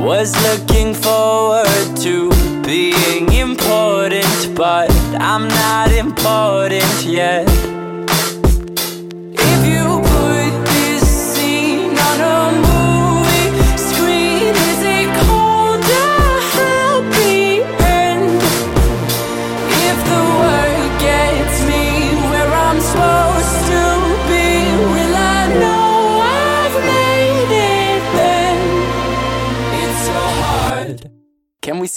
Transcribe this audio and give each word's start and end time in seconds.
Was 0.00 0.32
looking 0.42 0.94
forward 0.94 1.96
to 1.98 2.30
being 2.62 3.32
important, 3.32 4.54
but 4.54 4.90
I'm 5.20 5.48
not 5.48 5.92
important 5.92 7.04
yet. 7.04 7.46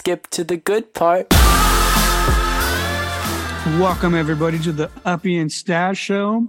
Skip 0.01 0.25
to 0.31 0.43
the 0.43 0.57
good 0.57 0.95
part? 0.95 1.27
Welcome 3.79 4.15
everybody 4.15 4.57
to 4.57 4.71
the 4.71 4.89
Uppy 5.05 5.37
and 5.37 5.51
Stash 5.51 5.99
Show. 5.99 6.47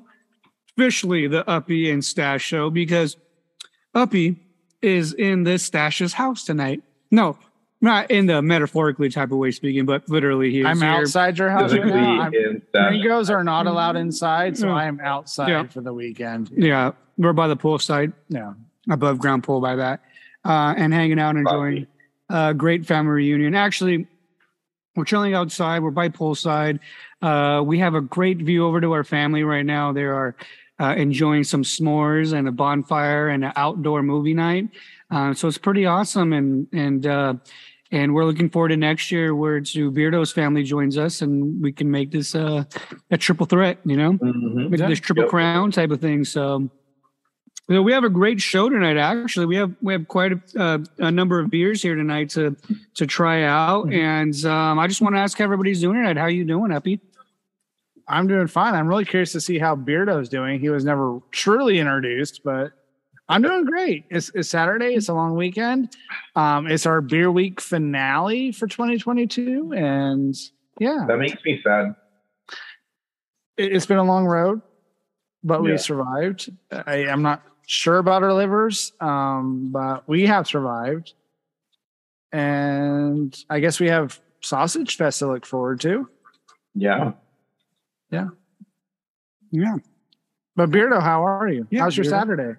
Officially 0.78 1.26
the 1.28 1.46
Uppy 1.46 1.90
and 1.90 2.02
Stash 2.02 2.42
Show 2.42 2.70
because 2.70 3.18
Uppy 3.94 4.36
is 4.80 5.12
in 5.12 5.42
this 5.44 5.62
Stash's 5.64 6.14
house 6.14 6.44
tonight. 6.44 6.82
No, 7.10 7.36
not 7.82 8.10
in 8.10 8.24
the 8.24 8.40
metaphorically 8.40 9.10
type 9.10 9.30
of 9.32 9.36
way 9.36 9.50
speaking, 9.50 9.84
but 9.84 10.08
literally 10.08 10.50
he 10.50 10.60
is 10.60 10.66
I'm 10.66 10.80
here. 10.80 10.88
outside 10.88 11.36
your 11.36 11.50
house 11.50 11.72
right 11.72 11.82
Physically 11.82 12.00
now. 12.00 12.20
I'm, 12.22 12.32
in 12.34 12.62
stash. 12.70 12.90
Ringos 12.90 13.28
are 13.28 13.44
not 13.44 13.66
allowed 13.66 13.96
inside, 13.96 14.56
so 14.56 14.68
Yeah. 14.68 14.76
I 14.76 14.84
am 14.86 14.98
outside 15.00 15.50
Yeah. 15.50 15.64
for 15.66 15.82
the 15.82 15.92
weekend. 15.92 16.48
Yeah, 16.56 16.92
we're 17.18 17.34
by 17.34 17.48
the 17.48 17.56
poolside, 17.58 18.14
Yeah. 18.30 18.54
above 18.90 19.18
ground 19.18 19.44
pool 19.44 19.60
by 19.60 19.76
that, 19.76 20.00
uh, 20.42 20.72
and 20.74 20.94
hanging 20.94 21.18
out, 21.20 21.36
enjoying 21.36 21.86
a 22.32 22.54
great 22.54 22.86
family 22.86 23.12
reunion. 23.12 23.54
Actually, 23.54 24.06
we're 24.96 25.04
chilling 25.04 25.34
outside. 25.34 25.82
We're 25.82 25.90
by 25.90 26.08
poolside. 26.08 26.80
Uh, 27.20 27.62
we 27.64 27.78
have 27.78 27.94
a 27.94 28.00
great 28.00 28.38
view 28.38 28.66
over 28.66 28.80
to 28.80 28.92
our 28.92 29.04
family 29.04 29.42
right 29.44 29.64
now. 29.64 29.92
They 29.92 30.04
are 30.04 30.34
uh, 30.80 30.94
enjoying 30.96 31.44
some 31.44 31.62
s'mores 31.62 32.32
and 32.36 32.48
a 32.48 32.52
bonfire 32.52 33.28
and 33.28 33.44
an 33.44 33.52
outdoor 33.56 34.02
movie 34.02 34.34
night. 34.34 34.68
Uh, 35.10 35.32
so 35.34 35.46
it's 35.48 35.58
pretty 35.58 35.86
awesome, 35.86 36.32
and 36.32 36.66
and 36.72 37.06
uh, 37.06 37.34
and 37.90 38.14
we're 38.14 38.24
looking 38.24 38.48
forward 38.48 38.68
to 38.70 38.76
next 38.76 39.12
year 39.12 39.34
where 39.34 39.60
to 39.60 39.90
Beardo's 39.90 40.32
family 40.32 40.62
joins 40.62 40.96
us, 40.96 41.20
and 41.22 41.62
we 41.62 41.70
can 41.72 41.90
make 41.90 42.10
this 42.10 42.34
uh, 42.34 42.64
a 43.10 43.18
triple 43.18 43.46
threat. 43.46 43.78
You 43.84 43.96
know 43.96 44.12
Mhm. 44.14 44.70
with 44.70 44.80
this 44.80 45.00
triple 45.00 45.24
Yep. 45.24 45.30
crown 45.30 45.70
type 45.70 45.90
of 45.90 46.00
thing. 46.00 46.24
So, 46.24 46.70
you 47.68 47.76
know, 47.76 47.82
we 47.82 47.92
have 47.92 48.04
a 48.04 48.10
great 48.10 48.40
show 48.40 48.68
tonight. 48.68 48.96
Actually, 48.96 49.46
we 49.46 49.56
have 49.56 49.74
we 49.80 49.92
have 49.92 50.08
quite 50.08 50.32
a, 50.32 50.40
uh, 50.60 50.78
a 50.98 51.10
number 51.10 51.38
of 51.38 51.48
beers 51.50 51.80
here 51.82 51.94
tonight 51.94 52.30
to 52.30 52.56
to 52.94 53.06
try 53.06 53.42
out, 53.44 53.86
Mm-hmm. 53.86 53.94
and 53.94 54.44
um, 54.46 54.78
I 54.78 54.86
just 54.88 55.00
want 55.00 55.14
to 55.14 55.20
ask 55.20 55.38
how 55.38 55.44
everybody's 55.44 55.80
doing 55.80 55.96
tonight. 55.96 56.16
How 56.16 56.26
you 56.26 56.44
doing, 56.44 56.72
Uppy? 56.72 57.00
I'm 58.08 58.26
doing 58.26 58.48
fine. 58.48 58.74
I'm 58.74 58.88
really 58.88 59.04
curious 59.04 59.32
to 59.32 59.40
see 59.40 59.58
how 59.58 59.76
Beardo's 59.76 60.28
doing. 60.28 60.60
He 60.60 60.68
was 60.70 60.84
never 60.84 61.20
truly 61.30 61.78
introduced, 61.78 62.42
but 62.44 62.72
I'm 63.28 63.42
doing 63.42 63.64
great. 63.64 64.04
It's, 64.10 64.30
it's 64.34 64.48
Saturday. 64.48 64.94
It's 64.94 65.08
a 65.08 65.14
long 65.14 65.36
weekend. 65.36 65.96
Um, 66.34 66.66
it's 66.66 66.84
our 66.84 67.00
beer 67.00 67.30
week 67.30 67.60
finale 67.60 68.50
for 68.50 68.66
2022, 68.66 69.72
and 69.74 70.34
yeah, 70.80 71.04
That 71.06 71.18
makes 71.18 71.42
me 71.44 71.60
sad. 71.62 71.94
it, 73.56 73.72
it's 73.72 73.86
been 73.86 73.98
a 73.98 74.04
long 74.04 74.26
road, 74.26 74.60
but 75.44 75.62
we 75.62 75.78
survived. 75.78 76.50
I, 76.72 77.06
I'm 77.06 77.22
not 77.22 77.42
sure 77.66 77.98
about 77.98 78.22
our 78.22 78.32
livers, 78.32 78.92
um, 79.00 79.70
but 79.72 80.08
we 80.08 80.26
have 80.26 80.46
survived. 80.46 81.14
And 82.32 83.36
I 83.50 83.60
guess 83.60 83.78
we 83.80 83.88
have 83.88 84.20
Sausage 84.40 84.96
Fest 84.96 85.18
to 85.20 85.28
look 85.28 85.44
forward 85.46 85.80
to. 85.82 86.08
Yeah. 86.74 87.12
Yeah, 88.10 88.28
Yeah. 89.50 89.76
But 90.54 90.70
Beardo, 90.70 91.00
how 91.02 91.24
are 91.26 91.48
you? 91.48 91.66
Yeah, 91.70 91.80
How's 91.82 91.96
your 91.96 92.04
Beardo. 92.04 92.10
Saturday? 92.10 92.58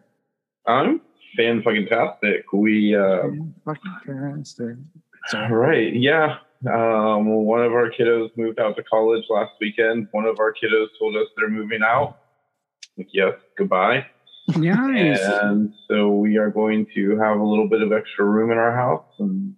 I'm 0.66 1.02
fan 1.38 1.62
fucking 1.62 1.88
tastic. 1.88 2.52
We 2.54 2.96
uh 2.96 3.24
Fucking 3.66 3.96
fantastic. 4.06 4.78
right, 5.52 5.94
yeah. 5.96 6.38
Um 6.72 7.26
one 7.46 7.64
of 7.64 7.74
our 7.74 7.90
kiddos 7.92 8.30
moved 8.38 8.60
out 8.60 8.76
to 8.78 8.84
college 8.84 9.26
last 9.30 9.52
weekend. 9.60 10.08
One 10.12 10.26
of 10.26 10.40
our 10.40 10.54
kiddos 10.54 10.88
told 10.98 11.16
us 11.16 11.28
they're 11.38 11.50
moving 11.50 11.82
out. 11.84 12.18
Like, 12.98 13.10
yes, 13.12 13.34
goodbye. 13.58 14.06
Nice. 14.48 15.20
And 15.22 15.74
so 15.90 16.10
we 16.10 16.38
are 16.38 16.50
going 16.50 16.86
to 16.96 17.18
have 17.20 17.40
a 17.40 17.44
little 17.44 17.70
bit 17.70 17.82
of 17.82 17.92
extra 17.92 18.26
room 18.26 18.52
in 18.52 18.58
our 18.58 18.76
house 18.76 19.06
and 19.20 19.54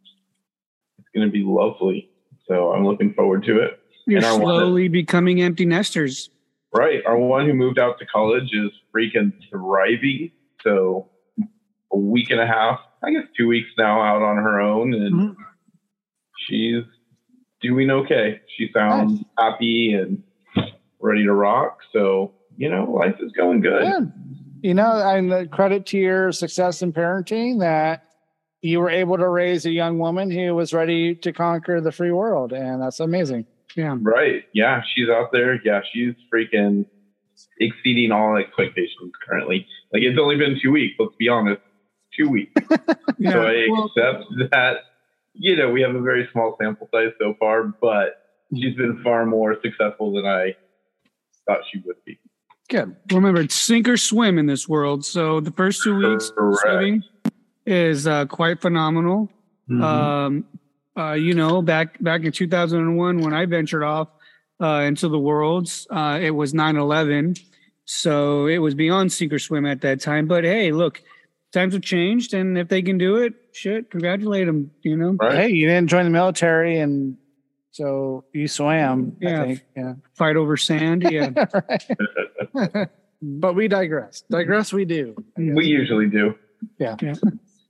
it's 1.00 1.08
gonna 1.16 1.30
be 1.32 1.44
lovely. 1.46 2.10
So 2.48 2.72
I'm 2.74 2.86
looking 2.86 3.14
forward 3.14 3.44
to 3.46 3.60
it. 3.60 3.80
You're 4.08 4.22
slowly 4.22 4.88
becoming 4.88 5.42
empty 5.42 5.66
nesters. 5.66 6.30
Right. 6.76 7.04
Our 7.06 7.18
one 7.18 7.46
who 7.48 7.54
moved 7.54 7.80
out 7.80 7.98
to 8.00 8.06
college 8.06 8.52
is 8.54 8.72
freaking 8.96 9.32
thriving. 9.50 10.32
So 10.64 11.10
a 11.92 11.98
week 11.98 12.30
and 12.30 12.40
a 12.40 12.46
half, 12.46 12.80
I 13.04 13.12
guess 13.12 13.24
two 13.38 13.48
weeks 13.48 13.70
now 13.78 14.02
out 14.02 14.22
on 14.22 14.38
her 14.38 14.60
own 14.62 14.94
and 14.94 15.14
Mhm. 15.16 15.36
she's 16.48 16.84
doing 17.62 17.90
okay. 17.90 18.42
She 18.58 18.70
sounds 18.74 19.24
happy 19.40 19.94
and 19.94 20.22
ready 21.00 21.24
to 21.24 21.34
rock. 21.34 21.80
So, 21.94 22.34
you 22.58 22.70
know, 22.70 22.92
life 22.92 23.16
is 23.22 23.32
going 23.32 23.62
good. 23.62 23.82
Good. 23.84 24.12
You 24.66 24.74
know, 24.74 24.94
and 24.94 25.32
the 25.32 25.46
credit 25.46 25.86
to 25.88 25.98
your 26.00 26.32
success 26.32 26.82
in 26.82 26.92
parenting 26.92 27.60
that 27.60 28.04
you 28.64 28.80
were 28.80 28.90
able 28.90 29.16
to 29.16 29.30
raise 29.30 29.64
a 29.68 29.70
young 29.70 30.00
woman 30.00 30.32
who 30.32 30.56
was 30.56 30.74
ready 30.74 31.14
to 31.18 31.32
conquer 31.32 31.80
the 31.80 31.92
free 31.92 32.12
world. 32.12 32.52
And 32.52 32.82
that's 32.82 33.00
amazing. 33.00 33.46
Yeah, 33.76 33.96
Right. 34.02 34.46
Yeah, 34.56 34.82
she's 34.96 35.08
out 35.08 35.32
there. 35.32 35.62
Yeah, 35.64 35.82
she's 35.94 36.16
freaking 36.34 36.88
exceeding 37.60 38.12
all 38.12 38.38
expectations 38.38 39.12
currently. 39.30 39.68
Like 39.94 40.02
it's 40.02 40.18
only 40.20 40.36
been 40.36 40.60
two 40.60 40.72
weeks, 40.72 40.96
let's 40.98 41.16
be 41.20 41.30
honest. 41.30 41.62
Two 42.18 42.28
weeks. 42.28 42.52
yeah. 43.20 43.34
so 43.34 43.44
I 43.44 43.68
well, 43.70 43.92
accept 43.96 44.24
that, 44.50 44.78
you 45.34 45.58
know, 45.58 45.70
we 45.70 45.84
have 45.84 45.94
a 45.94 46.02
very 46.02 46.28
small 46.32 46.58
sample 46.60 46.90
size 46.92 47.12
so 47.22 47.36
far, 47.40 47.66
but 47.66 48.16
she's 48.52 48.76
been 48.76 49.00
far 49.04 49.28
more 49.28 49.58
successful 49.62 50.12
than 50.12 50.26
I 50.26 50.56
thought 51.46 51.60
she 51.72 51.84
would 51.86 52.04
be. 52.04 52.18
Good. 52.70 52.96
remember, 53.12 53.42
it's 53.42 53.56
sink 53.56 53.88
or 53.88 53.98
swim 53.98 54.38
in 54.38 54.48
this 54.48 54.68
world. 54.68 55.06
So 55.06 55.40
the 55.40 55.52
first 55.52 55.84
two 55.84 55.96
weeks 55.96 56.32
Correct. 56.32 56.62
swimming 56.62 57.04
is 57.66 58.08
uh, 58.08 58.26
quite 58.26 58.62
phenomenal. 58.62 59.30
Mm-hmm. 59.70 59.84
Um, 59.84 60.46
uh, 60.98 61.14
you 61.14 61.34
know, 61.34 61.62
back 61.62 62.02
back 62.02 62.24
in 62.24 62.32
2001 62.32 63.20
when 63.20 63.34
I 63.34 63.46
ventured 63.46 63.84
off 63.84 64.08
uh, 64.62 64.82
into 64.86 65.10
the 65.10 65.20
worlds, 65.20 65.86
uh, 65.90 66.20
it 66.22 66.32
was 66.32 66.54
9/11, 66.54 67.40
so 67.84 68.48
it 68.48 68.60
was 68.60 68.76
beyond 68.76 69.12
sink 69.12 69.34
or 69.34 69.40
swim 69.40 69.66
at 69.66 69.82
that 69.82 70.00
time. 70.00 70.28
But 70.28 70.44
hey, 70.44 70.72
look, 70.72 71.02
times 71.52 71.74
have 71.74 71.84
changed, 71.84 72.34
and 72.34 72.58
if 72.58 72.70
they 72.70 72.82
can 72.82 72.98
do 72.98 73.18
it, 73.18 73.34
shit, 73.52 73.92
congratulate 73.92 74.48
them. 74.48 74.72
You 74.84 74.96
know, 74.96 75.18
right? 75.20 75.36
Hey, 75.36 75.50
you 75.50 75.68
didn't 75.68 75.90
join 75.90 76.06
the 76.06 76.12
military 76.12 76.80
and 76.80 77.18
so 77.76 78.24
you 78.32 78.48
swam. 78.48 79.18
Yeah. 79.20 79.42
I 79.42 79.46
think. 79.46 79.64
Yeah. 79.76 79.94
fight 80.14 80.38
over 80.38 80.56
sand. 80.56 81.06
Yeah, 81.10 81.32
but 83.22 83.54
we 83.54 83.68
digress. 83.68 84.24
Digress 84.30 84.72
we 84.72 84.86
do. 84.86 85.14
We 85.36 85.66
usually 85.66 86.08
do. 86.08 86.36
Yeah. 86.80 86.96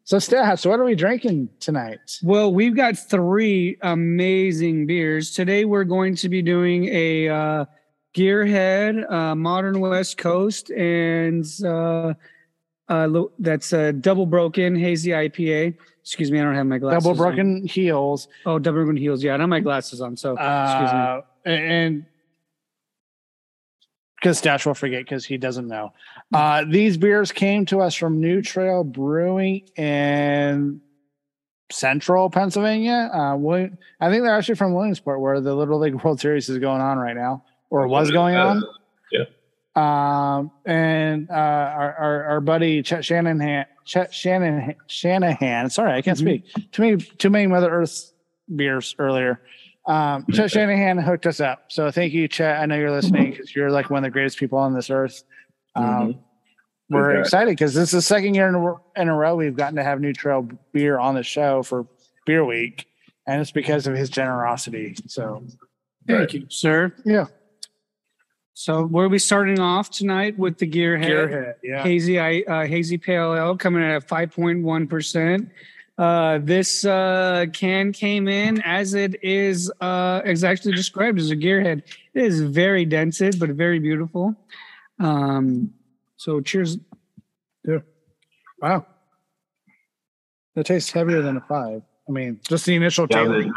So 0.03 0.19
Stash, 0.19 0.61
so 0.61 0.69
what 0.69 0.79
are 0.79 0.83
we 0.83 0.93
drinking 0.93 1.49
tonight? 1.59 2.19
Well, 2.21 2.53
we've 2.53 2.75
got 2.75 2.95
three 2.95 3.77
amazing 3.81 4.85
beers. 4.85 5.31
Today 5.31 5.65
we're 5.65 5.85
going 5.85 6.15
to 6.17 6.29
be 6.29 6.43
doing 6.43 6.85
a 6.89 7.27
uh, 7.27 7.65
Gearhead, 8.13 9.11
uh, 9.11 9.33
Modern 9.33 9.79
West 9.79 10.19
Coast, 10.19 10.69
and 10.69 11.43
uh, 11.65 12.13
uh, 12.89 13.23
that's 13.39 13.73
a 13.73 13.91
double 13.91 14.27
broken 14.27 14.75
hazy 14.75 15.09
IPA. 15.09 15.75
Excuse 16.05 16.29
me, 16.29 16.39
I 16.39 16.43
don't 16.43 16.53
have 16.53 16.67
my 16.67 16.77
glasses. 16.77 17.03
Double 17.03 17.11
on. 17.11 17.17
broken 17.17 17.65
heels. 17.65 18.27
Oh, 18.45 18.59
double 18.59 18.83
broken 18.83 18.95
heels. 18.95 19.23
Yeah, 19.23 19.33
I 19.33 19.37
don't 19.37 19.41
have 19.41 19.49
my 19.49 19.59
glasses 19.59 20.01
on. 20.01 20.15
So 20.15 20.33
excuse 20.33 20.93
me. 20.93 20.99
Uh, 20.99 21.21
and 21.45 22.05
because 24.17 24.37
Stash 24.37 24.67
will 24.67 24.75
forget 24.75 25.03
because 25.03 25.25
he 25.25 25.37
doesn't 25.37 25.67
know. 25.67 25.93
Uh, 26.31 26.63
these 26.69 26.95
beers 26.95 27.31
came 27.31 27.65
to 27.65 27.81
us 27.81 27.95
from 27.95 28.21
New 28.21 28.43
Trail 28.43 28.83
Brewing 28.83 29.67
in 29.77 30.79
central 31.71 32.29
Pennsylvania. 32.29 33.09
Uh, 33.11 33.35
William, 33.35 33.75
I 33.99 34.11
think 34.11 34.23
they're 34.23 34.35
actually 34.35 34.55
from 34.55 34.75
Williamsport, 34.75 35.21
where 35.21 35.41
the 35.41 35.55
Little 35.55 35.79
League 35.79 35.95
World 36.03 36.19
Series 36.19 36.49
is 36.49 36.59
going 36.59 36.81
on 36.81 36.99
right 36.99 37.15
now, 37.15 37.43
or 37.71 37.87
was 37.87 38.11
going 38.11 38.35
on. 38.35 38.63
Um, 39.75 40.51
and 40.65 41.29
uh, 41.29 41.33
our, 41.33 41.93
our 41.95 42.23
our 42.25 42.41
buddy 42.41 42.81
Chet 42.81 43.03
Shanahan, 43.03 43.65
Chet 43.85 44.13
Shannon 44.13 44.73
Shanahan. 44.87 45.69
Sorry, 45.69 45.93
I 45.93 46.01
can't 46.01 46.17
Mhm. 46.17 46.21
speak. 46.21 46.71
Too 46.71 46.81
many 46.81 46.97
too 46.97 47.29
many 47.29 47.47
Mother 47.47 47.69
Earth 47.69 48.13
beers 48.55 48.95
earlier. 48.99 49.41
Um, 49.85 50.25
Chet 50.31 50.49
Shanahan 50.53 50.97
hooked 50.97 51.27
us 51.27 51.41
up. 51.41 51.65
So 51.69 51.91
thank 51.91 52.13
you, 52.13 52.27
Chet. 52.29 52.61
I 52.61 52.65
know 52.67 52.75
you're 52.75 52.91
listening 52.91 53.31
because 53.31 53.53
you're 53.53 53.69
like 53.69 53.89
one 53.89 53.97
of 53.99 54.03
the 54.07 54.11
greatest 54.13 54.37
people 54.39 54.57
on 54.59 54.73
this 54.73 54.89
earth. 54.89 55.23
Um, 55.75 56.19
we're 56.89 57.11
Okay. 57.11 57.19
excited 57.21 57.49
because 57.51 57.73
this 57.73 57.85
is 57.89 57.91
the 57.91 58.01
second 58.01 58.35
year 58.35 58.47
in 58.47 58.55
a, 58.55 59.01
in 59.01 59.09
a 59.09 59.13
row 59.15 59.35
we've 59.35 59.55
gotten 59.57 59.75
to 59.75 59.83
have 59.83 59.99
New 59.99 60.13
Trail 60.13 60.47
beer 60.71 60.99
on 60.99 61.15
the 61.15 61.23
show 61.23 61.63
for 61.63 61.85
Beer 62.25 62.45
Week, 62.45 62.85
and 63.27 63.41
it's 63.41 63.51
because 63.51 63.87
of 63.87 63.95
his 63.95 64.09
generosity. 64.09 64.95
So 65.07 65.43
Thank 66.07 66.33
you, 66.35 66.45
sir. 66.49 66.93
yeah, 67.03 67.25
So 68.57 68.85
we're 68.85 69.09
we 69.09 69.19
starting 69.19 69.59
off 69.59 69.89
tonight 69.89 70.39
with 70.39 70.57
the 70.57 70.65
Gearhead? 70.65 71.09
Gearhead, 71.09 71.55
yeah. 71.61 71.83
Hazy 71.83 72.17
uh, 72.17 72.65
Hazy 72.65 72.97
Pale 72.97 73.35
Ale 73.35 73.57
coming 73.57 73.83
in 73.83 73.89
at 73.89 74.07
5.1%. 74.07 75.49
Uh, 75.97 76.39
this 76.41 76.85
uh, 76.85 77.47
can 77.51 77.91
came 77.91 78.29
in 78.29 78.61
as 78.61 78.93
it 78.93 79.21
is 79.21 79.69
uh, 79.81 80.21
exactly 80.23 80.71
described 80.71 81.19
as 81.19 81.31
a 81.31 81.35
gearhead. 81.35 81.83
It 82.13 82.23
is 82.23 82.41
very 82.41 82.85
dense, 82.85 83.19
but 83.19 83.49
very 83.49 83.79
beautiful. 83.79 84.33
Um, 84.99 85.73
so 86.15 86.39
cheers. 86.39 86.77
Wow, 88.61 88.85
that 90.55 90.65
tastes 90.65 90.91
heavier 90.91 91.21
than 91.21 91.35
a 91.35 91.41
five. 91.41 91.81
I 92.07 92.11
mean, 92.11 92.39
just 92.47 92.65
the 92.65 92.75
initial 92.75 93.05
Yeah, 93.09 93.25
taste. 93.25 93.49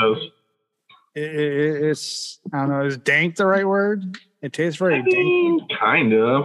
It, 1.15 1.23
it, 1.23 1.83
it's 1.85 2.41
I 2.53 2.59
don't 2.59 2.69
know. 2.71 2.85
Is 2.85 2.97
dank 2.97 3.37
the 3.37 3.47
right 3.47 3.67
word? 3.67 4.19
It 4.43 4.53
tastes 4.53 4.79
very 4.79 4.97
I 4.97 5.03
mean, 5.03 5.67
kind 5.81 6.13
of. 6.13 6.45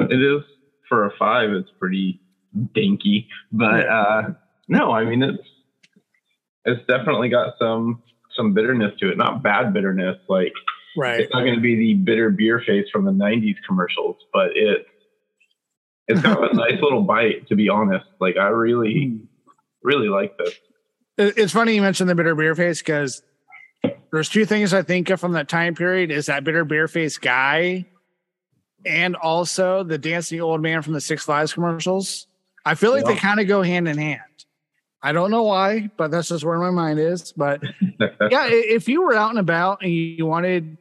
It 0.00 0.20
is 0.20 0.42
for 0.88 1.06
a 1.06 1.12
five. 1.18 1.50
It's 1.50 1.70
pretty 1.78 2.20
dinky, 2.74 3.28
but 3.50 3.86
uh, 3.88 4.22
no, 4.68 4.90
I 4.92 5.04
mean 5.04 5.22
it's 5.22 5.42
it's 6.64 6.86
definitely 6.86 7.28
got 7.28 7.54
some 7.58 8.02
some 8.36 8.52
bitterness 8.54 8.92
to 9.00 9.10
it. 9.10 9.16
Not 9.16 9.42
bad 9.42 9.72
bitterness. 9.72 10.18
Like 10.28 10.52
Right. 10.94 11.20
it's 11.20 11.32
not 11.32 11.40
going 11.40 11.54
to 11.54 11.60
be 11.60 11.74
the 11.74 11.94
bitter 11.94 12.28
beer 12.28 12.60
face 12.66 12.86
from 12.92 13.06
the 13.06 13.12
'90s 13.12 13.56
commercials, 13.66 14.16
but 14.32 14.50
it 14.54 14.86
it's 16.08 16.20
got 16.20 16.52
a 16.52 16.54
nice 16.54 16.80
little 16.82 17.02
bite. 17.02 17.48
To 17.48 17.56
be 17.56 17.68
honest, 17.70 18.04
like 18.20 18.36
I 18.36 18.48
really 18.48 19.20
really 19.82 20.08
like 20.08 20.36
this. 20.36 20.54
It's 21.16 21.52
funny 21.52 21.74
you 21.74 21.82
mentioned 21.82 22.10
the 22.10 22.14
bitter 22.14 22.34
beer 22.34 22.54
face 22.54 22.80
because 22.80 23.22
there's 24.12 24.28
two 24.28 24.44
things 24.44 24.74
I 24.74 24.82
think 24.82 25.10
of 25.10 25.18
from 25.20 25.32
that 25.32 25.48
time 25.48 25.74
period 25.74 26.10
is 26.10 26.26
that 26.26 26.44
bitter 26.44 26.64
beer 26.64 26.86
face 26.88 27.18
guy 27.18 27.86
and 28.84 29.16
also 29.16 29.82
the 29.84 29.98
dancing 29.98 30.40
old 30.40 30.60
man 30.60 30.82
from 30.82 30.92
the 30.92 31.00
Six 31.00 31.24
Flags 31.24 31.52
commercials. 31.52 32.26
I 32.64 32.74
feel 32.74 32.92
like 32.92 33.04
they 33.04 33.16
kind 33.16 33.40
of 33.40 33.48
go 33.48 33.62
hand 33.62 33.88
in 33.88 33.96
hand. 33.98 34.20
I 35.02 35.12
don't 35.12 35.30
know 35.32 35.42
why, 35.44 35.90
but 35.96 36.10
that's 36.12 36.28
just 36.28 36.44
where 36.44 36.58
my 36.58 36.70
mind 36.70 37.00
is. 37.00 37.32
But 37.32 37.62
yeah, 38.30 38.46
if 38.50 38.88
you 38.88 39.02
were 39.02 39.14
out 39.14 39.30
and 39.30 39.38
about 39.38 39.82
and 39.82 39.90
you 39.92 40.26
wanted 40.26 40.76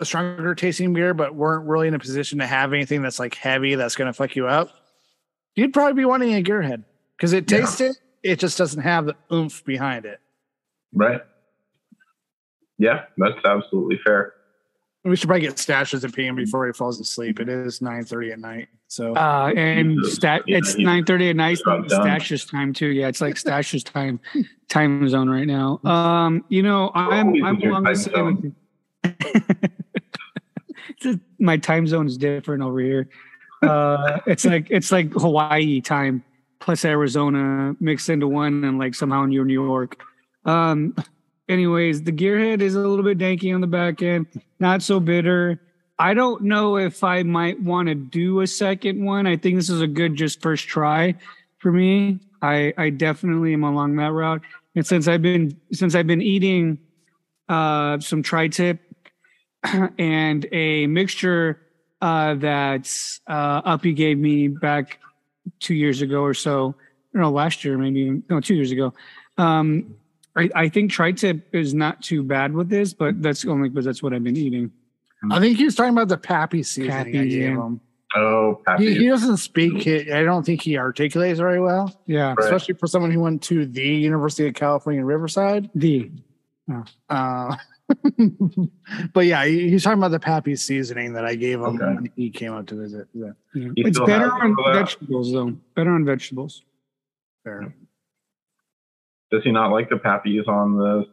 a 0.00 0.04
stronger 0.04 0.54
tasting 0.54 0.94
beer, 0.94 1.12
but 1.12 1.34
weren't 1.34 1.66
really 1.66 1.88
in 1.88 1.94
a 1.94 1.98
position 1.98 2.38
to 2.38 2.46
have 2.46 2.72
anything 2.72 3.02
that's 3.02 3.18
like 3.18 3.34
heavy 3.34 3.74
that's 3.74 3.96
going 3.96 4.06
to 4.06 4.12
fuck 4.12 4.36
you 4.36 4.46
up, 4.46 4.70
you'd 5.56 5.72
probably 5.74 5.94
be 6.00 6.04
wanting 6.06 6.32
a 6.34 6.42
gearhead 6.42 6.84
because 7.16 7.32
it 7.32 7.50
Yeah. 7.50 7.58
tastes 7.60 7.80
it. 7.80 7.96
It 8.22 8.38
just 8.38 8.56
doesn't 8.56 8.82
have 8.82 9.06
the 9.06 9.16
oomph 9.32 9.64
behind 9.64 10.04
it. 10.06 10.20
right? 10.94 11.20
Yeah, 12.78 13.04
that's 13.16 13.44
absolutely 13.44 13.98
fair. 14.04 14.34
We 15.04 15.16
should 15.16 15.28
probably 15.28 15.46
get 15.46 15.54
stashes 15.56 16.04
and 16.04 16.12
PM 16.12 16.34
before 16.36 16.66
he 16.66 16.72
falls 16.72 17.00
asleep. 17.00 17.40
It 17.40 17.48
is 17.48 17.80
nine 17.80 18.04
thirty 18.04 18.30
at 18.32 18.38
night, 18.40 18.68
so 18.88 19.14
Uh, 19.14 19.52
and 19.56 20.04
stat, 20.04 20.42
Yeah, 20.46 20.58
it's 20.58 20.74
he's- 20.74 20.86
9.30 20.86 21.30
at 21.30 21.36
night. 21.36 21.50
he's. 21.50 21.62
Stashes 21.62 22.50
time 22.50 22.72
too. 22.72 22.88
Yeah, 22.88 23.08
it's 23.08 23.20
like 23.20 23.36
Stashes 23.36 23.84
time 23.84 24.20
time 24.68 25.08
zone 25.08 25.30
right 25.30 25.46
now. 25.46 25.80
Um, 25.84 26.44
you 26.48 26.62
know, 26.62 26.90
I'm 26.94 27.28
Always 27.28 27.42
I'm 27.44 27.62
along 27.62 27.82
the 27.84 27.94
same. 27.94 28.26
with 28.26 28.44
you. 28.44 28.54
It's 30.90 31.02
just- 31.02 31.18
my 31.38 31.56
time 31.56 31.86
zone 31.86 32.06
is 32.06 32.18
different 32.18 32.62
over 32.62 32.80
here. 32.80 33.08
Uh, 33.62 34.18
it's 34.26 34.44
like 34.44 34.66
it's 34.70 34.90
like 34.92 35.12
Hawaii 35.12 35.80
time 35.80 36.22
plus 36.60 36.84
Arizona 36.84 37.74
mixed 37.80 38.08
into 38.10 38.26
one, 38.28 38.64
and 38.64 38.78
like 38.78 38.94
somehow 38.94 39.24
you're 39.26 39.44
New 39.44 39.64
York. 39.64 40.00
Um, 40.44 40.94
anyways, 41.48 42.02
the 42.02 42.12
gearhead 42.12 42.60
is 42.60 42.74
a 42.74 42.80
little 42.80 43.04
bit 43.04 43.18
danky 43.18 43.54
on 43.54 43.60
the 43.60 43.66
back 43.66 44.02
end, 44.02 44.26
not 44.58 44.82
so 44.82 45.00
bitter. 45.00 45.60
I 45.98 46.14
don't 46.14 46.42
know 46.42 46.76
if 46.76 47.02
I 47.02 47.22
might 47.24 47.60
want 47.60 47.88
to 47.88 47.94
do 47.94 48.40
a 48.40 48.46
second 48.46 49.04
one. 49.04 49.26
I 49.26 49.36
think 49.36 49.56
this 49.56 49.68
is 49.68 49.80
a 49.80 49.86
good 49.86 50.14
just 50.14 50.40
first 50.40 50.68
try 50.68 51.16
for 51.58 51.72
me. 51.72 52.20
I 52.40 52.72
I 52.78 52.90
definitely 52.90 53.52
am 53.52 53.64
along 53.64 53.96
that 53.96 54.12
route. 54.12 54.42
And 54.76 54.86
since 54.86 55.08
I've 55.08 55.22
been 55.22 55.58
since 55.72 55.94
I've 55.94 56.06
been 56.06 56.22
eating 56.22 56.78
uh 57.48 57.98
some 57.98 58.22
tri-tip 58.22 58.80
and 59.98 60.46
a 60.52 60.86
mixture 60.86 61.60
uh 62.00 62.34
that 62.34 62.92
uh 63.26 63.62
Uppy 63.64 63.92
gave 63.92 64.18
me 64.18 64.46
back 64.46 65.00
two 65.58 65.74
years 65.74 66.00
ago 66.00 66.22
or 66.22 66.34
so. 66.34 66.76
No, 67.12 67.30
last 67.30 67.64
year, 67.64 67.76
maybe 67.76 68.22
no, 68.30 68.40
two 68.40 68.54
years 68.54 68.70
ago. 68.70 68.94
Um 69.36 69.96
I, 70.36 70.48
I 70.54 70.68
think 70.68 70.90
tri-tip 70.90 71.54
is 71.54 71.74
not 71.74 72.02
too 72.02 72.22
bad 72.22 72.52
with 72.52 72.68
this, 72.68 72.92
but 72.94 73.20
that's 73.22 73.44
only 73.44 73.68
because 73.68 73.84
that's 73.84 74.02
what 74.02 74.12
I've 74.12 74.22
been 74.24 74.36
eating. 74.36 74.70
I 75.30 75.40
think 75.40 75.56
he 75.56 75.64
was 75.64 75.74
talking 75.74 75.92
about 75.92 76.08
the 76.08 76.16
Pappy 76.18 76.62
seasoning 76.62 76.90
I 76.92 76.98
Pappy, 76.98 77.12
gave 77.12 77.32
yeah. 77.32 77.48
him. 77.48 77.80
Oh, 78.14 78.62
happy. 78.66 78.94
He, 78.94 78.98
he 79.00 79.08
doesn't 79.08 79.38
speak. 79.38 79.82
He, 79.82 80.12
I 80.12 80.22
don't 80.22 80.46
think 80.46 80.62
he 80.62 80.78
articulates 80.78 81.38
very 81.40 81.60
well, 81.60 82.00
Yeah. 82.06 82.28
Right. 82.30 82.38
especially 82.44 82.74
for 82.74 82.86
someone 82.86 83.10
who 83.10 83.20
went 83.20 83.42
to 83.44 83.66
the 83.66 83.82
University 83.86 84.46
of 84.48 84.54
California, 84.54 85.04
Riverside. 85.04 85.68
The 85.74 86.10
Uh, 87.10 87.56
but 89.12 89.26
yeah, 89.26 89.44
he, 89.44 89.70
he's 89.70 89.82
talking 89.82 89.98
about 89.98 90.10
the 90.10 90.20
Pappy 90.20 90.54
seasoning 90.56 91.14
that 91.14 91.24
I 91.24 91.34
gave 91.34 91.58
him 91.60 91.80
Okay. 91.80 91.84
when 91.84 92.12
he 92.16 92.30
came 92.30 92.52
out 92.52 92.66
to 92.68 92.76
visit. 92.76 93.08
Yeah, 93.12 93.30
yeah. 93.54 93.70
It's 93.76 93.98
better 93.98 94.30
on 94.32 94.40
some 94.40 94.50
of 94.58 94.64
that? 94.66 94.74
vegetables 94.74 95.32
though. 95.32 95.56
Better 95.74 95.90
on 95.90 96.04
vegetables. 96.04 96.62
fair. 97.44 97.74
Does 99.30 99.42
he 99.44 99.52
not 99.52 99.70
like 99.70 99.88
the 99.90 99.96
pappies 99.96 100.46
on 100.48 100.76
the 100.76 101.04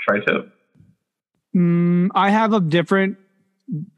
tri-tip? 0.00 0.52
Mm, 1.54 2.10
I 2.14 2.30
have 2.30 2.52
a 2.52 2.60
different 2.60 3.16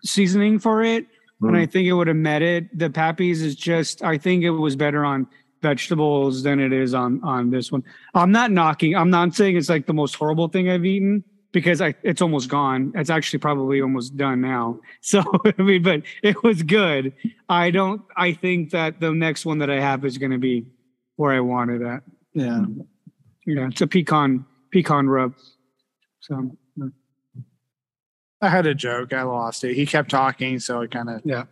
seasoning 0.05 0.59
for 0.59 0.83
it, 0.83 1.07
and 1.41 1.57
I 1.57 1.67
Mm. 1.67 1.71
think 1.73 1.87
it 1.87 1.93
would 1.93 2.07
have 2.09 2.17
met 2.17 2.43
it. 2.43 2.77
The 2.79 2.91
Pappy's 2.91 3.43
is 3.43 3.55
just, 3.57 4.03
I 4.03 4.19
think 4.19 4.45
it 4.45 4.51
was 4.51 4.77
better 4.77 5.05
on 5.05 5.27
vegetables 5.63 6.43
than 6.43 6.59
it 6.61 6.73
is 6.73 6.93
on 6.95 7.21
on 7.23 7.51
this 7.51 7.71
one. 7.71 7.85
I'm 8.15 8.33
not 8.33 8.51
knocking. 8.51 8.97
I'm 8.97 9.11
not 9.11 9.35
saying 9.35 9.57
it's 9.57 9.69
like 9.69 9.87
the 9.87 9.95
most 9.95 10.15
horrible 10.17 10.49
thing 10.49 10.69
I've 10.69 10.85
eaten 10.85 11.23
because 11.53 11.81
I 11.81 11.95
it's 12.03 12.21
almost 12.21 12.49
gone. 12.49 12.93
It's 12.97 13.11
actually 13.11 13.39
probably 13.39 13.81
almost 13.81 14.17
done 14.17 14.41
now. 14.41 14.81
So 15.03 15.23
I 15.59 15.63
mean, 15.63 15.83
but 15.83 16.03
it 16.23 16.43
was 16.43 16.63
good. 16.63 17.13
I 17.49 17.71
don't. 17.71 18.03
I 18.17 18.33
think 18.33 18.71
that 18.71 18.99
the 19.01 19.13
next 19.13 19.45
one 19.47 19.59
that 19.59 19.71
I 19.71 19.79
have 19.81 20.05
is 20.05 20.19
going 20.19 20.33
to 20.33 20.39
be 20.39 20.67
where 21.17 21.33
I 21.33 21.41
wanted 21.41 21.83
at. 21.83 22.03
Yeah. 22.35 22.65
Yeah, 23.47 23.69
it's 23.69 23.81
a 23.81 23.87
pecan 23.87 24.45
pecan 24.73 25.09
rub. 25.09 25.35
So 26.21 26.57
I 28.41 28.49
had 28.49 28.67
a 28.67 28.75
joke. 28.75 29.13
I 29.13 29.23
lost 29.23 29.65
it. 29.65 29.75
He 29.75 29.87
kept 29.87 30.11
talking, 30.11 30.59
so 30.59 30.83
I 30.83 30.87
kind 30.87 31.09
of 31.11 31.21
Yeah. 31.25 31.45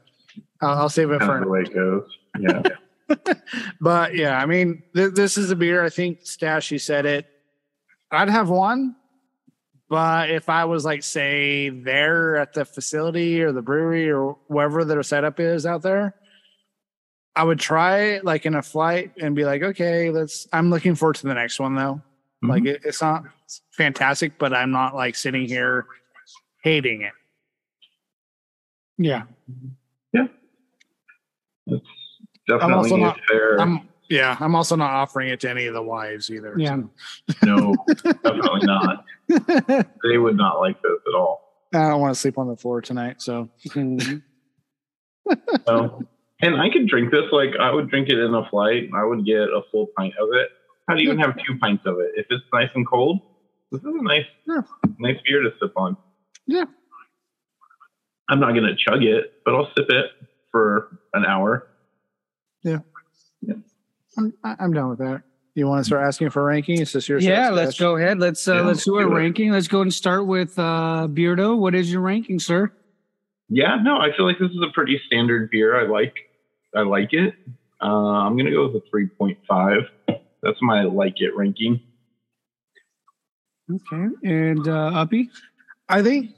I'll, 0.60 0.78
I'll 0.82 0.88
save 0.88 1.10
it 1.10 1.20
Kind 1.20 1.30
for. 1.40 1.44
the 1.44 1.50
way 1.50 1.60
it 1.60 1.74
goes. 1.74 2.18
Yeah. 2.38 2.62
But 3.80 4.14
yeah, 4.14 4.38
I 4.40 4.46
mean, 4.46 4.84
th- 4.94 5.14
this 5.14 5.36
is 5.36 5.50
a 5.50 5.56
beer. 5.56 5.84
I 5.84 5.88
think 5.88 6.20
Stash, 6.22 6.70
you 6.70 6.78
said 6.78 7.06
it. 7.06 7.26
I'd 8.12 8.28
have 8.30 8.48
one, 8.48 8.94
but 9.88 10.30
if 10.30 10.48
I 10.48 10.64
was 10.66 10.84
like, 10.84 11.02
say, 11.02 11.70
there 11.70 12.36
at 12.36 12.52
the 12.52 12.64
facility 12.64 13.42
or 13.42 13.50
the 13.50 13.62
brewery 13.62 14.12
or 14.12 14.38
wherever 14.46 14.84
their 14.84 15.02
setup 15.02 15.40
is 15.40 15.66
out 15.66 15.82
there, 15.82 16.14
I 17.36 17.44
would 17.44 17.60
try 17.60 17.98
it 18.14 18.24
like 18.24 18.44
in 18.46 18.54
a 18.54 18.62
flight 18.62 19.12
and 19.20 19.34
be 19.36 19.44
like, 19.44 19.62
okay, 19.62 20.10
let's. 20.10 20.48
I'm 20.52 20.68
looking 20.70 20.94
forward 20.94 21.16
to 21.16 21.26
the 21.26 21.34
next 21.34 21.60
one 21.60 21.74
though. 21.74 21.94
Mm-hmm. 22.42 22.50
Like 22.50 22.64
it, 22.66 22.80
it's 22.84 23.00
not 23.00 23.24
fantastic, 23.72 24.38
but 24.38 24.52
I'm 24.52 24.70
not 24.70 24.94
like 24.94 25.14
sitting 25.14 25.46
here 25.46 25.86
hating 26.64 27.02
it. 27.02 27.12
yeah, 28.98 29.22
It's 30.12 31.82
also 32.50 32.58
definitely 32.58 33.00
not- 33.00 33.20
fair. 33.28 33.60
I'm 33.60 33.88
yeah. 34.08 34.36
I'm 34.40 34.56
also 34.56 34.74
not 34.74 34.90
offering 34.90 35.28
it 35.28 35.38
to 35.40 35.50
any 35.50 35.66
of 35.66 35.74
the 35.74 35.82
wives 35.82 36.30
either. 36.30 36.54
yeah. 36.58 36.78
no, 37.44 37.74
definitely 38.24 38.60
not. 38.66 39.04
They 40.02 40.18
would 40.18 40.36
not 40.36 40.58
like 40.58 40.82
this 40.82 40.90
at 41.06 41.14
all. 41.14 41.68
I 41.72 41.88
don't 41.90 42.00
want 42.00 42.12
to 42.12 42.20
sleep 42.20 42.36
on 42.38 42.48
the 42.48 42.56
floor 42.56 42.80
tonight, 42.80 43.22
so 43.22 43.48
No. 43.76 44.08
And 46.42 46.60
I 46.60 46.70
could 46.70 46.88
drink 46.88 47.10
this 47.10 47.24
like 47.32 47.50
I 47.60 47.70
would 47.72 47.90
drink 47.90 48.08
it 48.08 48.18
in 48.18 48.34
a 48.34 48.48
flight. 48.48 48.88
I 48.94 49.04
would 49.04 49.24
get 49.26 49.42
a 49.42 49.60
full 49.70 49.88
pint 49.96 50.14
of 50.20 50.28
it. 50.32 50.48
I'd 50.88 51.00
even 51.00 51.18
have 51.18 51.36
two 51.46 51.58
pints 51.60 51.84
of 51.86 51.98
it 52.00 52.12
if 52.16 52.26
it's 52.30 52.44
nice 52.52 52.70
and 52.74 52.86
cold. 52.86 53.20
This 53.70 53.80
is 53.82 53.86
a 53.86 54.02
nice, 54.02 54.24
Yeah. 54.48 54.62
nice 54.98 55.16
beer 55.26 55.42
to 55.42 55.50
sip 55.60 55.72
on. 55.76 55.96
Yeah. 56.46 56.64
I'm 58.28 58.40
not 58.40 58.54
gonna 58.54 58.74
chug 58.76 59.02
it, 59.02 59.34
but 59.44 59.54
I'll 59.54 59.70
sip 59.76 59.86
it 59.88 60.06
for 60.50 60.98
an 61.14 61.24
hour. 61.24 61.68
Yeah. 62.64 62.78
I'm 64.16 64.32
I- 64.42 64.56
I'm 64.58 64.72
done 64.72 64.88
with 64.90 64.98
that. 64.98 65.22
You 65.54 65.66
want 65.66 65.80
to 65.80 65.84
start 65.84 66.04
asking 66.06 66.30
for 66.30 66.44
ranking? 66.44 66.80
Is 66.80 66.92
this 66.92 67.08
your 67.08 67.18
Yeah, 67.18 67.50
let's 67.50 67.72
Stash? 67.74 67.80
go 67.80 67.96
ahead. 67.96 68.18
Let's 68.18 68.46
uh, 68.48 68.54
Yeah, 68.54 68.60
let's 68.62 68.84
do 68.84 68.96
our 68.96 69.04
do 69.04 69.12
it. 69.12 69.14
ranking. 69.14 69.50
Let's 69.52 69.68
go 69.68 69.82
and 69.82 69.92
start 69.92 70.26
with 70.26 70.58
uh 70.58 71.06
Beardo. 71.10 71.56
What 71.58 71.74
is 71.74 71.92
your 71.92 72.00
ranking, 72.02 72.38
sir? 72.38 72.72
Yeah, 73.48 73.76
no, 73.82 73.98
I 73.98 74.14
feel 74.16 74.26
like 74.26 74.38
this 74.38 74.50
is 74.50 74.60
a 74.66 74.72
pretty 74.72 75.00
standard 75.06 75.50
beer. 75.50 75.76
I 75.80 75.86
like, 75.88 76.14
I 76.74 76.82
like 76.82 77.12
it. 77.12 77.34
Uh, 77.82 77.86
I'm 77.86 78.36
gonna 78.36 78.50
go 78.50 78.68
with 78.68 78.82
a 78.82 78.96
3.5. 78.96 79.88
That's 80.42 80.58
my 80.62 80.82
like 80.82 81.20
it 81.20 81.36
ranking. 81.36 81.80
Okay. 83.70 84.08
And 84.24 84.66
uh, 84.66 84.90
Uppy? 84.94 85.30
I 85.88 86.02
think 86.02 86.34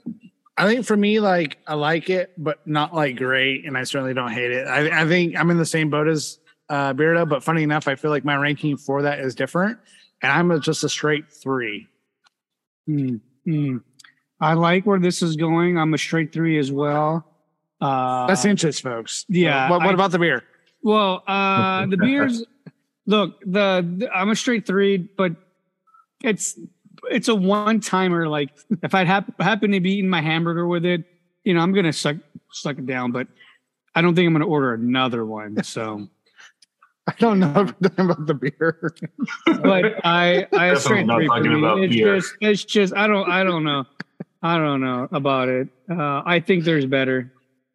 I 0.57 0.67
think 0.67 0.85
for 0.85 0.97
me, 0.97 1.21
like 1.21 1.59
I 1.67 1.75
like 1.75 2.11
it, 2.11 2.33
but 2.37 2.67
not 2.67 2.95
like 2.95 3.17
great, 3.17 3.65
and 3.65 3.77
I 3.77 3.85
certainly 3.85 4.15
don't 4.15 4.33
hate 4.33 4.51
it. 4.51 4.67
I, 4.67 5.03
I 5.03 5.07
think 5.07 5.39
I'm 5.39 5.51
in 5.51 5.59
the 5.59 5.67
same 5.67 5.91
boat 5.91 6.09
as 6.09 6.39
uh, 6.69 6.93
Beardo, 6.95 7.29
but 7.29 7.43
funny 7.43 7.63
enough, 7.63 7.89
I 7.89 7.95
feel 7.95 8.11
like 8.11 8.25
my 8.25 8.37
ranking 8.37 8.77
for 8.77 9.03
that 9.03 9.21
is 9.21 9.35
different, 9.35 9.79
and 10.23 10.31
I'm 10.31 10.51
a, 10.51 10.59
just 10.59 10.85
a 10.85 10.89
straight 10.89 11.33
three. 11.33 11.89
Hmm. 12.87 13.17
Hmm. 13.45 13.79
I 14.41 14.55
like 14.55 14.87
where 14.87 14.99
this 14.99 15.23
is 15.23 15.37
going. 15.37 15.79
I'm 15.79 15.95
a 15.95 15.99
straight 15.99 16.33
three 16.33 16.59
as 16.59 16.71
well. 16.71 17.27
Uh, 17.83 18.27
That's 18.29 18.45
inches, 18.45 18.79
folks. 18.79 19.25
yeah, 19.29 19.69
What, 19.69 19.81
what 19.81 19.91
I- 19.91 19.95
about 19.95 20.13
the 20.13 20.19
beer? 20.19 20.45
Well, 20.83 21.23
uh, 21.27 21.87
the 21.87 21.97
beers. 21.97 22.45
Look, 23.07 23.41
the, 23.41 23.85
the 23.99 24.09
I'm 24.15 24.31
a 24.31 24.37
straight 24.37 24.67
three, 24.67 24.97
but 24.97 25.33
it's 26.23 26.57
it's 27.11 27.27
a 27.29 27.35
one 27.35 27.81
timer. 27.81 28.29
Like 28.29 28.51
if 28.83 28.95
I'd 28.95 29.09
hap- 29.09 29.41
happen 29.41 29.73
to 29.73 29.81
be 29.81 29.95
eating 29.95 30.09
my 30.11 30.21
hamburger 30.21 30.67
with 30.69 30.85
it, 30.85 31.05
you 31.45 31.55
know, 31.55 31.61
I'm 31.61 31.73
gonna 31.73 31.93
suck 31.93 32.17
suck 32.53 32.79
it 32.79 32.87
down. 32.87 33.11
But 33.11 33.27
I 33.95 34.03
don't 34.03 34.15
think 34.15 34.27
I'm 34.29 34.33
gonna 34.35 34.47
order 34.47 34.75
another 34.75 35.25
one. 35.27 35.63
So, 35.65 36.09
I 37.09 37.15
don't 37.19 37.41
know 37.41 37.53
if 37.81 37.99
about 37.99 38.27
the 38.27 38.35
beer. 38.35 38.95
but 39.47 40.05
I 40.07 40.47
I 40.53 40.71
Definitely 40.75 40.77
straight 40.77 41.07
three 41.07 41.27
for 41.27 41.41
me. 41.77 41.85
It's 41.87 41.95
beer. 41.97 42.17
just 42.17 42.35
it's 42.41 42.65
just 42.65 42.95
I 42.95 43.09
don't 43.09 43.29
I 43.29 43.43
don't 43.43 43.65
know 43.65 43.85
I 44.43 44.59
don't 44.59 44.81
know 44.81 45.09
about 45.11 45.49
it. 45.49 45.69
Uh, 45.91 46.23
I 46.25 46.39
think 46.41 46.63
there's 46.65 46.87
better, 46.87 47.33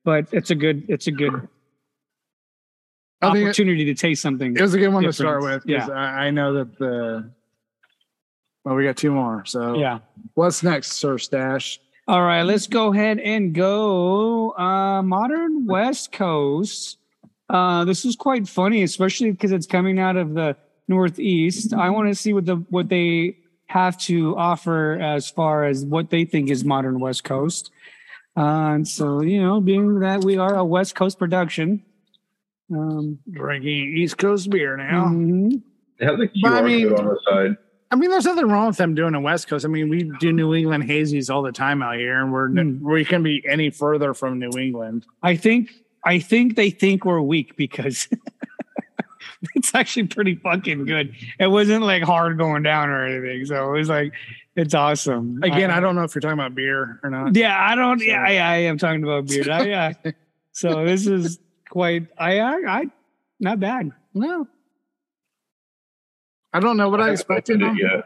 but 0.07 0.25
it's 0.31 0.51
a 0.51 0.55
good 0.55 0.85
it's 0.87 1.07
a 1.07 1.11
good 1.11 1.33
I 3.21 3.33
think 3.33 3.39
it, 3.39 3.43
opportunity 3.49 3.83
to 3.83 3.93
taste 3.93 4.21
something. 4.21 4.55
it 4.55 4.61
was 4.61 4.73
a 4.73 4.77
good 4.79 4.87
one 4.93 5.03
to 5.03 5.09
Different. 5.09 5.43
start 5.43 5.43
with. 5.43 5.79
'cause 5.79 5.89
I, 5.89 6.27
I 6.27 6.31
know 6.31 6.53
that 6.53 6.77
the. 6.79 7.29
Well, 8.63 8.75
we 8.75 8.85
got 8.85 8.95
two 8.95 9.11
more. 9.11 9.43
So 9.45 9.77
yeah. 9.77 9.99
what's 10.35 10.63
next, 10.63 10.93
Sir 10.93 11.17
Stash? 11.17 11.81
All 12.07 12.21
right, 12.21 12.43
let's 12.43 12.67
go 12.67 12.93
ahead 12.93 13.19
and 13.19 13.53
go 13.53 14.51
uh, 14.51 15.01
modern 15.01 15.65
West 15.65 16.13
Coast. 16.13 16.99
Uh, 17.49 17.83
this 17.83 18.05
is 18.05 18.15
quite 18.15 18.47
funny, 18.47 18.83
especially 18.83 19.31
because 19.31 19.51
it's 19.51 19.67
coming 19.67 19.99
out 19.99 20.15
of 20.15 20.35
the 20.35 20.55
Northeast. 20.87 21.73
I 21.73 21.89
want 21.89 22.07
to 22.07 22.15
see 22.15 22.31
what 22.31 22.45
the 22.45 22.55
what 22.69 22.87
they 22.87 23.39
have 23.65 23.97
to 24.03 24.37
offer 24.37 24.97
as 25.01 25.29
far 25.29 25.65
as 25.65 25.83
what 25.83 26.09
they 26.11 26.23
think 26.23 26.49
is 26.49 26.63
modern 26.63 27.01
West 27.01 27.25
Coast. 27.25 27.71
And 28.37 28.87
so, 28.87 29.21
you 29.21 29.41
know, 29.41 29.59
being 29.59 29.99
that 30.01 30.23
we 30.23 30.37
are 30.37 30.55
a 30.55 30.63
West 30.63 30.93
Coast 30.95 31.17
production, 31.17 31.83
um, 32.71 33.17
Drinking 33.31 33.97
East 33.97 34.17
Coast 34.19 34.49
beer 34.51 34.77
now. 34.77 35.07
mhm. 35.07 35.61
It 35.99 36.05
has 36.05 36.19
a 36.19 36.27
QR 36.27 36.41
But 36.43 36.53
I 36.53 36.61
mean- 36.61 36.89
code 36.89 36.99
on 36.99 37.05
the 37.07 37.19
side. 37.27 37.57
I 37.89 37.95
mean, 37.95 38.11
there's 38.11 38.25
nothing 38.25 38.47
wrong 38.47 38.67
with 38.67 38.77
them 38.77 38.93
doing 38.95 39.15
a 39.15 39.21
West 39.21 39.47
Coast. 39.47 39.65
I 39.65 39.69
mean, 39.69 39.89
we 39.89 40.11
do 40.19 40.31
New 40.33 40.53
England 40.53 40.83
hazies 40.83 41.33
all 41.33 41.41
the 41.41 41.53
time 41.53 41.81
out 41.81 41.95
here, 41.97 42.21
and 42.21 42.31
we're 42.33 42.49
Hmm. 42.49 42.85
we 42.85 43.03
can 43.05 43.23
be 43.23 43.43
any 43.47 43.69
further 43.69 44.13
from 44.13 44.37
New 44.39 44.51
England. 44.59 45.05
I 45.23 45.35
think 45.35 45.71
I 46.03 46.19
think 46.19 46.55
they 46.55 46.69
think 46.69 47.05
we're 47.05 47.21
weak 47.21 47.55
because 47.57 48.07
it's 49.55 49.73
actually 49.73 50.07
pretty 50.07 50.35
fucking 50.35 50.85
good. 50.85 51.13
It 51.39 51.47
wasn't 51.47 51.83
like 51.83 52.03
hard 52.03 52.37
going 52.37 52.63
down 52.63 52.89
or 52.89 53.05
anything, 53.05 53.45
so 53.45 53.73
it 53.73 53.77
was 53.79 53.89
like 53.89 54.13
it's 54.57 54.73
awesome. 54.73 55.41
Again, 55.43 55.71
I, 55.71 55.77
uh, 55.77 55.79
don't 55.79 55.95
know 55.95 56.03
if 56.03 56.13
you're 56.13 56.21
talking 56.21 56.33
about 56.33 56.55
beer 56.55 56.99
or 57.03 57.09
not. 57.09 57.35
Yeah, 57.35 57.57
I 57.57 57.75
don't. 57.75 57.99
So- 57.99 58.05
Yeah, 58.05 58.21
I, 58.21 58.33
I 58.37 58.55
am 58.57 58.77
talking 58.77 59.03
about 59.03 59.27
beer. 59.27 59.49
I, 59.49 59.61
yeah. 59.65 59.93
So 60.51 60.83
this 60.83 61.05
is 61.05 61.37
quite. 61.69 62.07
I, 62.17 62.39
I, 62.39 62.53
I, 62.67 62.85
not 63.39 63.59
bad. 63.59 63.91
No, 64.15 64.47
I 66.51 66.59
don't 66.59 66.77
know 66.77 66.89
what 66.89 66.99
I, 66.99 67.03
haven't 67.03 67.13
expected. 67.19 67.61
it 67.61 67.77
yet. 67.77 68.05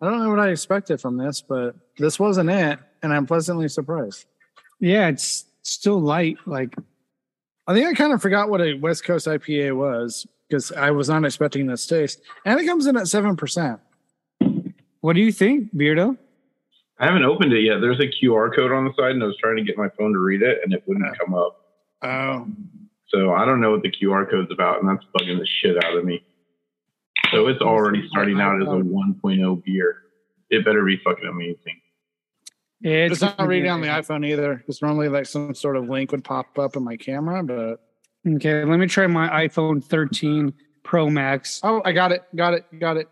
I 0.00 0.10
don't 0.10 0.18
know 0.18 0.30
what 0.30 0.40
I 0.40 0.48
expected 0.48 1.00
from 1.00 1.16
this, 1.16 1.40
but 1.40 1.76
this 1.98 2.18
wasn't 2.18 2.50
it, 2.50 2.80
and 3.04 3.12
I'm 3.12 3.26
pleasantly 3.26 3.68
surprised. 3.68 4.26
Yeah, 4.80 5.06
it's 5.06 5.44
still 5.62 6.00
light. 6.00 6.38
Like 6.46 6.74
I 7.68 7.74
think 7.74 7.86
I 7.86 7.94
kind 7.94 8.12
of 8.12 8.20
forgot 8.20 8.50
what 8.50 8.60
a 8.60 8.74
West 8.74 9.04
Coast 9.04 9.28
IPA 9.28 9.76
was 9.76 10.26
because 10.48 10.72
I 10.72 10.90
was 10.90 11.08
not 11.08 11.24
expecting 11.24 11.68
this 11.68 11.86
taste, 11.86 12.20
and 12.44 12.58
it 12.58 12.66
comes 12.66 12.86
in 12.86 12.96
at 12.96 13.06
seven 13.06 13.36
percent. 13.36 13.78
What 15.02 15.14
do 15.14 15.20
you 15.20 15.30
think, 15.30 15.74
Beardo? 15.74 16.16
I 16.98 17.06
haven't 17.06 17.24
opened 17.24 17.52
it 17.52 17.62
yet. 17.62 17.80
There's 17.80 18.00
a 18.00 18.06
QR 18.06 18.54
code 18.54 18.72
on 18.72 18.84
the 18.84 18.92
side, 18.98 19.10
and 19.10 19.22
I 19.22 19.26
was 19.26 19.36
trying 19.36 19.56
to 19.56 19.62
get 19.62 19.76
my 19.76 19.88
phone 19.98 20.12
to 20.14 20.18
read 20.18 20.42
it, 20.42 20.60
and 20.64 20.72
it 20.72 20.82
wouldn't 20.86 21.06
oh. 21.06 21.24
come 21.24 21.34
up. 21.34 21.58
Oh, 22.02 22.46
So 23.08 23.34
I 23.34 23.44
don't 23.44 23.60
know 23.60 23.70
what 23.70 23.82
the 23.82 23.90
QR 23.90 24.28
code's 24.30 24.50
about, 24.50 24.80
and 24.80 24.88
that's 24.88 25.04
bugging 25.14 25.38
the 25.38 25.46
shit 25.46 25.82
out 25.84 25.96
of 25.96 26.04
me. 26.04 26.24
So 27.30 27.48
it's 27.48 27.60
already 27.60 28.08
starting 28.08 28.40
out 28.40 28.60
as 28.60 28.68
a 28.68 28.82
1.0 28.82 29.64
beer. 29.64 29.96
It 30.50 30.64
better 30.64 30.84
be 30.84 30.98
fucking 31.04 31.28
amazing. 31.28 31.80
it's 32.80 33.20
not 33.20 33.46
reading 33.46 33.70
on 33.70 33.80
the 33.80 33.86
iPhone 33.88 34.26
either 34.26 34.56
because 34.56 34.82
normally 34.82 35.08
like 35.08 35.26
some 35.26 35.54
sort 35.54 35.76
of 35.76 35.88
link 35.88 36.12
would 36.12 36.24
pop 36.24 36.58
up 36.58 36.76
in 36.76 36.84
my 36.84 36.96
camera, 36.96 37.42
but 37.42 37.80
Okay, 38.26 38.64
let 38.64 38.78
me 38.78 38.86
try 38.86 39.06
my 39.08 39.46
iPhone 39.46 39.82
13 39.82 40.52
Pro 40.84 41.10
Max. 41.10 41.60
Oh, 41.64 41.82
I 41.84 41.92
got 41.92 42.12
it. 42.12 42.22
Got 42.36 42.54
it. 42.54 42.64
Got 42.78 42.96
it. 42.96 43.08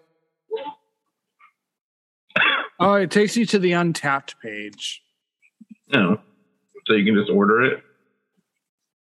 Oh, 2.81 2.95
it 2.95 3.11
takes 3.11 3.37
you 3.37 3.45
to 3.47 3.59
the 3.59 3.73
Untappd 3.73 4.35
page, 4.43 5.03
No. 5.93 6.21
So 6.87 6.95
you 6.95 7.05
can 7.05 7.15
just 7.15 7.31
order 7.31 7.63
it. 7.63 7.83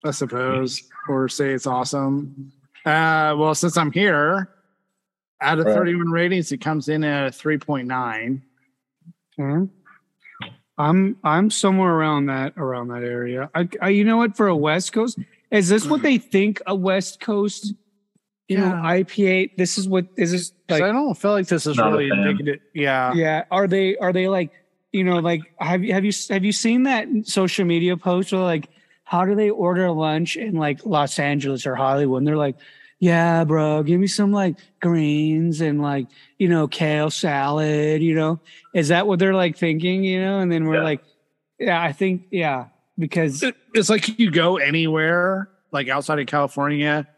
I 0.04 0.10
suppose, 0.10 0.82
or 1.08 1.28
say 1.28 1.52
it's 1.52 1.66
awesome. 1.66 2.52
Uh, 2.84 3.34
well, 3.38 3.54
since 3.54 3.76
I'm 3.76 3.90
here, 3.92 4.50
out 5.40 5.58
of 5.58 5.64
Right. 5.66 5.74
31 5.74 6.10
ratings, 6.10 6.52
it 6.52 6.58
comes 6.58 6.88
in 6.88 7.02
at 7.02 7.28
a 7.28 7.30
3.9. 7.30 8.42
Okay. 9.40 9.70
I'm 10.78 11.16
I'm 11.24 11.50
somewhere 11.50 11.92
around 11.94 12.26
that 12.26 12.54
around 12.56 12.88
that 12.88 13.02
area. 13.04 13.50
I, 13.54 13.68
I 13.80 13.88
you 13.90 14.04
know 14.04 14.16
what 14.18 14.36
for 14.36 14.48
a 14.48 14.56
West 14.56 14.92
Coast 14.92 15.18
is 15.50 15.68
this 15.68 15.86
what 15.86 16.02
they 16.02 16.18
think 16.18 16.60
a 16.66 16.74
West 16.74 17.20
Coast 17.20 17.74
you 18.52 18.58
know 18.58 18.66
Yeah. 18.68 18.96
IPA 18.98 19.56
this 19.56 19.78
is 19.78 19.88
what 19.88 20.06
is 20.16 20.30
this 20.32 20.50
'Cause 20.68 20.80
like 20.80 20.82
I 20.88 20.92
don't 20.92 21.14
feel 21.16 21.32
like 21.32 21.46
this 21.48 21.66
is 21.66 21.76
really 21.78 22.08
fan. 22.10 22.18
indicative. 22.20 22.60
Yeah. 22.74 23.12
yeah 23.14 23.44
are 23.50 23.66
they 23.66 23.96
are 23.96 24.12
they 24.12 24.28
like 24.28 24.50
you 24.92 25.04
know 25.04 25.18
like 25.18 25.40
have 25.58 25.82
you 25.84 25.92
have 25.92 26.04
you 26.04 26.12
have 26.30 26.44
you 26.44 26.52
seen 26.52 26.82
that 26.84 27.06
social 27.24 27.64
media 27.64 27.96
post 27.96 28.32
where 28.32 28.42
like 28.42 28.68
how 29.04 29.24
do 29.24 29.34
they 29.34 29.50
order 29.50 29.90
lunch 29.90 30.36
in 30.36 30.54
like 30.54 30.84
Los 30.86 31.18
Angeles 31.18 31.66
or 31.66 31.74
Hollywood 31.74 32.18
and 32.18 32.26
they're 32.26 32.36
like 32.36 32.56
yeah 32.98 33.42
bro 33.44 33.82
give 33.82 33.98
me 33.98 34.06
some 34.06 34.30
like 34.32 34.54
greens 34.80 35.60
and 35.60 35.82
like 35.82 36.06
you 36.38 36.48
know 36.48 36.68
kale 36.68 37.10
salad 37.10 38.00
you 38.02 38.14
know 38.14 38.38
is 38.74 38.88
that 38.88 39.06
what 39.06 39.18
they're 39.18 39.34
like 39.34 39.56
thinking 39.56 40.04
you 40.04 40.20
know 40.20 40.38
and 40.40 40.52
then 40.52 40.64
we're 40.66 40.76
Yeah. 40.76 40.82
like 40.92 41.02
yeah 41.58 41.82
I 41.82 41.92
think 41.92 42.22
yeah 42.30 42.66
because 42.98 43.42
It's 43.74 43.88
like 43.90 44.18
you 44.18 44.30
go 44.30 44.58
anywhere, 44.58 45.48
like 45.72 45.88
outside 45.88 46.18
of 46.20 46.26
California, 46.26 47.08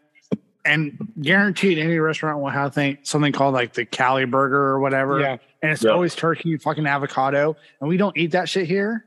and 0.65 0.97
guaranteed 1.21 1.77
any 1.77 1.97
restaurant 1.99 2.39
will 2.39 2.49
have 2.49 2.73
thing, 2.73 2.97
something 3.03 3.31
called 3.31 3.53
like 3.53 3.73
the 3.73 3.85
Cali 3.85 4.25
burger 4.25 4.57
or 4.61 4.79
whatever. 4.79 5.19
yeah 5.19 5.37
And 5.61 5.71
it's 5.71 5.83
Yeah. 5.83 5.91
always 5.91 6.15
turkey, 6.15 6.57
fucking 6.57 6.85
avocado. 6.87 7.55
And 7.79 7.89
we 7.89 7.97
don't 7.97 8.17
eat 8.17 8.31
that 8.31 8.49
shit 8.49 8.67
here. 8.67 9.05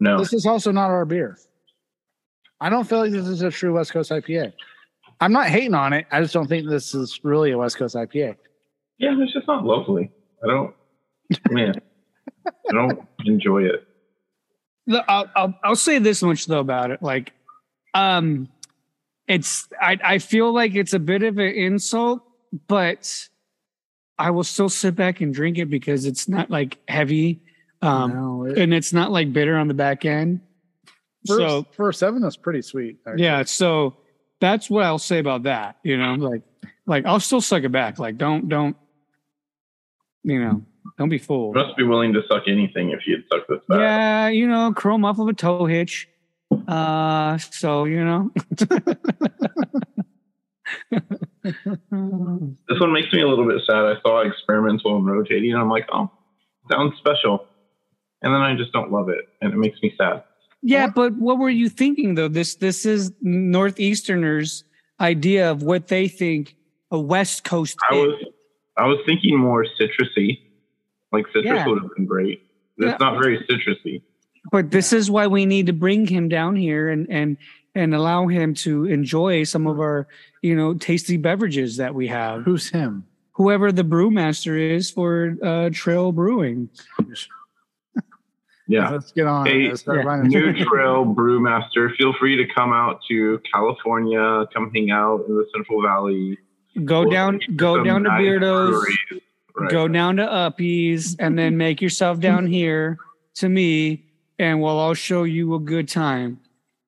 No. 0.00 0.18
This 0.18 0.32
is 0.32 0.46
also 0.46 0.72
not 0.72 0.90
our 0.90 1.04
beer. 1.04 1.38
I 2.60 2.68
don't 2.68 2.84
feel 2.84 2.98
like 2.98 3.12
this 3.12 3.26
is 3.26 3.42
a 3.42 3.50
true 3.50 3.74
West 3.74 3.92
Coast 3.92 4.10
IPA. 4.10 4.52
I'm 5.20 5.32
not 5.32 5.46
hating 5.48 5.74
on 5.74 5.92
it. 5.92 6.06
I 6.10 6.20
just 6.20 6.34
don't 6.34 6.46
think 6.46 6.68
this 6.68 6.94
is 6.94 7.20
really 7.22 7.50
a 7.52 7.58
West 7.58 7.76
Coast 7.76 7.94
IPA. 7.94 8.36
Yeah, 8.98 9.14
it's 9.18 9.32
just 9.32 9.46
not 9.46 9.64
lovely. 9.64 10.10
I 10.44 10.46
don't, 10.46 10.74
man, 11.50 11.74
I 12.46 12.72
don't 12.72 13.00
enjoy 13.26 13.62
it. 13.64 13.86
Look, 14.86 15.04
I'll, 15.08 15.30
I'll 15.36 15.54
I'll 15.62 15.76
say 15.76 15.98
this 15.98 16.22
much 16.22 16.46
though 16.46 16.58
about 16.60 16.90
it. 16.90 17.02
Like, 17.02 17.32
um, 17.94 18.48
it's 19.30 19.68
I 19.80 19.98
I 20.04 20.18
feel 20.18 20.52
like 20.52 20.74
it's 20.74 20.92
a 20.92 20.98
bit 20.98 21.22
of 21.22 21.38
an 21.38 21.48
insult, 21.54 22.22
but 22.68 23.28
I 24.18 24.30
will 24.30 24.44
still 24.44 24.68
sit 24.68 24.94
back 24.96 25.20
and 25.20 25.32
drink 25.32 25.56
it 25.58 25.70
because 25.70 26.04
it's 26.04 26.28
not 26.28 26.50
like 26.50 26.78
heavy, 26.88 27.40
um, 27.82 28.12
No, 28.12 28.44
it- 28.46 28.58
and 28.58 28.74
it's 28.74 28.92
not 28.92 29.10
like 29.10 29.32
bitter 29.32 29.56
on 29.56 29.68
the 29.68 29.74
back 29.74 30.04
end. 30.04 30.40
for, 31.26 31.36
so 31.38 31.66
for 31.72 31.88
a 31.88 31.94
seven, 31.94 32.20
that's 32.22 32.36
pretty 32.36 32.62
sweet. 32.62 32.98
actually. 33.06 33.22
yeah, 33.24 33.44
so 33.44 33.96
that's 34.40 34.68
what 34.70 34.84
I'll 34.84 34.98
say 34.98 35.18
about 35.18 35.44
that. 35.44 35.76
You 35.84 35.96
know, 35.96 36.14
like 36.14 36.42
like 36.86 37.06
I'll 37.06 37.20
still 37.20 37.40
suck 37.40 37.62
it 37.62 37.72
back. 37.72 37.98
Like 37.98 38.18
don't 38.18 38.48
don't 38.48 38.76
you 40.22 40.42
know 40.42 40.62
don't 40.98 41.08
be 41.08 41.16
You 41.16 41.20
fooled. 41.22 41.54
must 41.54 41.76
be 41.76 41.82
willing 41.84 42.12
to 42.14 42.22
suck 42.28 42.44
anything 42.46 42.90
if 42.90 43.00
you'd 43.06 43.24
suck 43.32 43.46
this 43.48 43.60
back. 43.68 43.78
Yeah, 43.78 44.28
you 44.28 44.46
know, 44.46 44.72
chrome 44.74 45.04
off 45.04 45.18
of 45.18 45.28
a 45.28 45.32
toe 45.32 45.64
hitch. 45.66 46.08
Uh, 46.68 47.38
so 47.38 47.84
you 47.84 48.04
know. 48.04 48.30
This 51.42 52.78
one 52.80 52.92
makes 52.92 53.12
me 53.12 53.22
a 53.22 53.26
little 53.28 53.46
bit 53.46 53.60
sad. 53.66 53.84
I 53.84 53.94
saw 54.02 54.20
experimental 54.20 54.96
and 54.96 55.06
rotating, 55.06 55.52
and 55.52 55.60
I'm 55.60 55.68
like, 55.68 55.88
oh, 55.92 56.10
sounds 56.70 56.94
special. 56.98 57.46
And 58.22 58.32
then 58.34 58.40
I 58.42 58.54
just 58.54 58.72
don't 58.72 58.92
love 58.92 59.08
it, 59.08 59.24
and 59.40 59.52
it 59.52 59.56
makes 59.56 59.82
me 59.82 59.92
sad. 59.96 60.22
yeah, 60.62 60.86
but 60.86 61.14
what 61.14 61.38
were 61.38 61.48
you 61.50 61.68
thinking 61.68 62.14
though? 62.14 62.28
This 62.28 62.56
this 62.56 62.84
is 62.84 63.10
Northeasterners 63.24 64.64
idea 65.00 65.50
of 65.50 65.62
what 65.62 65.88
they 65.88 66.06
think 66.06 66.54
a 66.90 67.00
West 67.00 67.44
Coast 67.44 67.78
I 67.90 67.94
is. 67.94 68.00
was 68.06 68.24
I 68.76 68.86
was 68.86 68.98
thinking 69.06 69.38
more 69.38 69.64
citrusy. 69.80 70.38
Like 71.12 71.26
citrus 71.28 71.44
Yeah. 71.46 71.66
would 71.66 71.82
have 71.82 71.90
been 71.96 72.06
great. 72.06 72.42
It's 72.78 72.86
Yeah. 72.90 72.96
not 73.00 73.18
very 73.20 73.38
citrusy. 73.48 74.02
But 74.50 74.70
this 74.70 74.92
is 74.92 75.10
why 75.10 75.26
we 75.26 75.46
need 75.46 75.66
to 75.66 75.72
bring 75.72 76.06
him 76.06 76.28
down 76.28 76.56
here 76.56 76.88
and 76.88 77.06
and 77.10 77.36
and 77.74 77.94
allow 77.94 78.26
him 78.26 78.54
to 78.54 78.84
enjoy 78.86 79.44
some 79.44 79.66
of 79.66 79.78
our, 79.78 80.08
you 80.42 80.56
know, 80.56 80.74
tasty 80.74 81.16
beverages 81.16 81.76
that 81.76 81.94
we 81.94 82.08
have. 82.08 82.42
Who's 82.42 82.68
him? 82.68 83.06
Whoever 83.32 83.70
the 83.70 83.84
brewmaster 83.84 84.58
is 84.58 84.90
for 84.90 85.36
uh, 85.42 85.70
Trail 85.72 86.10
Brewing. 86.12 86.68
Yeah. 88.70 88.90
Let's 88.90 89.10
get 89.10 89.26
on. 89.26 89.46
it. 89.46 89.50
Hey, 89.50 89.68
Let's 89.68 89.80
start 89.80 90.04
yeah. 90.04 90.22
New 90.22 90.64
Trail 90.64 91.04
Brewmaster, 91.04 91.94
feel 91.96 92.12
free 92.20 92.36
to 92.36 92.44
come 92.54 92.72
out 92.72 93.00
to 93.08 93.40
California, 93.52 94.46
come 94.54 94.70
hang 94.72 94.92
out 94.92 95.24
in 95.28 95.34
the 95.34 95.44
Central 95.52 95.82
Valley. 95.82 96.38
Go 96.84 97.00
We'll 97.00 97.10
down, 97.10 97.40
go 97.56 97.82
down 97.82 98.04
to 98.04 98.10
nice 98.10 98.20
Beardo's. 98.20 98.86
Right. 99.56 99.70
go 99.70 99.88
down 99.88 100.16
to 100.16 100.22
Uppies, 100.22 101.16
and 101.18 101.36
then 101.36 101.56
make 101.56 101.82
yourself 101.82 102.20
down 102.20 102.46
here 102.46 102.96
to 103.34 103.48
me, 103.48 104.04
and 104.40 104.60
we'll 104.62 104.78
all 104.78 104.94
show 104.94 105.24
you 105.24 105.54
a 105.54 105.58
good 105.60 105.86
time 105.86 106.40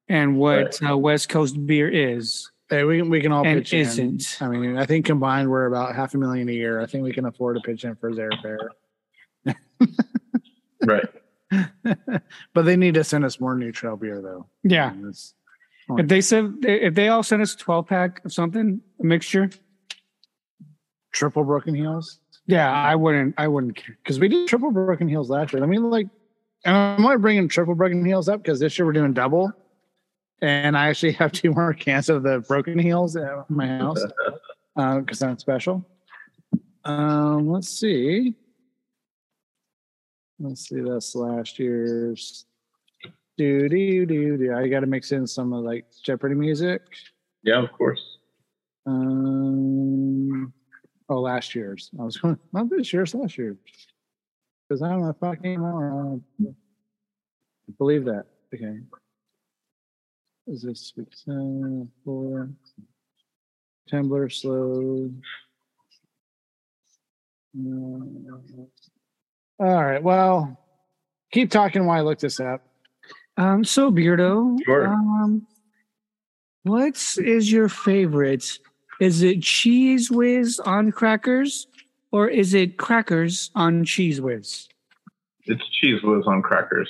and 0.09 0.39
what 0.39 0.81
uh, 0.89 0.97
West 0.97 1.29
Coast 1.29 1.65
beer 1.67 1.89
is. 1.89 2.51
Hey, 2.71 2.85
we, 2.85 3.03
we 3.03 3.21
can 3.21 3.31
all 3.33 3.45
And 3.47 3.61
pitch 3.61 3.75
in. 3.75 3.81
isn't. 3.81 4.39
I 4.41 4.49
mean, 4.49 4.79
I 4.79 4.87
think 4.87 5.05
combined 5.05 5.51
we're 5.51 5.67
about 5.67 5.95
half 5.95 6.15
a 6.15 6.19
million 6.19 6.49
a 6.49 6.53
year. 6.53 6.81
I 6.81 6.87
think 6.87 7.05
we 7.05 7.13
can 7.13 7.27
afford 7.27 7.57
to 7.57 7.61
pitch 7.63 7.85
in 7.85 7.95
for 7.97 8.09
his 8.09 8.19
airfare. 8.19 8.69
Right. 10.85 11.07
but 12.55 12.63
they 12.65 12.77
need 12.77 12.95
to 12.95 13.05
send 13.05 13.25
us 13.25 13.39
more 13.39 13.55
new 13.55 13.71
trail 13.71 13.97
beer 13.97 14.21
though. 14.21 14.47
Yeah. 14.65 14.91
And 14.91 15.01
it's- 15.03 15.35
If 15.91 16.09
they 16.09 16.21
said 16.21 16.55
if 16.63 16.95
they 16.95 17.07
all 17.09 17.23
sent 17.23 17.43
us 17.43 17.55
a 17.55 17.59
12 17.59 17.87
pack 17.87 18.25
of 18.25 18.33
something, 18.33 18.81
a 19.01 19.05
mixture, 19.05 19.49
triple 21.13 21.45
broken 21.45 21.75
heels. 21.75 22.19
yeah, 22.47 22.69
I 22.73 22.95
wouldn't 22.97 23.35
I 23.39 23.47
wouldn't 23.49 23.77
care. 23.77 23.97
Because 24.03 24.19
we 24.19 24.27
did 24.29 24.49
triple 24.49 24.71
broken 24.73 25.07
heels 25.09 25.29
last 25.31 25.53
year. 25.53 25.63
I 25.63 25.67
mean, 25.67 25.89
like, 25.91 26.09
and 26.65 26.77
I'm 26.77 27.05
only 27.05 27.19
bringing 27.19 27.49
triple 27.49 27.75
broken 27.75 28.05
heels 28.05 28.29
up 28.29 28.43
because 28.43 28.61
this 28.61 28.79
year 28.79 28.87
we're 28.87 28.93
doing 28.93 29.13
double. 29.13 29.53
And 30.41 30.77
I 30.77 30.89
actually 30.89 31.13
have 31.21 31.33
two 31.33 31.53
more 31.53 31.73
cans 31.75 32.09
of 32.09 32.23
the 32.23 32.41
broken 32.41 32.79
heels 32.79 33.17
at 33.17 33.49
my 33.51 33.67
house 33.67 34.03
because 34.77 35.19
that's 35.19 35.43
special. 35.43 35.85
Um, 36.85 37.49
let's 37.49 37.69
see. 37.69 38.35
Let's 40.39 40.69
see. 40.69 40.81
That's 40.81 41.15
last 41.15 41.59
year's. 41.59 42.47
Do 43.39 43.69
do 43.69 44.07
do 44.07 44.37
do. 44.37 44.55
I 44.55 44.69
got 44.69 44.81
to 44.81 44.87
mix 44.87 45.13
in 45.13 45.27
some 45.27 45.53
of 45.53 45.65
like 45.65 45.87
Jeopardy 46.05 46.35
music. 46.35 46.83
Yeah, 47.43 47.63
of 47.63 47.73
course. 47.73 48.19
Um, 48.87 50.53
oh, 51.09 51.21
last 51.21 51.55
year's. 51.55 51.91
I 51.99 52.03
was 52.03 52.17
going, 52.17 52.39
not 52.53 52.69
this 52.69 52.93
year's, 52.93 53.15
last 53.15 53.39
year's. 53.39 53.57
Because 54.73 54.83
I 54.85 54.89
don't 54.89 55.03
know 55.03 55.11
if 55.11 55.23
I 55.23 55.37
came 55.37 55.63
on. 55.63 56.23
I 56.41 56.45
don't 56.45 56.57
believe 57.77 58.07
that. 58.07 58.25
Okay. 58.55 58.79
Is 60.47 60.63
this 60.63 60.95
week 60.97 61.09
uh, 61.29 61.85
four? 62.03 62.49
Tumblr 63.93 64.33
slow. 64.33 65.11
Uh, 67.55 68.63
all 69.63 69.85
right. 69.85 70.03
Well, 70.03 70.59
keep 71.33 71.51
talking 71.51 71.85
while 71.85 71.99
I 71.99 72.01
look 72.01 72.19
this 72.21 72.41
up. 72.41 72.67
Um 73.37 73.65
so 73.65 73.93
Beardo, 73.93 74.57
Sure. 74.65 74.87
um 74.87 75.47
what 76.63 76.95
is 77.19 77.53
your 77.53 77.69
favorite? 77.69 78.59
Is 79.01 79.23
it 79.23 79.41
Cheez 79.41 80.11
Whiz 80.11 80.61
on 80.61 80.93
crackers 80.93 81.67
or 82.13 82.29
is 82.29 82.55
it 82.55 82.77
crackers 82.77 83.51
on 83.55 83.85
Cheez 83.85 84.21
Whiz? 84.21 84.69
It's 85.45 85.63
Cheez 85.83 86.03
Whiz 86.05 86.25
on 86.27 86.43
crackers 86.43 86.89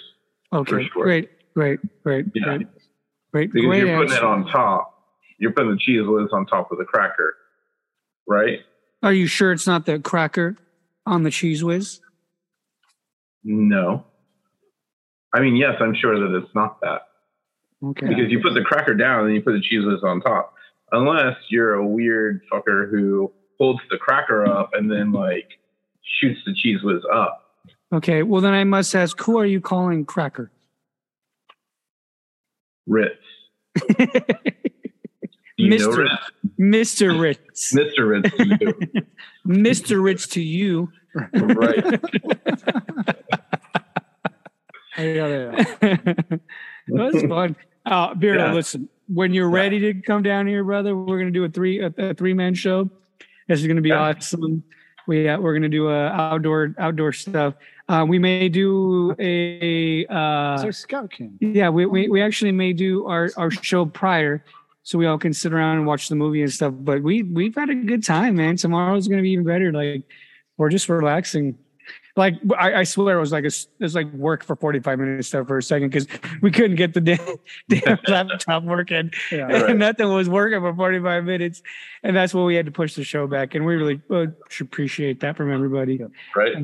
Okay, 0.53 0.87
sure. 0.93 1.05
great, 1.05 1.31
great, 1.55 1.81
great, 2.03 2.27
Yeah. 2.35 2.45
great, 2.45 2.67
great, 3.33 3.53
because 3.53 3.67
great 3.67 3.79
you're 3.87 3.97
putting 3.97 4.17
it 4.17 4.23
on 4.25 4.47
top. 4.49 4.89
You're 5.39 5.53
putting 5.53 5.71
the 5.71 5.77
Cheez 5.79 6.07
Whiz 6.07 6.29
on 6.33 6.45
top 6.47 6.71
of 6.71 6.79
the 6.79 6.85
cracker, 6.85 7.35
right? 8.29 8.61
Are 9.03 9.13
you 9.15 9.27
sure 9.27 9.53
it's 9.53 9.67
not 9.67 9.87
the 9.87 9.99
cracker 9.99 10.57
on 11.07 11.23
the 11.23 11.31
Cheez 11.31 11.63
Whiz? 11.63 12.01
No. 13.45 14.05
I 15.33 15.41
mean, 15.41 15.57
yes, 15.57 15.77
I'm 15.81 15.95
sure 15.95 16.19
that 16.21 16.37
it's 16.37 16.55
not 16.55 16.81
that 16.83 17.09
Okay. 17.83 18.07
because 18.07 18.31
you 18.31 18.41
put 18.41 18.55
the 18.55 18.63
cracker 18.63 18.95
down 18.95 19.21
and 19.21 19.29
then 19.29 19.35
you 19.37 19.43
put 19.43 19.53
the 19.53 19.61
Cheez 19.63 19.87
Whiz 19.87 20.03
on 20.05 20.21
top. 20.21 20.55
Unless 20.93 21.37
you're 21.49 21.75
a 21.75 21.87
weird 21.87 22.43
fucker 22.53 22.89
who 22.91 23.33
holds 23.62 23.81
the 23.90 23.96
cracker 23.96 24.44
up 24.44 24.70
and 24.75 24.90
then 24.90 25.12
like 25.12 25.48
shoots 26.18 26.40
the 26.44 26.51
Cheez 26.53 26.83
Whiz 26.83 27.01
up. 27.14 27.44
Okay. 27.92 28.25
Well, 28.25 28.40
then 28.40 28.55
I 28.55 28.64
must 28.64 28.92
ask, 28.96 29.20
who 29.20 29.38
are 29.38 29.46
you 29.46 29.61
calling 29.61 30.05
cracker? 30.05 30.51
Ritz. 32.88 33.14
Do 33.98 34.05
you 35.59 35.79
know 35.79 35.88
Mr. 35.90 35.96
Ritz? 35.96 36.33
Mr. 36.59 37.20
Ritz. 37.20 37.72
Mr. 37.72 38.09
Ritz. 38.09 38.37
to 38.37 38.44
you. 38.61 38.75
Mr. 39.46 40.03
Ritz 40.03 40.27
to 40.29 40.42
you. 40.42 40.90
right. 41.14 42.01
Gotta- 44.96 46.40
That's 46.88 47.22
fun. 47.22 47.55
Uh, 47.87 48.14
Beardo, 48.14 48.38
Yeah. 48.38 48.53
listen, 48.55 48.88
when 49.09 49.33
you're 49.35 49.51
ready 49.51 49.79
to 49.81 49.94
come 50.03 50.22
down 50.22 50.46
here, 50.48 50.64
brother, 50.64 50.96
we're 50.96 51.18
going 51.18 51.33
to 51.33 51.38
do 51.38 51.44
a 51.44 51.48
three, 51.48 51.81
a, 51.81 51.92
a 51.98 52.14
three 52.14 52.35
man 52.35 52.55
show. 52.55 52.90
This 53.53 53.61
is 53.61 53.67
going 53.67 53.77
to 53.77 53.83
be 53.83 53.91
Yeah. 53.91 54.15
awesome. 54.17 54.62
We, 55.07 55.29
uh, 55.29 55.38
we're 55.38 55.53
going 55.53 55.62
to 55.62 55.69
do 55.69 55.88
a 55.88 56.07
outdoor, 56.07 56.75
outdoor 56.79 57.12
stuff. 57.12 57.55
Uh, 57.88 58.07
we 58.09 58.19
may 58.19 58.49
do 58.49 59.15
a, 59.19 60.07
uh, 60.07 60.55
It's 60.55 60.65
like 60.65 60.73
Scout 60.75 61.11
King. 61.11 61.37
yeah, 61.41 61.69
we, 61.69 61.85
we, 61.87 62.09
we 62.09 62.23
actually 62.23 62.53
may 62.53 62.73
do 62.73 63.05
our, 63.07 63.29
our 63.37 63.51
show 63.51 63.85
prior 63.85 64.43
so 64.85 64.99
we 64.99 65.07
all 65.07 65.19
can 65.19 65.33
sit 65.35 65.53
around 65.53 65.77
and 65.79 65.87
watch 65.87 66.09
the 66.09 66.15
movie 66.15 66.41
and 66.41 66.51
stuff. 66.53 66.73
But 66.79 67.03
we, 67.03 67.25
we've 67.25 67.55
had 67.55 67.69
a 67.69 67.75
good 67.75 68.03
time, 68.05 68.37
man. 68.37 68.57
Tomorrow's 68.57 69.07
going 69.09 69.19
to 69.19 69.23
be 69.23 69.33
even 69.33 69.45
better. 69.45 69.71
Like, 69.73 70.05
we're 70.57 70.71
just 70.71 70.88
relaxing. 70.88 71.59
Like, 72.14 72.35
I, 72.59 72.75
I 72.75 72.85
swear 72.85 73.16
it 73.16 73.20
was 73.20 73.33
like 73.33 73.44
a, 73.44 73.46
s- 73.46 73.68
it 73.81 73.83
was 73.85 73.94
like 73.94 74.12
work 74.12 74.44
for 74.44 74.55
45 74.55 74.98
minutes 74.98 75.31
there 75.31 75.44
for 75.46 75.57
a 75.57 75.62
second 75.62 75.88
because 75.88 76.07
we 76.42 76.51
couldn't 76.51 76.77
get 76.77 76.92
the 76.92 77.01
damn, 77.01 77.38
damn 77.70 77.98
laptop 78.07 78.64
working 78.64 79.11
Yeah. 79.31 79.44
Right. 79.44 79.70
and 79.70 79.79
nothing 79.79 80.12
was 80.12 80.29
working 80.29 80.61
for 80.61 80.75
45 80.75 81.25
minutes. 81.25 81.62
And 82.03 82.14
that's 82.14 82.35
why 82.35 82.42
we 82.42 82.55
had 82.55 82.66
to 82.66 82.72
push 82.72 82.94
the 82.96 83.03
show 83.05 83.27
back. 83.27 83.55
And 83.55 83.64
we 83.64 83.77
really 83.77 84.03
uh, 84.11 84.27
should 84.51 84.66
appreciate 84.66 85.20
that 85.20 85.38
from 85.38 85.51
everybody. 85.51 86.01
Right. 86.37 86.55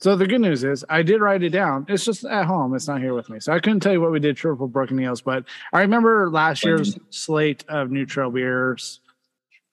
So 0.00 0.16
the 0.16 0.26
good 0.26 0.40
news 0.40 0.64
is 0.64 0.84
I 0.88 1.02
did 1.02 1.20
write 1.20 1.44
it 1.44 1.50
down. 1.50 1.86
It's 1.88 2.04
just 2.04 2.24
at 2.24 2.46
home. 2.46 2.74
It's 2.74 2.88
not 2.88 3.00
here 3.00 3.14
with 3.14 3.30
me. 3.30 3.38
So 3.38 3.52
I 3.52 3.60
couldn't 3.60 3.80
tell 3.80 3.92
you 3.92 4.00
what 4.00 4.10
we 4.10 4.18
did 4.18 4.36
triple 4.36 4.66
broken 4.66 4.96
nails, 4.96 5.22
but 5.22 5.44
I 5.72 5.82
remember 5.82 6.28
last 6.28 6.64
year's 6.64 6.98
slate 7.10 7.64
of 7.68 7.92
New 7.92 8.04
Trail 8.04 8.32
beers 8.32 8.98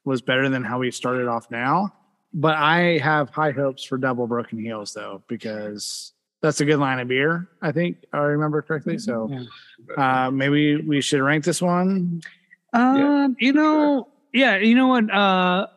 was 0.05 0.21
better 0.21 0.49
than 0.49 0.63
how 0.63 0.77
we 0.77 0.91
started 0.91 1.27
off 1.27 1.49
now. 1.49 1.93
But 2.33 2.55
I 2.55 2.99
have 2.99 3.29
high 3.31 3.51
hopes 3.51 3.83
for 3.83 3.97
double 3.97 4.27
broken 4.27 4.59
heels 4.59 4.93
though, 4.93 5.23
because 5.27 6.13
that's 6.41 6.61
a 6.61 6.65
good 6.65 6.77
line 6.77 6.99
of 6.99 7.07
beer. 7.07 7.49
I 7.61 7.71
think 7.71 7.97
I 8.13 8.19
remember 8.19 8.61
correctly. 8.61 8.97
So 8.99 9.45
uh, 9.97 10.29
maybe 10.31 10.77
we 10.77 11.01
should 11.01 11.21
rank 11.21 11.43
this 11.43 11.61
one. 11.61 12.21
Um, 12.73 13.35
you 13.39 13.51
know, 13.51 14.09
yeah, 14.31 14.57
you 14.57 14.75
know 14.75 14.87
what, 14.87 15.11
uh, 15.11 15.67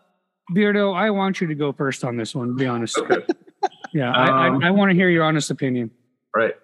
Beardo, 0.53 0.95
I 0.95 1.11
want 1.11 1.41
you 1.41 1.47
to 1.47 1.55
go 1.55 1.73
first 1.73 2.05
on 2.05 2.17
this 2.17 2.35
one. 2.35 2.49
To 2.49 2.55
be 2.55 2.67
honest, 2.67 2.99
Okay. 2.99 3.25
yeah, 3.95 4.13
I, 4.13 4.49
Um, 4.49 4.63
I, 4.63 4.69
I 4.69 4.71
want 4.71 4.91
to 4.91 4.95
hear 4.95 5.09
your 5.09 5.25
honest 5.25 5.51
opinion. 5.51 5.91
Right. 6.37 6.55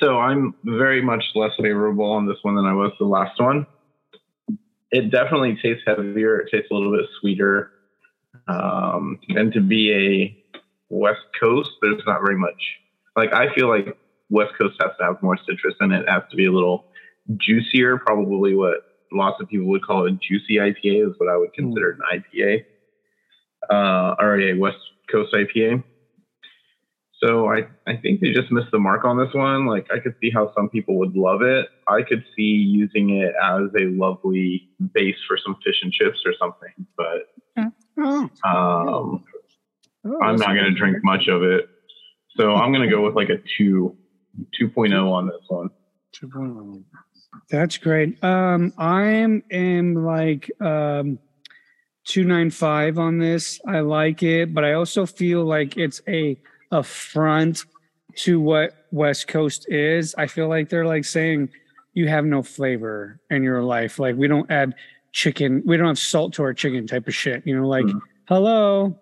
So 0.00 0.18
I'm 0.18 0.54
very 0.64 1.02
much 1.02 1.22
less 1.34 1.52
favorable 1.60 2.10
on 2.10 2.26
this 2.26 2.36
one 2.42 2.54
than 2.56 2.64
I 2.66 2.72
was 2.72 2.92
the 2.98 3.06
last 3.06 3.40
one. 3.40 3.66
It 4.92 5.10
definitely 5.10 5.58
tastes 5.62 5.82
heavier. 5.86 6.38
It 6.38 6.48
tastes 6.50 6.70
a 6.70 6.74
little 6.74 6.96
bit 6.96 7.06
sweeter. 7.20 7.70
Um, 8.48 9.18
and 9.28 9.52
to 9.52 9.60
be 9.60 9.92
a 9.92 10.64
West 10.88 11.22
Coast, 11.40 11.70
there's 11.82 12.02
not 12.06 12.20
very 12.24 12.38
much. 12.38 12.60
Like 13.16 13.32
I 13.32 13.52
feel 13.54 13.68
like 13.68 13.96
West 14.30 14.52
Coast 14.58 14.76
has 14.80 14.92
to 14.98 15.04
have 15.04 15.22
more 15.22 15.36
citrus 15.48 15.74
in 15.80 15.92
it. 15.92 16.02
It 16.02 16.08
has 16.08 16.22
to 16.30 16.36
be 16.36 16.46
a 16.46 16.52
little 16.52 16.86
juicier. 17.36 17.98
Probably 17.98 18.54
what 18.54 18.78
lots 19.12 19.40
of 19.40 19.48
people 19.48 19.66
would 19.68 19.84
call 19.84 20.06
a 20.06 20.10
juicy 20.10 20.56
IPA 20.56 21.10
is 21.10 21.14
what 21.18 21.28
I 21.28 21.36
would 21.36 21.52
consider 21.52 21.92
an 21.92 22.22
IPA, 22.34 22.64
uh, 23.70 24.14
or 24.18 24.40
a 24.40 24.54
West 24.54 24.78
Coast 25.10 25.34
IPA. 25.34 25.82
So 27.22 27.48
I, 27.48 27.64
I 27.86 27.96
think 27.96 28.20
they 28.20 28.32
just 28.32 28.52
missed 28.52 28.70
the 28.72 28.78
mark 28.78 29.04
on 29.04 29.16
this 29.16 29.32
one. 29.32 29.66
Like 29.66 29.86
I 29.90 29.98
could 30.00 30.14
see 30.20 30.30
how 30.30 30.52
some 30.54 30.68
people 30.68 30.98
would 30.98 31.16
love 31.16 31.40
it. 31.42 31.66
I 31.88 32.02
could 32.02 32.22
see 32.36 32.42
using 32.42 33.16
it 33.16 33.34
as 33.42 33.70
a 33.78 33.86
lovely 33.86 34.68
base 34.92 35.16
for 35.26 35.38
some 35.42 35.56
fish 35.64 35.76
and 35.82 35.92
chips 35.92 36.18
or 36.26 36.34
something. 36.38 36.86
But 36.96 37.22
Oh, 37.98 38.30
um, 38.44 39.24
Oh, 40.06 40.20
I'm 40.22 40.36
not 40.36 40.54
going 40.54 40.64
to 40.64 40.74
drink 40.74 40.98
much 41.02 41.28
of 41.28 41.42
it. 41.42 41.68
So 42.36 42.54
I'm 42.54 42.72
going 42.72 42.88
to 42.88 42.94
go 42.94 43.02
with 43.02 43.14
like 43.14 43.28
a 43.28 43.38
two, 43.58 43.96
2.0 44.60 45.10
on 45.10 45.26
this 45.26 45.36
one. 45.48 45.70
2.1. 46.22 46.84
That's 47.50 47.76
great. 47.78 48.22
Um, 48.22 48.72
I'm 48.78 49.42
am 49.50 49.94
like 49.94 50.50
um, 50.60 51.18
two 52.04 52.24
nine 52.24 52.50
five 52.50 52.98
on 52.98 53.18
this. 53.18 53.60
I 53.66 53.80
like 53.80 54.22
it, 54.22 54.54
but 54.54 54.64
I 54.64 54.72
also 54.74 55.06
feel 55.06 55.44
like 55.44 55.76
it's 55.76 56.00
a 56.08 56.38
affront 56.72 57.64
to 58.16 58.40
what 58.40 58.86
West 58.92 59.28
Coast 59.28 59.66
is. 59.68 60.14
I 60.16 60.26
feel 60.26 60.48
like 60.48 60.68
they're 60.68 60.86
like 60.86 61.04
saying 61.04 61.50
you 61.94 62.08
have 62.08 62.24
no 62.24 62.42
flavor 62.42 63.20
in 63.30 63.42
your 63.42 63.62
life. 63.62 63.98
Like 63.98 64.16
we 64.16 64.26
don't 64.28 64.50
add 64.50 64.74
chicken, 65.12 65.62
we 65.64 65.76
don't 65.76 65.86
have 65.86 65.98
salt 65.98 66.32
to 66.34 66.42
our 66.42 66.52
chicken 66.54 66.86
type 66.86 67.06
of 67.08 67.14
shit. 67.14 67.46
You 67.46 67.58
know, 67.58 67.66
like 67.68 67.84
Mhm. 67.86 68.00
hello, 68.28 68.98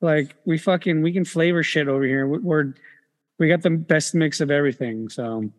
like 0.00 0.34
we 0.44 0.58
fucking 0.58 1.02
we 1.02 1.12
can 1.12 1.24
flavor 1.24 1.62
shit 1.62 1.88
over 1.88 2.04
here. 2.04 2.26
We- 2.26 2.38
We're 2.38 2.74
we 3.38 3.48
got 3.48 3.62
the 3.62 3.70
best 3.70 4.14
mix 4.14 4.40
of 4.40 4.50
everything. 4.50 5.08
So 5.08 5.50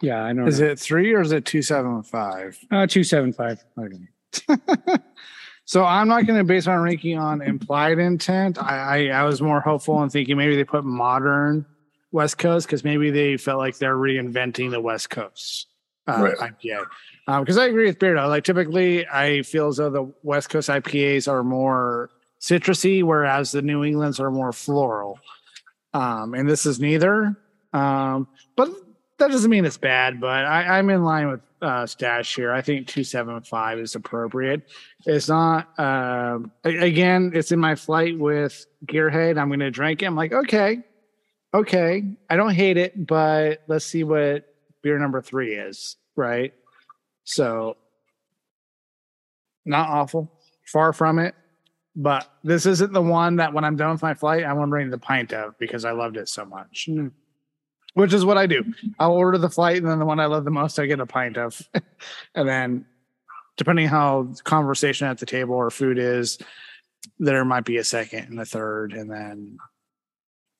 yeah, 0.00 0.24
I 0.24 0.32
don't 0.32 0.46
Is 0.48 0.60
know. 0.60 0.66
it 0.68 0.78
three 0.78 1.12
or 1.12 1.20
is 1.20 1.32
it 1.32 1.44
two 1.44 1.62
seven 1.62 2.02
five? 2.02 2.58
Uh, 2.70 2.86
two 2.86 3.04
seven 3.04 3.32
five. 3.32 3.62
Okay. 3.78 4.96
so 5.68 5.84
I'm 5.84 6.08
not 6.08 6.26
going 6.26 6.38
to 6.38 6.44
base 6.44 6.66
my 6.66 6.76
ranking 6.76 7.18
on 7.18 7.42
implied 7.42 7.98
intent. 7.98 8.56
I, 8.56 9.10
I 9.10 9.20
I 9.20 9.24
was 9.24 9.42
more 9.42 9.60
hopeful 9.60 10.00
and 10.02 10.10
thinking 10.10 10.38
maybe 10.38 10.56
they 10.56 10.64
put 10.64 10.82
modern 10.82 11.66
West 12.10 12.38
Coast 12.38 12.66
because 12.66 12.84
maybe 12.84 13.10
they 13.10 13.36
felt 13.36 13.58
like 13.58 13.76
they're 13.76 13.98
reinventing 13.98 14.70
the 14.70 14.80
West 14.80 15.10
Coast 15.10 15.66
uh, 16.06 16.22
Right. 16.22 16.36
IPA. 16.38 16.86
Because 17.40 17.58
I 17.58 17.66
agree 17.66 17.84
with 17.84 17.98
Beardo. 17.98 18.26
Like 18.30 18.44
typically, 18.44 19.06
I 19.06 19.42
feel 19.42 19.68
as 19.68 19.76
though 19.76 19.90
the 19.90 20.10
West 20.22 20.48
Coast 20.48 20.70
IPAs 20.70 21.28
are 21.28 21.44
more 21.44 22.08
citrusy, 22.40 23.02
whereas 23.02 23.52
the 23.52 23.60
New 23.60 23.84
Englands 23.84 24.18
are 24.20 24.30
more 24.30 24.54
floral. 24.54 25.18
Um, 25.92 26.32
and 26.32 26.48
this 26.48 26.64
is 26.64 26.80
neither. 26.80 27.36
Um, 27.74 28.26
but 28.56 28.70
that 29.18 29.30
doesn't 29.30 29.50
mean 29.50 29.66
it's 29.66 29.76
bad. 29.76 30.18
But 30.18 30.46
I, 30.46 30.78
I'm 30.78 30.88
in 30.88 31.04
line 31.04 31.28
with 31.28 31.42
uh, 31.60 31.86
Stash 31.86 32.34
here. 32.36 32.52
I 32.52 32.62
think 32.62 32.86
two 32.86 33.04
seven 33.04 33.40
five 33.42 33.78
is 33.78 33.94
appropriate. 33.94 34.68
It's 35.06 35.28
not. 35.28 35.68
A- 35.78 36.40
again, 36.64 37.32
it's 37.34 37.52
in 37.52 37.58
my 37.58 37.74
flight 37.74 38.18
with 38.18 38.66
Gearhead. 38.86 39.38
I'm 39.38 39.48
going 39.48 39.60
to 39.60 39.70
drink 39.70 40.02
it. 40.02 40.06
I'm 40.06 40.16
like, 40.16 40.32
okay, 40.32 40.78
okay. 41.54 42.04
I 42.30 42.36
don't 42.36 42.54
hate 42.54 42.76
it, 42.76 43.06
but 43.06 43.62
let's 43.68 43.84
see 43.84 44.04
what 44.04 44.54
beer 44.82 44.98
number 44.98 45.20
three 45.20 45.54
is. 45.54 45.96
Right. 46.16 46.52
So, 47.24 47.76
not 49.64 49.88
awful. 49.88 50.32
Far 50.66 50.92
from 50.92 51.18
it. 51.18 51.34
But 51.96 52.30
this 52.44 52.64
isn't 52.64 52.92
the 52.92 53.02
one 53.02 53.36
that 53.36 53.52
when 53.52 53.64
I'm 53.64 53.74
done 53.74 53.90
with 53.90 54.02
my 54.02 54.14
flight, 54.14 54.44
I 54.44 54.52
want 54.52 54.68
to 54.68 54.70
bring 54.70 54.90
the 54.90 54.98
pint 54.98 55.32
of 55.32 55.58
because 55.58 55.84
I 55.84 55.90
loved 55.90 56.16
it 56.16 56.28
so 56.28 56.44
much. 56.44 56.86
Mm. 56.88 57.10
Which 57.98 58.12
is 58.14 58.24
what 58.24 58.38
I 58.38 58.46
do. 58.46 58.64
I'll 59.00 59.10
order 59.10 59.38
the 59.38 59.50
flight, 59.50 59.78
and 59.78 59.86
then 59.90 59.98
the 59.98 60.04
one 60.04 60.20
I 60.20 60.26
love 60.26 60.44
the 60.44 60.52
most, 60.52 60.78
I 60.78 60.86
get 60.86 61.00
a 61.00 61.06
pint 61.06 61.36
of. 61.36 61.60
and 62.36 62.48
then, 62.48 62.86
depending 63.56 63.88
how 63.88 64.32
conversation 64.44 65.08
at 65.08 65.18
the 65.18 65.26
table 65.26 65.54
or 65.56 65.68
food 65.68 65.98
is, 65.98 66.38
there 67.18 67.44
might 67.44 67.64
be 67.64 67.78
a 67.78 67.82
second 67.82 68.28
and 68.28 68.38
a 68.40 68.44
third, 68.44 68.92
and 68.92 69.10
then 69.10 69.58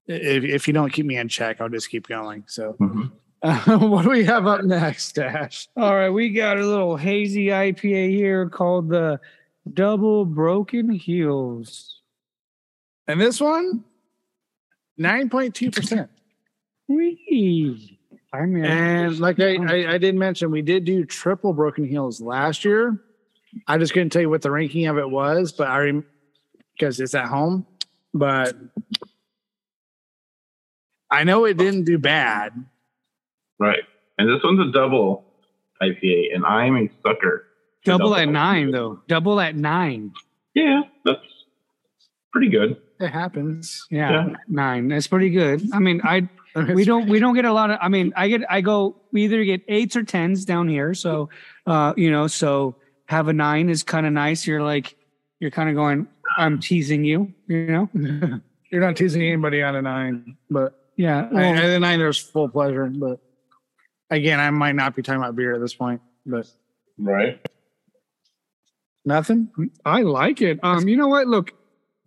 if, 0.08 0.42
if 0.42 0.66
you 0.66 0.74
don't 0.74 0.92
keep 0.92 1.06
me 1.06 1.16
in 1.16 1.28
check, 1.28 1.60
I'll 1.60 1.68
just 1.68 1.90
keep 1.90 2.08
going. 2.08 2.42
So, 2.48 2.74
Mhm. 2.80 3.12
what 3.88 4.02
do 4.02 4.10
we 4.10 4.24
have 4.24 4.48
up 4.48 4.64
next, 4.64 5.12
Dash? 5.14 5.68
All 5.76 5.94
right, 5.94 6.10
we 6.10 6.30
got 6.30 6.58
a 6.58 6.66
little 6.66 6.96
hazy 6.96 7.46
IPA 7.46 8.10
here 8.10 8.48
called 8.48 8.88
the 8.88 9.20
Double 9.74 10.24
Broken 10.24 10.90
Heels. 10.90 12.00
And 13.06 13.20
this 13.20 13.40
one, 13.40 13.84
nine 14.96 15.28
point 15.30 15.54
two 15.54 15.70
percent. 15.70 16.10
Wee. 16.88 17.98
I 18.32 18.42
mean, 18.46 18.64
And 18.64 19.18
like 19.20 19.40
I, 19.40 19.56
I, 19.56 19.94
I 19.94 19.98
did 19.98 20.14
mention, 20.14 20.50
we 20.50 20.62
did 20.62 20.84
do 20.84 21.04
triple 21.04 21.52
broken 21.52 21.84
heels 21.86 22.20
last 22.20 22.64
year. 22.64 23.00
I 23.66 23.78
just 23.78 23.92
couldn't 23.94 24.10
tell 24.10 24.20
you 24.22 24.28
what 24.30 24.42
the 24.42 24.50
ranking 24.50 24.86
of 24.86 24.98
it 24.98 25.08
was, 25.08 25.52
but 25.52 25.68
I 25.68 25.78
rem- 25.78 26.06
because 26.74 27.00
it's 27.00 27.14
at 27.14 27.26
home. 27.26 27.66
But 28.12 28.54
I 31.10 31.24
know 31.24 31.44
it 31.46 31.56
didn't 31.56 31.84
do 31.84 31.98
bad. 31.98 32.52
Right. 33.58 33.82
And 34.18 34.28
this 34.28 34.42
one's 34.44 34.60
a 34.68 34.72
double 34.72 35.24
IPA, 35.82 36.34
and 36.34 36.44
I'm 36.44 36.76
a 36.76 36.88
sucker. 37.02 37.46
for 37.84 37.90
double 37.92 38.14
at 38.14 38.28
IPA. 38.28 38.32
nine 38.32 38.70
though. 38.72 39.00
Double 39.08 39.40
at 39.40 39.56
nine. 39.56 40.12
Yeah, 40.54 40.82
that's 41.04 41.20
pretty 42.32 42.48
good. 42.50 42.76
It 43.00 43.08
happens. 43.08 43.86
Yeah, 43.90 44.10
Yeah. 44.10 44.36
nine. 44.48 44.88
That's 44.88 45.06
pretty 45.06 45.30
good. 45.30 45.62
I 45.72 45.78
mean, 45.78 46.00
I 46.04 46.28
we 46.64 46.84
don't 46.84 47.08
we 47.08 47.18
don't 47.18 47.34
get 47.34 47.44
a 47.44 47.52
lot 47.52 47.70
of. 47.70 47.78
I 47.80 47.88
mean, 47.88 48.12
I 48.16 48.28
get 48.28 48.42
I 48.50 48.60
go 48.60 48.96
we 49.12 49.24
either 49.24 49.44
get 49.44 49.62
eights 49.68 49.96
or 49.96 50.02
tens 50.02 50.44
down 50.44 50.68
here. 50.68 50.94
So, 50.94 51.28
uh, 51.66 51.94
you 51.96 52.10
know, 52.10 52.26
so 52.26 52.76
have 53.06 53.28
a 53.28 53.32
nine 53.32 53.68
is 53.70 53.82
kind 53.82 54.06
of 54.06 54.12
nice. 54.12 54.46
You're 54.46 54.62
like 54.62 54.96
you're 55.40 55.50
kind 55.50 55.68
of 55.68 55.74
going. 55.74 56.06
I'm 56.36 56.60
teasing 56.60 57.04
you. 57.04 57.32
You 57.46 57.66
know. 57.66 57.90
You're 58.70 58.82
not 58.82 58.96
teasing 58.96 59.22
anybody 59.22 59.62
on 59.62 59.76
a 59.76 59.80
nine, 59.80 60.36
but 60.50 60.78
Yeah. 60.96 61.26
I, 61.30 61.32
well, 61.32 61.54
at 61.54 61.64
a 61.64 61.80
nine, 61.80 61.98
there's 61.98 62.18
full 62.18 62.50
pleasure. 62.50 62.84
But 62.84 63.18
again, 64.10 64.40
I 64.40 64.50
might 64.50 64.74
not 64.74 64.94
be 64.94 65.00
talking 65.00 65.22
about 65.22 65.34
beer 65.36 65.54
at 65.54 65.60
this 65.62 65.72
point. 65.74 66.02
But 66.26 66.46
Right. 66.98 67.40
nothing. 69.06 69.48
I 69.86 70.02
like 70.02 70.42
it. 70.42 70.60
Um, 70.62 70.86
you 70.86 70.96
know 70.96 71.08
what? 71.08 71.26
Look, 71.26 71.52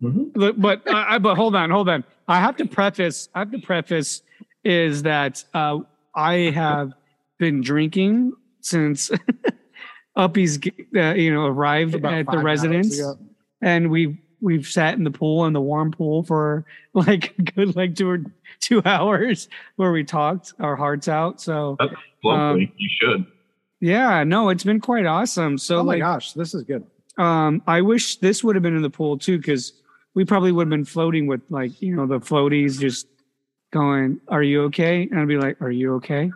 Mm-hmm. 0.02 0.36
Look, 0.38 0.56
but 0.60 0.82
I, 0.90 1.14
I 1.14 1.18
but 1.18 1.36
hold 1.36 1.54
on, 1.54 1.70
hold 1.70 1.88
on. 1.88 2.02
I 2.26 2.40
have 2.40 2.56
to 2.56 2.66
preface. 2.66 3.28
I 3.36 3.38
have 3.40 3.52
to 3.52 3.58
preface 3.60 4.22
is 4.64 5.02
that 5.02 5.44
uh, 5.54 5.78
I 6.14 6.34
have 6.54 6.92
been 7.38 7.60
drinking 7.60 8.32
since 8.60 9.10
Uppy's 10.16 10.58
uh, 10.94 11.14
you 11.14 11.32
know 11.32 11.46
arrived 11.46 11.94
About 11.94 12.12
at 12.12 12.26
the 12.30 12.38
residence, 12.38 13.00
and 13.60 13.90
we 13.90 14.18
we've 14.40 14.66
sat 14.66 14.94
in 14.94 15.04
the 15.04 15.10
pool 15.10 15.46
in 15.46 15.52
the 15.52 15.60
warm 15.60 15.90
pool 15.90 16.22
for 16.24 16.64
like 16.94 17.34
a 17.38 17.42
good 17.42 17.76
like 17.76 17.94
two 17.94 18.10
or 18.10 18.18
two 18.60 18.82
hours 18.86 19.48
where 19.76 19.92
we 19.92 20.04
talked 20.04 20.52
our 20.60 20.76
hearts 20.76 21.08
out. 21.08 21.40
So 21.40 21.76
Lovely. 22.24 22.64
Um, 22.64 22.72
you 22.76 22.88
should. 23.00 23.26
yeah, 23.80 24.22
no, 24.24 24.50
it's 24.50 24.64
been 24.64 24.80
quite 24.80 25.06
awesome. 25.06 25.58
So 25.58 25.78
oh 25.78 25.82
my 25.82 25.94
like, 25.94 26.00
gosh, 26.00 26.32
this 26.34 26.54
is 26.54 26.62
good. 26.62 26.84
um, 27.18 27.62
I 27.66 27.80
wish 27.80 28.16
this 28.16 28.44
would 28.44 28.54
have 28.54 28.62
been 28.62 28.76
in 28.76 28.82
the 28.82 28.90
pool 28.90 29.18
too, 29.18 29.38
because 29.38 29.72
we 30.14 30.24
probably 30.24 30.52
would 30.52 30.66
have 30.66 30.70
been 30.70 30.84
floating 30.84 31.26
with 31.26 31.40
like 31.48 31.80
you 31.80 31.96
know 31.96 32.06
the 32.06 32.20
floaties 32.20 32.78
just 32.78 33.06
going, 33.72 34.20
"Are 34.28 34.42
you 34.42 34.62
okay?" 34.64 35.08
And 35.10 35.18
I'd 35.18 35.26
be 35.28 35.36
like, 35.38 35.60
"Are 35.60 35.70
you 35.70 35.94
okay?" 35.96 36.30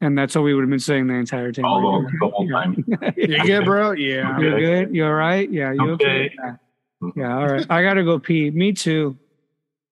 And 0.00 0.16
that's 0.16 0.34
what 0.34 0.42
we 0.42 0.54
would 0.54 0.62
have 0.62 0.70
been 0.70 0.78
saying 0.78 1.06
the 1.06 1.14
entire 1.14 1.52
time. 1.52 1.64
All 1.66 1.78
"Are 1.86 2.00
you 2.02 2.08
the, 2.08 2.26
the 2.26 2.30
whole 2.30 2.48
time. 2.48 2.84
okay?" 3.02 3.12
You 3.16 3.42
good, 3.44 3.64
bro? 3.64 3.92
Yeah. 3.92 4.38
You 4.38 4.50
good? 4.58 4.94
You 4.94 5.04
all 5.06 5.12
right? 5.14 5.50
Yeah. 5.50 5.72
You 5.72 5.90
okay? 5.92 6.04
Okay. 6.26 6.30
Yeah. 6.42 6.56
Mm-hmm. 7.02 7.20
Yeah. 7.20 7.36
All 7.38 7.46
right. 7.48 7.66
I 7.68 7.82
gotta 7.82 8.02
go 8.04 8.18
pee. 8.18 8.50
Me 8.50 8.72
too. 8.72 9.16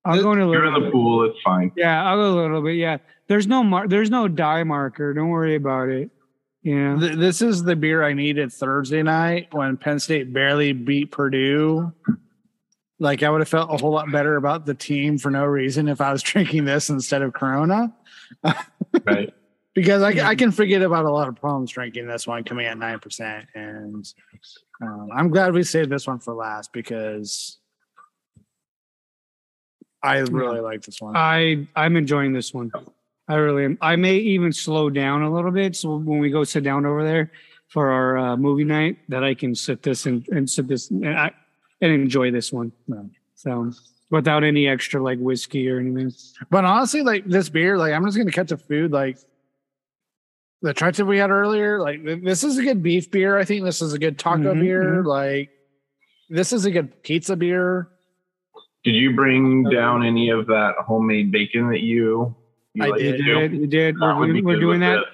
I'll 0.06 0.20
go 0.22 0.32
in 0.32 0.40
a 0.40 0.50
You're 0.50 0.66
in 0.66 0.74
the 0.74 0.80
bit. 0.80 0.92
pool. 0.92 1.24
It's 1.30 1.38
fine. 1.44 1.72
Yeah, 1.76 2.04
I'll 2.04 2.16
go 2.16 2.34
a 2.34 2.40
little 2.42 2.62
bit. 2.62 2.76
Yeah. 2.76 2.98
There's 3.26 3.46
no 3.46 3.62
mar- 3.62 3.88
There's 3.88 4.10
no 4.10 4.28
dye 4.28 4.62
marker. 4.64 5.12
Don't 5.14 5.28
worry 5.30 5.54
about 5.54 5.88
it. 5.88 6.10
Yeah. 6.62 6.98
Th- 6.98 7.16
This 7.16 7.40
is 7.42 7.62
the 7.62 7.74
beer 7.76 8.02
I 8.04 8.12
needed 8.12 8.52
Thursday 8.52 9.02
night 9.02 9.48
when 9.52 9.76
Penn 9.78 9.98
State 9.98 10.32
barely 10.32 10.72
beat 10.72 11.10
Purdue. 11.10 11.92
Like 12.98 13.22
I 13.22 13.30
would 13.30 13.40
have 13.40 13.48
felt 13.48 13.72
a 13.72 13.76
whole 13.76 13.90
lot 13.90 14.10
better 14.12 14.36
about 14.36 14.66
the 14.66 14.74
team 14.74 15.18
for 15.18 15.30
no 15.30 15.44
reason 15.44 15.88
if 15.88 16.00
I 16.00 16.12
was 16.12 16.22
drinking 16.30 16.64
this 16.64 16.90
instead 16.90 17.22
of 17.22 17.32
Corona. 17.32 17.94
Right. 19.04 19.34
because 19.74 20.02
I, 20.02 20.28
I 20.28 20.34
can 20.36 20.52
forget 20.52 20.80
about 20.80 21.04
a 21.04 21.10
lot 21.10 21.26
of 21.26 21.34
problems 21.34 21.72
drinking 21.72 22.06
this 22.06 22.28
one 22.28 22.44
coming 22.44 22.66
at 22.66 22.78
nine 22.78 23.00
percent, 23.00 23.46
and 23.54 24.06
um, 24.80 25.08
I'm 25.12 25.30
glad 25.30 25.52
we 25.52 25.64
saved 25.64 25.90
this 25.90 26.06
one 26.06 26.20
for 26.20 26.32
last 26.32 26.72
because 26.72 27.58
I 30.00 30.18
really 30.18 30.60
like 30.60 30.82
this 30.82 31.00
one. 31.00 31.16
I 31.16 31.66
I'm 31.74 31.96
enjoying 31.96 32.32
this 32.32 32.54
one. 32.54 32.70
I 33.26 33.34
really 33.34 33.64
am. 33.64 33.78
I 33.80 33.96
may 33.96 34.16
even 34.16 34.52
slow 34.52 34.90
down 34.90 35.22
a 35.22 35.32
little 35.32 35.50
bit, 35.50 35.74
so 35.74 35.96
when 35.96 36.18
we 36.18 36.30
go 36.30 36.44
sit 36.44 36.62
down 36.62 36.86
over 36.86 37.02
there 37.02 37.32
for 37.68 37.90
our 37.90 38.18
uh, 38.18 38.36
movie 38.36 38.64
night, 38.64 38.98
that 39.08 39.24
I 39.24 39.34
can 39.34 39.54
sit 39.54 39.82
this 39.82 40.06
and, 40.06 40.26
and 40.28 40.48
sit 40.48 40.68
this 40.68 40.90
and, 40.90 41.08
I, 41.08 41.32
and 41.84 41.92
enjoy 42.02 42.30
this 42.30 42.52
one. 42.52 42.72
So 43.34 43.70
without 44.10 44.42
any 44.44 44.66
extra 44.68 45.02
like 45.02 45.18
whiskey 45.18 45.68
or 45.68 45.78
anything. 45.80 46.12
But 46.50 46.64
honestly, 46.64 47.02
like 47.02 47.26
this 47.26 47.48
beer, 47.48 47.76
like 47.76 47.92
I'm 47.92 48.04
just 48.04 48.16
gonna 48.16 48.32
cut 48.32 48.48
to 48.48 48.56
food. 48.56 48.90
Like 48.92 49.18
the 50.62 50.72
tri-tip 50.72 51.06
we 51.06 51.18
had 51.18 51.30
earlier, 51.30 51.80
like 51.80 52.02
this 52.04 52.42
is 52.42 52.56
a 52.58 52.62
good 52.62 52.82
beef 52.82 53.10
beer. 53.10 53.38
I 53.38 53.44
think 53.44 53.64
this 53.64 53.82
is 53.82 53.92
a 53.92 53.98
good 53.98 54.18
taco 54.18 54.54
Mhm, 54.54 54.60
beer. 54.60 55.02
Like 55.04 55.50
this 56.30 56.52
is 56.52 56.64
a 56.64 56.70
good 56.70 57.02
pizza 57.02 57.36
beer. 57.36 57.88
Did 58.84 58.94
you 58.94 59.14
bring 59.14 59.64
down 59.64 60.04
any 60.04 60.30
of 60.30 60.46
that 60.46 60.74
homemade 60.86 61.30
bacon 61.30 61.68
that 61.70 61.80
you? 61.80 62.34
you 62.74 62.84
I 62.84 62.88
like 62.88 63.00
did, 63.00 63.16
to 63.18 63.18
We 63.18 63.24
do? 63.24 63.34
did. 63.48 63.60
We 63.60 63.66
did. 63.66 63.96
That 63.96 64.16
We're, 64.18 64.26
doing- 64.26 64.44
we're 64.44 64.60
doing 64.60 64.80
that. 64.80 64.96
this. 64.96 65.04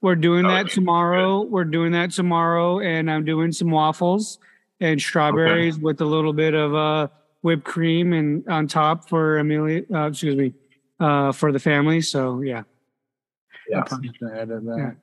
We're 0.00 0.16
doing 0.16 0.42
that 0.46 0.66
Okay, 0.66 0.74
tomorrow. 0.74 1.42
We're 1.42 1.64
doing 1.64 1.92
that 1.92 2.10
tomorrow, 2.10 2.80
and 2.80 3.10
I'm 3.10 3.24
doing 3.24 3.52
some 3.52 3.70
waffles 3.70 4.38
and 4.80 5.00
strawberries 5.00 5.78
with 5.78 6.00
a 6.00 6.04
little 6.04 6.32
bit 6.32 6.54
of 6.54 6.74
uh, 6.74 7.08
whipped 7.42 7.64
cream 7.64 8.12
and 8.12 8.46
on 8.48 8.66
top 8.66 9.08
for 9.08 9.38
Amelia. 9.38 9.82
Uh, 9.92 10.06
excuse 10.08 10.36
me, 10.36 10.52
uh, 11.00 11.32
for 11.32 11.52
the 11.52 11.58
family. 11.58 12.00
So 12.00 12.40
yeah. 12.42 12.62
Yeah. 13.68 13.78
I'm 13.78 13.84
probably 13.84 14.10
gonna 14.20 14.34
edit 14.38 14.64
that. 14.64 14.96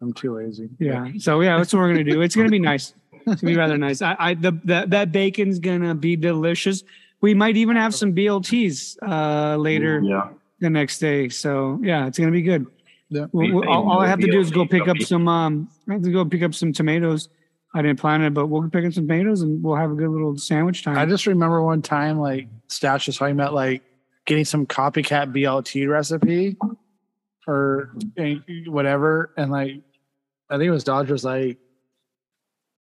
I'm 0.00 0.12
too 0.12 0.36
lazy. 0.36 0.68
Yeah. 0.78 1.08
So 1.18 1.40
yeah, 1.40 1.56
that's 1.58 1.72
what 1.72 1.80
we're 1.80 1.88
gonna 1.92 2.04
do. 2.04 2.20
It's 2.22 2.34
gonna 2.36 2.48
be 2.48 2.58
nice. 2.58 2.94
It's 3.26 3.40
gonna 3.42 3.52
be 3.52 3.56
rather 3.56 3.78
nice. 3.78 4.00
I, 4.02 4.16
I 4.18 4.34
the, 4.34 4.52
the 4.64 4.86
that 4.88 5.12
bacon's 5.12 5.58
gonna 5.58 5.94
be 5.94 6.16
delicious. 6.16 6.82
We 7.20 7.34
might 7.34 7.56
even 7.56 7.76
have 7.76 7.94
some 7.94 8.14
BLTs 8.14 8.96
uh, 9.02 9.56
later 9.56 10.00
Yeah. 10.04 10.28
the 10.60 10.70
next 10.70 10.98
day. 11.00 11.28
So 11.28 11.78
yeah, 11.82 12.06
it's 12.06 12.18
gonna 12.18 12.30
be 12.32 12.42
good. 12.42 12.66
Yeah. 13.10 13.26
Well, 13.32 13.52
well, 13.52 13.68
all, 13.68 13.90
all 13.90 14.00
I 14.00 14.06
have 14.06 14.20
to 14.20 14.30
do 14.30 14.38
is 14.40 14.50
go 14.50 14.66
pick 14.66 14.86
up 14.86 14.98
some. 14.98 15.26
Um, 15.28 15.68
I 15.88 15.94
have 15.94 16.02
to 16.02 16.12
go 16.12 16.24
pick 16.24 16.42
up 16.42 16.54
some 16.54 16.72
tomatoes. 16.72 17.28
I 17.74 17.82
didn't 17.82 17.98
plan 18.00 18.22
it, 18.22 18.30
but 18.34 18.46
we'll 18.46 18.68
pick 18.70 18.84
up 18.86 18.92
some 18.92 19.06
tomatoes 19.06 19.42
and 19.42 19.62
we'll 19.62 19.76
have 19.76 19.90
a 19.90 19.94
good 19.94 20.08
little 20.08 20.36
sandwich 20.38 20.82
time. 20.82 20.96
I 20.96 21.04
just 21.04 21.26
remember 21.26 21.62
one 21.62 21.82
time, 21.82 22.18
like 22.18 22.48
Stash 22.68 23.06
was 23.06 23.16
talking 23.18 23.34
about, 23.34 23.52
like 23.52 23.82
getting 24.24 24.44
some 24.44 24.66
copycat 24.66 25.32
BLT 25.34 25.88
recipe 25.88 26.56
or 27.46 27.94
whatever, 28.66 29.32
and 29.36 29.50
like 29.50 29.82
I 30.50 30.54
think 30.56 30.68
it 30.68 30.70
was 30.70 30.84
Dodgers. 30.84 31.24
Like 31.24 31.58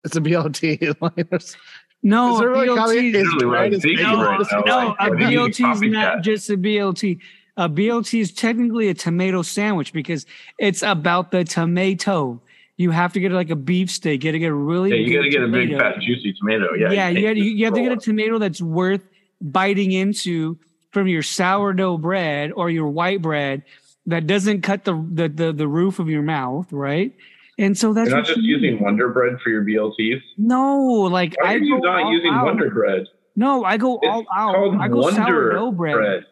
it's 0.05 0.17
a 0.17 0.21
BLT. 0.21 0.97
like, 1.01 1.33
no, 2.03 2.39
really 2.43 2.69
BLT 2.69 2.77
copy- 2.77 3.13
Literally 3.13 3.37
what 3.37 3.43
I'm 3.43 3.51
Right, 3.51 3.73
it's- 3.73 4.03
no, 4.03 4.23
right 4.23 4.47
now, 4.53 4.61
no, 4.67 4.77
like, 4.89 4.97
a 5.01 5.09
what 5.11 5.19
do 5.19 5.25
you 5.25 5.31
mean 5.41 5.51
BLT 5.51 5.75
is 5.75 5.81
not 5.93 6.23
just 6.23 6.51
a 6.51 6.57
BLT. 6.57 7.19
A 7.57 7.69
BLT 7.69 8.21
is 8.21 8.33
technically 8.33 8.89
a 8.89 8.95
tomato 8.95 9.41
sandwich 9.41 9.93
because 9.93 10.27
it's 10.59 10.83
about 10.83 11.31
the 11.31 11.45
tomato. 11.45 12.43
You 12.77 12.91
have 12.91 13.13
to 13.13 13.21
get 13.21 13.31
like 13.33 13.51
a 13.51 13.57
beef 13.57 13.91
steak. 13.91 14.25
You 14.25 14.31
got 14.31 14.33
to 14.33 14.39
get 14.41 14.51
a 14.51 14.55
really 14.55 14.91
Yeah, 14.91 14.97
you 14.97 15.17
got 15.17 15.23
to 15.23 15.31
get 15.31 15.43
a 15.43 15.49
big 15.49 15.79
fat 15.79 16.01
juicy 16.01 16.33
tomato. 16.33 16.75
Yeah, 16.75 16.91
yeah, 16.91 17.09
you 17.09 17.29
you, 17.31 17.45
you, 17.53 17.65
have 17.67 17.75
to 17.75 17.83
get 17.83 17.93
a 17.93 17.97
tomato 17.97 18.39
that's 18.39 18.61
worth 18.61 19.03
biting 19.41 19.93
into 19.93 20.59
from 20.91 21.07
your 21.07 21.23
sourdough 21.23 21.99
bread 21.99 22.51
or 22.53 22.71
your 22.71 22.89
white 22.89 23.23
bread 23.23 23.63
that 24.07 24.27
doesn't 24.27 24.63
cut 24.63 24.85
the 24.85 24.95
the 25.13 25.29
the, 25.29 25.53
the 25.53 25.69
roof 25.69 25.99
of 26.01 26.09
your 26.09 26.23
mouth, 26.23 26.73
right? 26.73 27.13
And 27.59 27.79
so 27.79 27.93
that's 27.93 28.09
You're 28.09 28.19
not 28.19 28.27
just 28.27 28.41
you 28.41 28.57
using. 28.57 28.83
Wonder 28.83 29.11
Bread 29.11 29.39
for 29.41 29.51
your 29.51 29.65
BLTs. 29.65 30.21
no, 30.37 30.77
like 31.09 31.37
Why 31.41 31.51
I 31.51 31.55
are 31.55 31.59
you 31.59 31.79
not 31.81 32.11
using 32.11 32.33
out. 32.33 32.47
Wonder 32.47 32.71
Bread? 32.71 33.07
No, 33.37 33.65
I 33.65 33.77
go 33.77 34.01
It's 34.03 34.09
all 34.09 34.25
out. 34.37 34.81
I 34.81 34.89
go 34.89 34.99
Wonder 34.99 35.23
sourdough 35.23 35.73
bread. 35.73 35.95
Bread. 35.95 36.27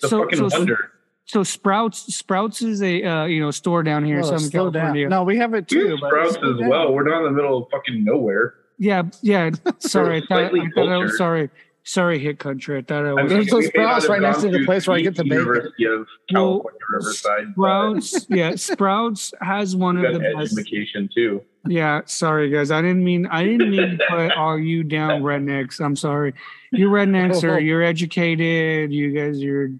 The 0.00 0.08
So- 0.08 0.22
fucking 0.22 0.38
so- 0.48 0.56
Wonder. 0.58 0.91
So 1.24 1.42
Sprouts 1.42 2.14
Sprouts 2.14 2.62
is 2.62 2.82
a 2.82 3.02
uh, 3.04 3.24
you 3.26 3.40
know 3.40 3.50
store 3.50 3.82
down 3.82 4.04
here 4.04 4.18
Oh, 4.20 4.22
Southern 4.22 4.40
slow 4.50 4.70
down. 4.70 5.08
No, 5.08 5.22
we 5.24 5.36
have 5.38 5.54
it 5.54 5.68
too. 5.68 5.96
Sprouts 5.96 6.36
as 6.36 6.42
down. 6.42 6.68
well. 6.68 6.92
We're 6.92 7.04
not 7.04 7.18
in 7.18 7.24
the 7.24 7.30
middle 7.30 7.62
of 7.62 7.70
fucking 7.70 8.04
nowhere. 8.04 8.54
Yeah, 8.78 9.04
yeah. 9.22 9.50
Sorry, 9.78 10.18
I 10.22 10.26
thought, 10.26 10.52
I 10.58 10.68
thought 10.74 10.88
I 10.88 10.96
was 10.98 11.16
sorry. 11.16 11.50
Sorry, 11.84 12.18
hit 12.20 12.38
country. 12.38 12.78
I 12.78 12.82
thought 12.82 13.04
I 13.06 13.08
I 13.08 13.12
was. 13.12 13.24
mean, 13.24 13.28
There's 13.28 13.46
those 13.48 13.64
we 13.64 13.70
may 13.76 13.82
not 13.84 14.02
Sprouts 14.02 14.08
right 14.08 14.20
next 14.22 14.42
to 14.42 14.50
the 14.50 14.64
place 14.64 14.86
where 14.86 14.96
I 14.96 15.00
get 15.00 15.16
the 15.16 15.22
the 15.24 15.30
bacon. 15.30 15.38
University 15.46 15.84
of 15.86 16.06
Well, 16.32 16.64
Riverside. 16.90 17.46
Sprouts, 17.52 18.26
yeah, 18.30 18.54
Sprouts 18.56 19.32
has 19.40 19.74
one 19.74 19.96
of 20.04 20.12
the 20.12 20.18
best. 20.20 20.58
education 20.58 21.08
too. 21.12 21.42
Yeah, 21.68 22.02
sorry 22.06 22.50
guys, 22.50 22.70
I 22.72 22.82
didn't 22.82 23.02
mean 23.04 23.26
I 23.26 23.44
didn't 23.44 23.70
mean 23.70 23.98
to 23.98 24.04
put 24.08 24.32
all 24.32 24.58
you 24.58 24.82
down 24.84 25.22
rednecks. 25.24 25.80
I'm 25.80 25.96
sorry. 25.96 26.34
You 26.72 26.88
rednecks 26.88 27.42
are 27.48 27.58
you're 27.60 27.82
educated. 27.82 28.92
You 28.92 29.10
guys, 29.12 29.40
you're 29.42 29.70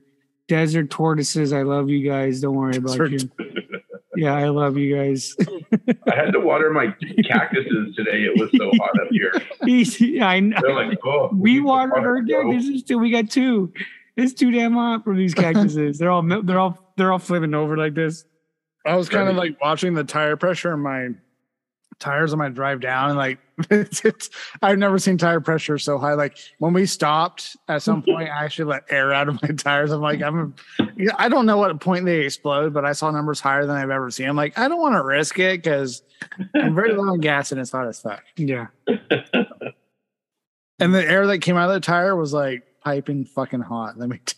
desert 0.52 0.90
tortoises. 0.90 1.50
I 1.54 1.62
love 1.62 1.88
you 1.88 2.06
guys. 2.06 2.42
Don't 2.42 2.54
worry 2.54 2.76
about 2.76 3.10
you. 3.10 3.18
Yeah, 4.14 4.34
I 4.34 4.50
love 4.50 4.76
you 4.76 4.94
guys. 4.94 5.34
I 5.40 6.14
had 6.14 6.32
to 6.32 6.40
water 6.40 6.70
my 6.70 6.94
cactuses 7.26 7.96
today. 7.96 8.24
It 8.24 8.38
was 8.38 8.50
so 8.54 8.70
hot 8.78 8.90
up 9.00 9.08
here. 9.10 9.32
Easy, 9.66 10.20
I 10.20 10.38
know. 10.38 10.58
They're 10.60 10.74
like, 10.74 10.98
oh, 11.02 11.30
we 11.32 11.52
need 11.52 11.58
some 11.60 11.64
watered 11.64 11.92
water, 11.92 12.16
our 12.16 12.22
bro." 12.22 12.52
cactuses 12.52 12.82
too. 12.82 12.98
We 12.98 13.10
got 13.10 13.30
two. 13.30 13.72
It's 14.18 14.34
too 14.34 14.50
damn 14.50 14.74
hot 14.74 15.02
for 15.02 15.16
these 15.16 15.32
cactuses. 15.32 15.98
they're 15.98 16.10
all 16.10 16.22
they're 16.42 16.58
all 16.58 16.92
they're 16.98 17.10
all 17.10 17.18
flipping 17.18 17.54
over 17.54 17.78
like 17.78 17.94
this. 17.94 18.26
I 18.84 18.96
was 18.96 19.08
kind 19.08 19.30
of 19.30 19.36
like 19.36 19.58
watching 19.62 19.94
the 19.94 20.04
tire 20.04 20.36
pressure 20.36 20.74
in 20.74 20.80
my 20.80 21.08
tires 22.02 22.32
on 22.32 22.38
my 22.38 22.48
drive 22.48 22.80
down, 22.80 23.10
and 23.10 23.18
like 23.18 23.38
it's, 23.70 24.04
it's 24.04 24.28
I've 24.60 24.78
never 24.78 24.98
seen 24.98 25.16
tire 25.16 25.40
pressure 25.40 25.78
so 25.78 25.98
high. 25.98 26.14
Like 26.14 26.36
when 26.58 26.72
we 26.72 26.84
stopped 26.86 27.56
at 27.68 27.82
some 27.82 28.02
point, 28.04 28.28
I 28.28 28.44
actually 28.44 28.66
let 28.66 28.84
air 28.90 29.12
out 29.12 29.28
of 29.28 29.40
my 29.42 29.48
tires. 29.48 29.90
I'm 29.90 30.00
like, 30.00 30.22
I'm, 30.22 30.54
yeah, 30.96 31.12
I 31.18 31.28
don't 31.28 31.46
know 31.46 31.56
what 31.56 31.80
point 31.80 32.04
they 32.04 32.20
explode, 32.20 32.74
but 32.74 32.84
I 32.84 32.92
saw 32.92 33.10
numbers 33.10 33.40
higher 33.40 33.66
than 33.66 33.76
I've 33.76 33.90
ever 33.90 34.10
seen. 34.10 34.28
I'm 34.28 34.36
like, 34.36 34.58
I 34.58 34.68
don't 34.68 34.80
want 34.80 34.94
to 34.94 35.02
risk 35.02 35.38
it 35.38 35.62
because 35.62 36.02
I'm 36.54 36.74
very 36.74 36.92
low 36.92 37.10
on 37.10 37.20
gas 37.20 37.52
and 37.52 37.60
it's 37.60 37.70
hot 37.70 37.86
as 37.86 38.00
fuck. 38.00 38.22
Yeah. 38.36 38.66
And 40.82 40.92
the 40.92 41.08
air 41.08 41.26
that 41.28 41.38
came 41.38 41.56
out 41.56 41.68
of 41.70 41.74
the 41.74 41.80
tire 41.80 42.16
was 42.16 42.32
like 42.32 42.64
piping 42.82 43.24
fucking 43.24 43.60
hot. 43.60 43.98
Let 43.98 44.08
me. 44.08 44.18
T- 44.24 44.36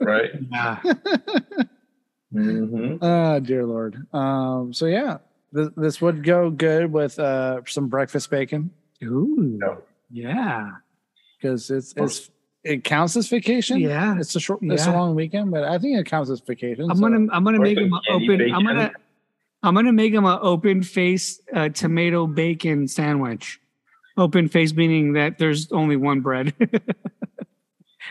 right? 0.00 0.30
Yeah. 0.50 0.76
hmm 2.32 2.96
oh 3.00 3.40
dear 3.40 3.64
lord. 3.64 4.06
Um. 4.12 4.74
So 4.74 4.84
yeah, 4.84 5.18
this, 5.52 5.68
this 5.76 6.00
would 6.00 6.24
go 6.24 6.50
good 6.50 6.92
with 6.92 7.18
uh 7.18 7.60
some 7.66 7.88
breakfast 7.88 8.30
bacon. 8.30 8.70
Ooh. 9.02 9.36
No. 9.38 9.82
Yeah. 10.10 10.70
because 11.40 11.70
it's 11.70 11.94
it's 11.96 12.30
it 12.64 12.84
counts 12.84 13.16
as 13.16 13.28
vacation. 13.28 13.78
Yeah. 13.80 14.18
it's 14.18 14.34
a 14.36 14.40
short, 14.40 14.60
it's 14.62 14.86
a 14.86 14.92
long 14.92 15.14
weekend, 15.14 15.50
but 15.50 15.64
I 15.64 15.78
think 15.78 15.98
it 15.98 16.06
counts 16.06 16.30
as 16.30 16.40
vacation. 16.40 16.90
I'm 16.90 16.96
so- 16.96 17.02
gonna 17.02 17.26
I'm 17.32 17.44
gonna 17.44 17.58
Or 17.58 17.62
make 17.62 17.78
some 17.78 17.90
them 17.90 17.94
a 17.94 18.02
candy 18.18 18.26
open. 18.44 18.54
I'm 18.54 18.64
gonna 18.64 18.92
I'm 19.62 19.74
gonna 19.74 19.92
make 19.92 20.12
them 20.12 20.24
an 20.24 20.38
open 20.42 20.82
face 20.82 21.40
uh, 21.54 21.68
tomato 21.70 22.26
bacon 22.26 22.86
sandwich. 22.88 23.60
Open 24.16 24.48
face 24.48 24.74
meaning 24.74 25.12
that 25.14 25.38
there's 25.38 25.70
only 25.72 25.96
one 25.96 26.20
bread. 26.20 26.54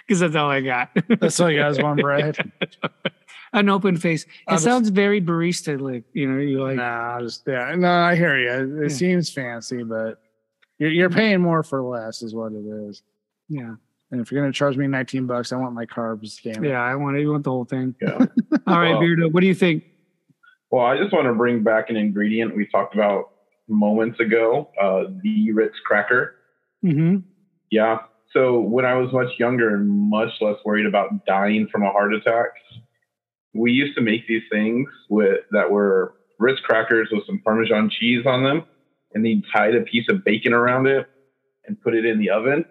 Because 0.05 0.19
that's 0.21 0.35
all 0.35 0.49
I 0.49 0.61
got. 0.61 0.89
That's 1.19 1.37
all 1.39 1.51
you 1.51 1.59
guys 1.59 1.79
one 1.81 1.97
bread. 2.01 2.37
An 3.53 3.69
open 3.69 3.97
face. 3.97 4.23
It 4.23 4.29
I'll 4.47 4.55
just- 4.55 4.65
sounds 4.65 4.89
very 4.89 5.21
barista 5.21 5.79
like. 5.79 6.03
You 6.13 6.29
know, 6.31 6.39
you 6.39 6.61
like. 6.63 6.75
nah, 6.75 7.19
just 7.21 7.43
yeah, 7.47 7.73
no, 7.75 7.89
I 7.89 8.15
hear 8.15 8.37
you. 8.37 8.81
It 8.83 8.91
Yeah. 8.91 8.95
seems 8.95 9.31
fancy, 9.31 9.83
but 9.83 10.21
you're 10.79 10.91
you're 10.91 11.09
paying 11.09 11.41
more 11.41 11.63
for 11.63 11.81
less, 11.81 12.21
is 12.21 12.35
what 12.35 12.51
it 12.51 12.65
is. 12.65 13.01
Yeah. 13.49 13.75
And 14.11 14.21
if 14.21 14.31
you're 14.31 14.41
gonna 14.41 14.53
charge 14.53 14.77
me 14.77 14.87
19 14.87 15.25
bucks, 15.27 15.51
I 15.51 15.57
want 15.57 15.73
my 15.75 15.85
carbs. 15.85 16.41
Damn 16.41 16.63
it. 16.63 16.69
Yeah. 16.69 16.81
I 16.81 16.95
want. 16.95 17.17
it. 17.17 17.21
You 17.21 17.31
want 17.31 17.43
the 17.43 17.51
whole 17.51 17.65
thing. 17.65 17.95
Yeah. 18.01 18.17
All 18.67 18.79
right, 18.79 18.91
Well- 18.91 19.01
Beardo. 19.01 19.31
What 19.31 19.41
do 19.41 19.47
you 19.47 19.55
think? 19.55 19.83
Well, 20.69 20.85
I 20.85 20.97
just 20.97 21.13
want 21.13 21.25
to 21.27 21.33
bring 21.33 21.63
back 21.63 21.89
an 21.89 21.95
ingredient 21.95 22.55
we 22.55 22.65
talked 22.67 22.93
about 22.93 23.31
moments 23.69 24.19
ago 24.19 24.69
uh, 24.81 25.05
the 25.23 25.51
Ritz 25.53 25.75
cracker. 25.85 26.35
Mm-hmm. 26.85 27.17
Yeah. 27.71 27.99
So 28.33 28.59
when 28.59 28.83
I 28.85 28.93
was 28.95 29.11
much 29.13 29.29
younger 29.39 29.73
and 29.75 29.89
much 29.89 30.29
less 30.41 30.57
worried 30.65 30.85
about 30.85 31.25
dying 31.25 31.67
from 31.71 31.83
a 31.83 31.89
heart 31.91 32.13
attack, 32.13 32.47
we 33.53 33.71
used 33.71 33.95
to 33.95 34.01
make 34.01 34.27
these 34.27 34.43
things 34.51 34.87
with 35.09 35.41
that 35.51 35.69
were 35.71 36.15
Ritz 36.39 36.59
crackers 36.61 37.09
with 37.11 37.25
some 37.25 37.39
Parmesan 37.43 37.89
cheese 37.89 38.25
on 38.25 38.43
them, 38.43 38.63
and 39.13 39.25
then 39.25 39.41
tied 39.53 39.75
a 39.75 39.81
piece 39.81 40.05
of 40.09 40.23
bacon 40.23 40.53
around 40.53 40.87
it 40.87 41.07
and 41.65 41.79
put 41.81 41.95
it 41.95 42.05
in 42.05 42.19
the 42.19 42.29
oven. 42.29 42.63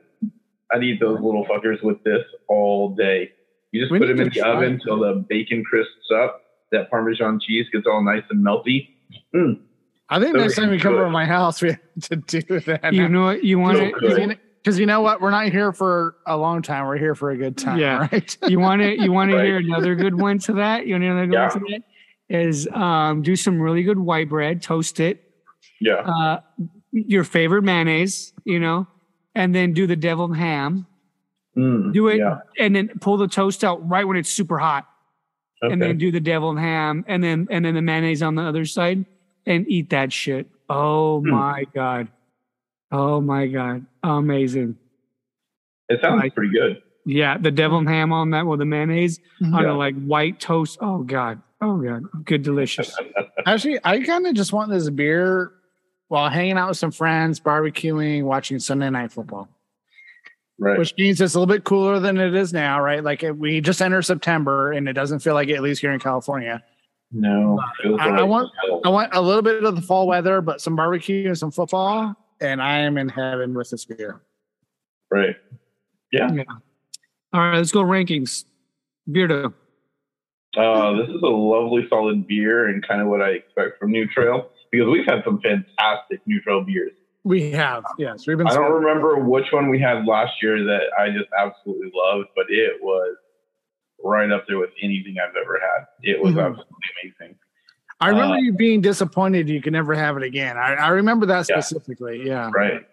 I'd 0.73 0.83
eat 0.83 1.01
those 1.01 1.21
little 1.21 1.45
fuckers 1.47 1.83
with 1.83 2.03
this 2.05 2.23
all 2.49 2.95
day. 2.95 3.31
You 3.73 3.81
just 3.81 3.93
We 3.93 3.99
put 3.99 4.07
them 4.09 4.21
in 4.21 4.29
the 4.29 4.41
try 4.41 4.51
oven 4.55 4.75
that. 4.75 4.85
till 4.85 5.01
the 5.01 5.25
bacon 5.29 5.65
crisps 5.65 6.11
up. 6.15 6.43
That 6.73 6.91
Parmesan 6.91 7.39
cheese 7.41 7.67
gets 7.73 7.87
all 7.87 8.03
nice 8.03 8.25
and 8.29 8.45
melty. 8.45 8.89
Mm. 9.33 9.61
I 10.09 10.19
think 10.19 10.33
Those 10.35 10.43
next 10.43 10.59
are 10.59 10.63
time 10.63 10.73
you 10.75 10.81
come 10.81 10.93
good. 10.95 10.99
over 10.99 11.07
to 11.07 11.11
my 11.13 11.25
house, 11.25 11.63
we 11.63 11.69
have 11.71 11.79
to 12.03 12.17
do 12.17 12.61
that. 12.61 12.93
You 12.93 13.09
know 13.09 13.23
what? 13.27 13.45
You 13.45 13.59
want 13.61 13.79
So 13.79 13.91
to. 14.09 14.37
Good. 14.67 14.71
because 14.71 14.79
you 14.79 14.87
know 14.87 15.01
what? 15.01 15.21
We're 15.21 15.31
not 15.31 15.49
here 15.53 15.73
for 15.73 16.17
a 16.27 16.37
long 16.37 16.63
time. 16.63 16.87
We're 16.87 16.99
here 16.99 17.15
for 17.15 17.31
a 17.31 17.37
good 17.37 17.57
time, 17.57 17.79
Yeah. 17.79 18.09
right? 18.13 18.37
you 18.49 18.59
want 18.61 18.83
to 18.83 19.01
you 19.01 19.13
want 19.13 19.31
to 19.31 19.43
hear 19.43 19.59
another 19.59 19.95
good 19.95 20.15
one 20.15 20.39
to 20.41 20.55
that 20.55 20.87
you 20.87 20.95
want 20.95 21.05
another 21.05 21.27
good 21.27 21.33
Yeah. 21.35 21.49
one 21.49 21.61
to 21.61 21.67
that 21.71 21.83
is 22.29 22.67
um, 22.69 23.23
do 23.23 23.37
some 23.37 23.61
really 23.61 23.83
good 23.85 23.99
white 23.99 24.29
bread 24.29 24.61
toast 24.63 24.99
it 25.01 25.23
Yeah. 25.81 25.95
uh, 25.95 26.41
your 26.93 27.23
favorite 27.25 27.63
mayonnaise 27.63 28.33
you 28.45 28.59
know 28.59 28.87
and 29.35 29.55
then 29.55 29.73
do 29.73 29.87
the 29.87 29.97
deviled 29.97 30.37
ham 30.37 30.87
Mm, 31.57 31.93
do 31.95 32.09
it 32.09 32.19
Yeah. 32.19 32.41
and 32.59 32.77
then 32.77 32.89
pull 33.01 33.17
the 33.17 33.29
toast 33.29 33.65
out 33.65 33.89
right 33.89 34.07
when 34.07 34.17
it's 34.19 34.29
super 34.29 34.59
hot 34.59 34.87
Okay. 35.63 35.73
and 35.73 35.81
then 35.81 35.97
do 35.99 36.11
the 36.13 36.21
deviled 36.21 36.59
ham 36.59 37.03
and 37.09 37.25
then 37.25 37.47
and 37.51 37.65
then 37.65 37.75
the 37.75 37.81
mayonnaise 37.81 38.23
on 38.23 38.35
the 38.35 38.43
other 38.43 38.67
side 38.67 39.07
and 39.47 39.67
eat 39.69 39.89
that 39.91 40.13
shit 40.13 40.49
oh 40.69 41.21
Hmm. 41.21 41.31
my 41.31 41.65
god 41.75 42.09
oh 42.93 43.21
my 43.21 43.47
god 43.47 43.85
amazing 44.03 44.77
it 45.89 46.01
sounds 46.03 46.21
Right. 46.21 46.35
pretty 46.35 46.53
good. 46.53 46.83
yeah 47.05 47.39
the 47.39 47.51
deviled 47.51 47.87
ham 47.89 48.13
on 48.13 48.31
that 48.31 48.47
with 48.47 48.59
the 48.59 48.65
mayonnaise 48.65 49.19
mm-hmm. 49.43 49.55
on 49.55 49.65
Yeah. 49.65 49.73
a 49.73 49.75
like 49.75 49.95
white 50.05 50.41
toast. 50.41 50.79
Oh 50.81 51.03
god. 51.03 51.41
Oh 51.61 51.77
god. 51.81 52.03
Good 52.25 52.43
delicious. 52.43 52.95
Actually, 53.47 53.79
I 53.85 54.03
kind 54.03 54.27
of 54.27 54.35
just 54.35 54.53
want 54.53 54.71
this 54.71 54.91
beer 54.91 55.53
while 56.09 56.29
hanging 56.29 56.59
out 56.59 56.69
with 56.69 56.77
some 56.79 56.91
friends, 56.91 57.41
barbecuing, 57.41 58.25
watching 58.25 58.59
Sunday 58.59 58.91
night 58.91 59.13
football. 59.13 59.49
Right. 60.59 60.79
Which 60.79 60.95
means 60.99 61.21
it's 61.21 61.35
a 61.35 61.41
little 61.41 61.53
bit 61.55 61.65
cooler 61.65 61.99
than 62.01 62.19
it 62.19 62.35
is 62.35 62.53
now, 62.53 62.81
right? 62.81 63.03
Like 63.03 63.23
it, 63.23 63.37
we 63.37 63.61
just 63.61 63.81
enter 63.81 64.03
September, 64.03 64.73
and 64.73 64.89
it 64.89 64.93
doesn't 64.95 65.21
feel 65.21 65.35
like 65.35 65.49
it, 65.49 65.55
at 65.55 65.63
least 65.63 65.81
here 65.81 65.93
in 65.93 66.01
California. 66.01 66.63
no. 67.13 67.59
feels 67.83 68.01
I- 68.01 68.09
I 68.11 68.23
want- 68.23 68.51
I 68.85 68.89
want 68.89 69.15
a 69.15 69.21
little 69.21 69.43
bit 69.43 69.63
of 69.65 69.77
the 69.77 69.83
fall 69.83 70.07
weather, 70.07 70.41
but 70.41 70.61
some 70.61 70.75
barbecue 70.77 71.27
and 71.29 71.39
some 71.39 71.51
football, 71.53 72.15
and 72.41 72.63
I 72.63 72.79
am 72.79 72.99
in 72.99 73.09
heaven 73.09 73.55
with 73.55 73.71
this 73.71 73.85
beer. 73.85 74.21
Right. 75.11 75.37
Yeah. 76.13 76.29
All 77.33 77.41
right, 77.41 77.57
let's 77.57 77.73
go 77.73 77.83
rankings. 77.83 78.45
Beardo. 79.09 79.53
Uh, 80.57 80.93
this 80.97 81.09
is 81.09 81.23
a 81.23 81.27
lovely 81.27 81.87
solid 81.89 82.27
beer 82.27 82.69
and 82.69 82.87
kind 82.87 83.01
of 83.03 83.09
what 83.09 83.21
I 83.21 83.31
expect 83.31 83.79
from 83.79 83.91
New 83.93 84.07
Trail. 84.09 84.51
because 84.73 84.89
we've 84.89 85.05
had 85.07 85.23
some 85.25 85.41
fantastic 85.41 86.21
New 86.27 86.41
Trail 86.41 86.63
beers. 86.65 86.93
We 87.25 87.51
have, 87.53 87.85
yes. 87.99 88.27
We've 88.27 88.39
been 88.39 88.47
I 88.47 88.55
don't 88.55 88.71
remember 88.73 89.17
which 89.19 89.47
one 89.53 89.69
we 89.69 89.81
had 89.81 90.07
last 90.07 90.41
year 90.43 90.63
that 90.65 90.83
I 90.99 91.09
just 91.11 91.29
absolutely 91.37 91.91
loved, 91.95 92.29
but 92.37 92.47
it 92.49 92.81
was 92.81 93.17
right 94.03 94.31
up 94.31 94.45
there 94.47 94.59
with 94.59 94.71
anything 94.83 95.17
I've 95.21 95.35
ever 95.37 95.59
had. 95.61 95.87
It 96.03 96.21
was 96.23 96.35
Mhm. 96.35 96.47
absolutely 96.47 96.79
amazing. 97.03 97.37
I 98.01 98.09
remember 98.11 98.35
uh, 98.35 98.39
you 98.41 98.53
being 98.53 98.81
disappointed 98.83 99.49
you 99.49 99.63
could 99.63 99.73
never 99.73 99.95
have 99.95 100.17
it 100.17 100.23
again. 100.23 100.57
I, 100.59 100.75
I 100.75 100.89
remember 100.89 101.27
that 101.27 101.47
Yeah. 101.49 101.61
specifically. 101.61 102.23
Yeah. 102.27 102.51
Right. 102.55 102.87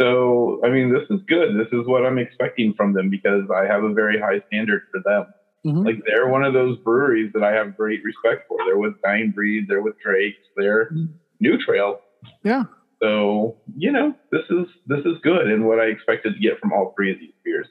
So, 0.00 0.60
I 0.64 0.70
mean, 0.70 0.92
this 0.92 1.04
is 1.10 1.20
good. 1.28 1.54
This 1.56 1.68
is 1.72 1.86
what 1.86 2.04
I'm 2.04 2.18
expecting 2.18 2.74
from 2.74 2.92
them 2.92 3.10
because 3.10 3.44
I 3.54 3.66
have 3.66 3.84
a 3.84 3.92
very 3.92 4.18
high 4.18 4.40
standard 4.48 4.82
for 4.90 5.00
them. 5.04 5.26
Mhm. 5.64 5.84
Like 5.84 6.02
they're 6.06 6.26
one 6.28 6.42
of 6.42 6.52
those 6.54 6.78
breweries 6.78 7.32
that 7.34 7.44
I 7.44 7.52
have 7.52 7.76
great 7.76 8.02
respect 8.02 8.48
for. 8.48 8.58
They're 8.66 8.78
with 8.78 9.00
Dying 9.02 9.30
Breed, 9.30 9.66
they're 9.68 9.82
with 9.82 9.94
Drake's, 10.00 10.38
they're 10.56 10.90
Mhm. 10.90 11.08
New 11.38 11.56
Trail. 11.58 12.00
Yeah. 12.42 12.64
So, 13.00 13.56
you 13.76 13.92
know, 13.92 14.14
this 14.32 14.42
is 14.50 14.66
this 14.86 15.04
is 15.04 15.18
good 15.22 15.46
and 15.48 15.66
what 15.66 15.78
I 15.78 15.84
expected 15.84 16.34
to 16.34 16.40
get 16.40 16.58
from 16.58 16.72
all 16.72 16.92
three 16.96 17.12
of 17.12 17.20
these 17.20 17.34
beers. 17.44 17.68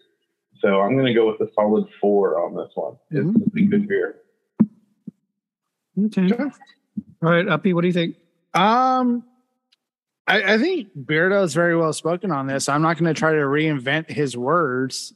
So 0.61 0.79
I'm 0.79 0.95
gonna 0.95 1.13
go 1.13 1.27
with 1.29 1.41
a 1.41 1.51
solid 1.53 1.85
four 1.99 2.39
on 2.41 2.55
this 2.55 2.71
one. 2.75 2.95
It's 3.09 3.25
Mhm. 3.25 3.57
a 3.57 3.65
good 3.69 3.87
beer. 3.89 4.20
Okay. 5.97 6.27
Sure. 6.27 6.51
All 7.23 7.30
right, 7.30 7.47
Uppy, 7.47 7.73
what 7.73 7.82
do 7.82 7.88
you 7.88 7.93
think? 7.93 8.15
Um, 8.54 9.23
I, 10.27 10.54
I 10.54 10.58
think 10.58 10.89
Beardo 10.97 11.43
is 11.43 11.54
very 11.54 11.75
well 11.75 11.93
spoken 11.93 12.32
on 12.32 12.47
this. 12.47 12.69
I'm 12.69 12.82
not 12.82 12.97
going 12.97 13.13
to 13.13 13.19
try 13.19 13.32
to 13.32 13.38
reinvent 13.38 14.10
his 14.10 14.36
words. 14.36 15.13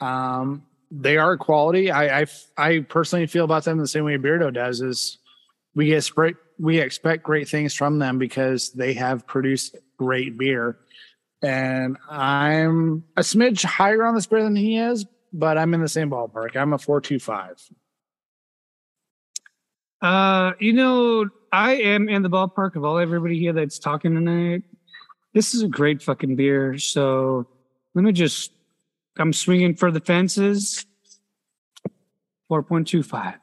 Um, 0.00 0.64
they 0.90 1.16
are 1.16 1.36
quality. 1.36 1.90
I, 1.90 2.22
I, 2.22 2.26
I 2.56 2.80
personally 2.80 3.26
feel 3.26 3.44
about 3.44 3.64
them 3.64 3.78
the 3.78 3.86
same 3.86 4.04
way 4.04 4.16
Beardo 4.18 4.52
does. 4.52 4.80
Is 4.80 5.18
we 5.74 5.86
get 5.86 6.02
spray, 6.02 6.34
we 6.58 6.80
expect 6.80 7.22
great 7.22 7.48
things 7.48 7.74
from 7.74 7.98
them 7.98 8.18
because 8.18 8.72
they 8.72 8.92
have 8.94 9.26
produced 9.26 9.76
great 9.96 10.36
beer, 10.36 10.78
and 11.42 11.96
I'm 12.10 13.04
a 13.16 13.22
smidge 13.22 13.64
higher 13.64 14.04
on 14.04 14.14
this 14.14 14.26
beer 14.26 14.42
than 14.42 14.56
he 14.56 14.76
is, 14.76 15.06
but 15.32 15.56
I'm 15.56 15.72
in 15.72 15.80
the 15.80 15.88
same 15.88 16.10
ballpark. 16.10 16.56
I'm 16.56 16.72
a 16.72 16.78
four 16.78 17.00
two 17.00 17.18
five. 17.18 17.56
Uh, 20.02 20.52
you 20.58 20.72
know, 20.72 21.26
I 21.52 21.74
am 21.76 22.08
in 22.08 22.22
the 22.22 22.28
ballpark 22.30 22.76
of 22.76 22.84
all 22.84 22.98
everybody 22.98 23.38
here 23.38 23.52
that's 23.52 23.78
talking 23.78 24.14
tonight. 24.14 24.62
This 25.32 25.54
is 25.54 25.62
a 25.62 25.68
great 25.68 26.02
fucking 26.02 26.36
beer. 26.36 26.76
So 26.78 27.46
let 27.94 28.02
me 28.02 28.12
just, 28.12 28.52
I'm 29.18 29.32
swinging 29.32 29.74
for 29.76 29.90
the 29.90 30.00
fences. 30.00 30.84
4.25 32.50 33.34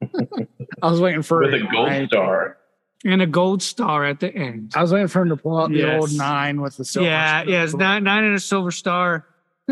I 0.82 0.90
was 0.90 1.00
waiting 1.00 1.22
for 1.22 1.40
With 1.42 1.54
a 1.54 1.58
gold 1.72 1.88
I- 1.88 2.06
star. 2.06 2.58
and 3.04 3.20
a 3.22 3.26
gold 3.26 3.62
star 3.62 4.04
at 4.04 4.20
the 4.20 4.32
end. 4.32 4.72
I 4.76 4.82
was 4.82 4.92
waiting 4.92 5.08
for 5.08 5.22
him 5.22 5.30
to 5.30 5.36
pull 5.36 5.58
out 5.58 5.70
the 5.70 5.78
Yes. 5.78 6.00
old 6.00 6.12
nine 6.12 6.60
with 6.60 6.76
the 6.76 6.84
silver. 6.84 7.08
yeah, 7.08 7.40
star. 7.42 7.50
yeah, 7.52 7.64
it's 7.64 7.74
nine, 7.74 8.04
nine 8.04 8.24
and 8.24 8.36
a 8.36 8.40
silver 8.40 8.70
star, 8.70 9.26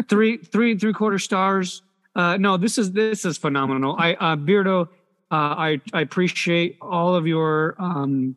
three, 0.08 0.38
three 0.38 0.72
and 0.72 0.80
three 0.80 0.92
quarter 0.92 1.18
stars. 1.20 1.82
Uh, 2.16 2.38
no, 2.38 2.56
this 2.56 2.78
is 2.78 2.90
this 2.92 3.24
is 3.26 3.36
phenomenal. 3.38 3.94
I 3.98 4.14
uh, 4.14 4.36
Beardo, 4.36 4.88
I 5.30 5.80
I 5.92 6.00
appreciate 6.02 6.78
all 6.80 7.14
of 7.14 7.26
your 7.26 7.74
um, 7.78 8.36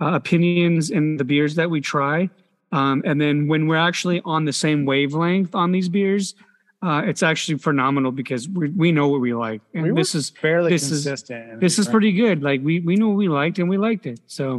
uh, 0.00 0.12
opinions 0.14 0.90
and 0.90 1.18
the 1.18 1.24
beers 1.24 1.54
that 1.56 1.70
we 1.70 1.80
try. 1.80 2.30
Um, 2.72 3.02
and 3.04 3.20
then 3.20 3.46
when 3.46 3.68
we're 3.68 3.76
actually 3.76 4.20
on 4.24 4.44
the 4.44 4.52
same 4.52 4.84
wavelength 4.84 5.54
on 5.54 5.70
these 5.70 5.88
beers, 5.88 6.34
uh, 6.82 7.02
it's 7.04 7.22
actually 7.22 7.58
phenomenal 7.58 8.10
because 8.10 8.48
we 8.48 8.70
we 8.70 8.90
know 8.92 9.08
what 9.08 9.20
we 9.20 9.32
like, 9.34 9.60
and 9.74 9.84
We 9.84 9.92
this 9.92 10.14
is 10.14 10.30
fairly 10.30 10.70
this 10.70 10.88
consistent. 10.88 11.52
in 11.52 11.60
this 11.60 11.76
these, 11.76 11.86
is 11.86 11.88
pretty 11.90 12.12
good. 12.12 12.42
Like 12.42 12.60
we 12.62 12.80
we 12.80 12.96
know 12.96 13.08
what 13.08 13.16
we 13.16 13.28
liked 13.28 13.58
and 13.58 13.68
we 13.68 13.78
liked 13.78 14.06
it. 14.06 14.20
So 14.26 14.58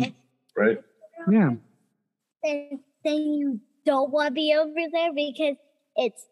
Right? 0.58 0.82
yeah. 1.30 1.52
then 2.44 2.80
then 3.04 3.18
you 3.18 3.60
don't 3.86 4.12
want 4.12 4.28
to 4.28 4.34
be 4.34 4.56
over 4.58 4.74
there 4.92 5.14
because 5.14 5.58
it's 5.98 6.26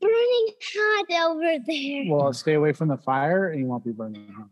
burning 0.00 0.48
hot 0.74 1.30
over 1.30 1.58
there. 1.66 2.04
Well, 2.08 2.32
stay 2.32 2.54
away 2.54 2.72
from 2.72 2.88
the 2.88 2.96
fire, 2.96 3.48
and 3.50 3.60
you 3.60 3.66
won't 3.66 3.84
be 3.84 3.92
burning. 3.92 4.32
Huh? 4.36 4.44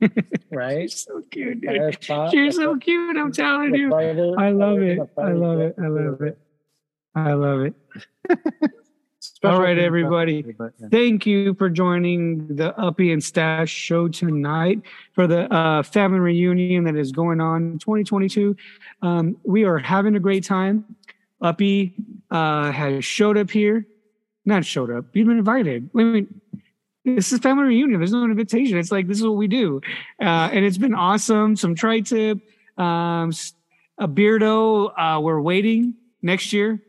right? 0.50 0.90
So 0.90 1.22
cute, 1.30 1.60
dude. 1.60 1.70
Fire 1.70 1.92
spot, 1.92 2.32
You're 2.32 2.46
the 2.46 2.52
so 2.52 2.76
cute. 2.76 3.16
I'm 3.16 3.32
telling 3.32 3.74
you. 3.74 3.90
fire- 3.90 4.34
I 4.38 4.50
love 4.50 4.78
it. 4.82 4.98
I 5.18 5.32
love 5.32 5.60
it. 5.60 5.74
I 5.78 5.86
love 5.86 6.22
it. 6.22 6.38
I 7.14 7.32
love 7.32 7.60
it. 7.60 7.74
Special 9.22 9.56
All 9.56 9.62
right, 9.62 9.78
everybody. 9.78 10.42
but, 10.42 10.72
yeah. 10.78 10.88
Thank 10.90 11.26
you 11.26 11.54
for 11.54 11.68
joining 11.68 12.56
the 12.56 12.74
Uppy 12.78 13.12
and 13.12 13.22
Stash 13.22 13.70
show 13.70 14.08
tonight 14.08 14.80
for 15.12 15.26
the 15.26 15.52
uh, 15.52 15.82
family 15.82 16.20
reunion 16.20 16.84
that 16.84 16.96
is 16.96 17.12
going 17.12 17.40
on 17.40 17.78
2022. 17.80 18.56
Um, 19.02 19.36
we 19.44 19.64
are 19.64 19.78
having 19.78 20.16
a 20.16 20.20
great 20.20 20.44
time. 20.44 20.96
Uppy 21.42 21.94
uh, 22.30 22.70
has 22.72 23.04
showed 23.04 23.36
up 23.36 23.50
here. 23.50 23.86
Not 24.44 24.64
showed 24.64 24.90
up. 24.90 25.04
You've 25.12 25.28
been 25.28 25.38
invited. 25.38 25.90
I 25.96 26.02
mean, 26.02 26.40
this 27.04 27.32
is 27.32 27.38
family 27.40 27.64
reunion. 27.64 28.00
There's 28.00 28.12
no 28.12 28.24
invitation. 28.24 28.78
It's 28.78 28.90
like 28.92 29.06
this 29.06 29.18
is 29.18 29.24
what 29.24 29.36
we 29.36 29.48
do, 29.48 29.80
uh, 30.20 30.50
and 30.52 30.64
it's 30.64 30.78
been 30.78 30.94
awesome. 30.94 31.56
Some 31.56 31.74
tri-tip, 31.74 32.38
um, 32.78 33.32
a 33.98 34.08
beardo. 34.08 34.90
Uh, 34.96 35.20
we're 35.20 35.40
waiting 35.40 35.94
next 36.22 36.52
year 36.52 36.80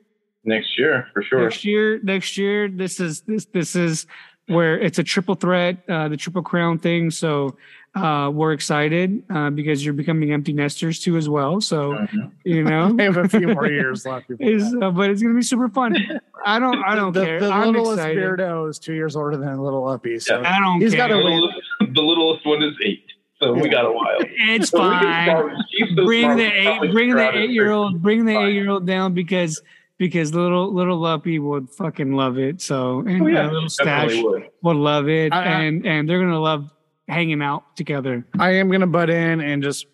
Next 0.44 0.78
year, 0.80 1.08
for 1.14 1.22
sure. 1.22 1.44
next 1.44 1.64
year 1.64 2.00
next 2.02 2.38
year 2.38 2.68
this 2.68 3.00
is 3.00 3.22
this 3.22 3.46
this 3.46 3.76
is 3.76 4.08
where 4.48 4.80
it's 4.80 4.98
a 4.98 5.04
triple 5.04 5.36
threat 5.36 5.78
uh 5.88 6.08
the 6.10 6.18
triple 6.18 6.42
crown 6.42 6.80
thing 6.80 7.12
so 7.12 7.56
uh 7.96 8.32
we're 8.34 8.54
excited 8.54 9.22
uh 9.30 9.50
because 9.50 9.84
you're 9.84 9.94
becoming 9.94 10.32
empty 10.32 10.54
nesters 10.54 10.98
too 11.00 11.18
as 11.18 11.28
well 11.28 11.60
so 11.60 12.08
you 12.46 12.64
know 12.72 12.88
We 12.88 13.04
have 13.04 13.18
a 13.18 13.28
few 13.28 13.48
more 13.50 13.68
years 13.68 14.06
left. 14.12 14.30
before 14.30 14.48
is 14.48 14.74
uh, 14.82 14.92
but 14.92 15.10
it's 15.10 15.22
gonna 15.22 15.36
be 15.36 15.42
super 15.42 15.68
fun 15.68 15.98
i 16.46 16.58
don't 16.58 16.78
i 16.86 16.96
don't 16.96 17.12
the, 17.12 17.26
care 17.26 17.40
The 17.42 17.50
i'm 17.52 17.74
littlest 17.74 17.98
excited 18.00 18.18
Beardo 18.24 18.70
is 18.70 18.80
two 18.80 18.94
years 18.94 19.18
older 19.18 19.36
than 19.36 19.60
Little 19.60 19.86
Uppy. 19.90 20.20
So 20.20 20.42
i 20.42 20.58
don't 20.60 20.80
He's 20.80 20.92
care 20.94 21.10
gotta 21.10 21.16
The 21.16 21.24
win. 21.26 21.34
littlest, 21.42 21.60
the 21.96 22.02
littlest 22.02 22.46
one 22.46 22.64
is 22.64 22.74
eight. 22.86 23.04
So 23.42 23.54
we 23.54 23.68
got 23.70 23.86
a 23.86 23.92
while. 23.92 24.20
it's 24.22 24.70
So 24.70 24.78
fine 24.78 25.28
so 25.28 26.06
bring 26.06 26.38
the 26.38 26.46
eight 26.46 26.92
bring 26.94 27.14
the 27.16 27.38
eight 27.38 27.50
year 27.50 27.72
old 27.72 28.02
bring 28.02 28.24
the 28.26 28.38
eight 28.38 28.54
year 28.54 28.70
old 28.70 28.86
down 28.88 29.14
because 29.14 29.62
because 29.98 30.34
little 30.34 30.74
little 30.74 30.98
Luppy 30.98 31.40
would 31.40 31.70
fucking 31.70 32.14
love 32.16 32.38
it 32.38 32.62
so 32.62 33.00
and 33.00 33.22
Oh, 33.24 33.28
yeah, 33.28 33.52
little 33.52 33.68
stash 33.70 34.14
would. 34.24 34.48
will 34.62 34.76
love 34.76 35.10
it 35.10 35.34
I- 35.34 35.44
I- 35.44 35.62
and 35.64 35.86
and 35.86 36.08
they're 36.08 36.20
gonna 36.20 36.40
love 36.40 36.70
hanging 37.08 37.42
out 37.42 37.76
together 37.76 38.26
I 38.40 38.52
am 38.52 38.68
going 38.70 38.82
to 38.82 38.88
butt 38.88 39.10
in 39.10 39.42
and 39.42 39.62
just 39.62 39.86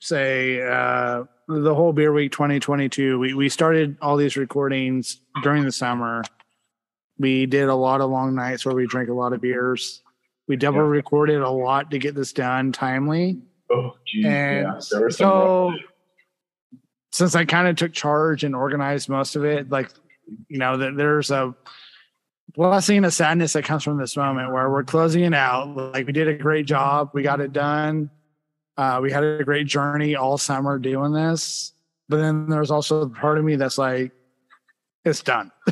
say 0.00 0.60
uh, 0.62 1.24
the 1.48 1.74
whole 1.74 1.92
Beer 1.92 2.12
Week 2.12 2.30
2022. 2.32 3.18
We 3.18 3.34
we 3.34 3.48
started 3.48 3.96
all 4.00 4.16
these 4.16 4.36
recordings 4.36 5.20
during 5.42 5.64
the 5.64 5.72
summer. 5.72 6.22
We 7.18 7.46
did 7.46 7.68
a 7.68 7.74
lot 7.74 8.00
of 8.00 8.10
long 8.10 8.34
nights 8.34 8.64
where 8.66 8.74
we 8.74 8.86
drank 8.86 9.08
a 9.08 9.14
lot 9.14 9.32
of 9.32 9.40
beers. 9.40 10.02
We 10.48 10.56
double 10.56 10.78
Yeah. 10.80 10.88
recorded 10.88 11.40
a 11.40 11.50
lot 11.50 11.90
to 11.92 11.98
get 11.98 12.14
this 12.14 12.32
done 12.32 12.72
timely. 12.72 13.40
Oh, 13.70 13.96
geez. 14.06 14.26
And 14.26 14.66
yeah. 14.66 14.80
There 14.90 15.00
were 15.00 15.10
some 15.10 15.26
so, 15.30 15.68
rough 15.70 15.80
since 17.12 17.36
I 17.36 17.44
kind 17.44 17.68
of 17.68 17.76
took 17.76 17.92
charge 17.92 18.42
and 18.42 18.56
organized 18.56 19.08
most 19.08 19.36
of 19.36 19.44
it, 19.44 19.70
like 19.70 19.88
you 20.48 20.58
know, 20.58 20.76
that 20.76 20.96
there's 20.96 21.30
a 21.30 21.54
blessing 22.54 22.98
and 22.98 23.06
a 23.06 23.10
sadness 23.10 23.52
that 23.54 23.64
comes 23.64 23.82
from 23.82 23.98
this 23.98 24.16
moment 24.16 24.52
where 24.52 24.70
we're 24.70 24.84
closing 24.84 25.24
it 25.24 25.34
out. 25.34 25.76
Like 25.76 26.06
we 26.06 26.12
did 26.12 26.28
a 26.28 26.34
great 26.34 26.66
job, 26.66 27.10
we 27.12 27.22
got 27.22 27.40
it 27.40 27.52
done. 27.52 28.10
Uh, 28.76 28.98
we 29.02 29.10
had 29.12 29.22
a 29.22 29.44
great 29.44 29.66
journey 29.66 30.16
all 30.16 30.36
summer 30.36 30.78
doing 30.78 31.12
this, 31.12 31.72
but 32.08 32.16
then 32.16 32.48
there's 32.48 32.70
also 32.70 33.04
the 33.04 33.14
part 33.14 33.38
of 33.38 33.44
me 33.44 33.56
that's 33.56 33.78
like, 33.78 34.12
it's 35.04 35.22
done. 35.22 35.52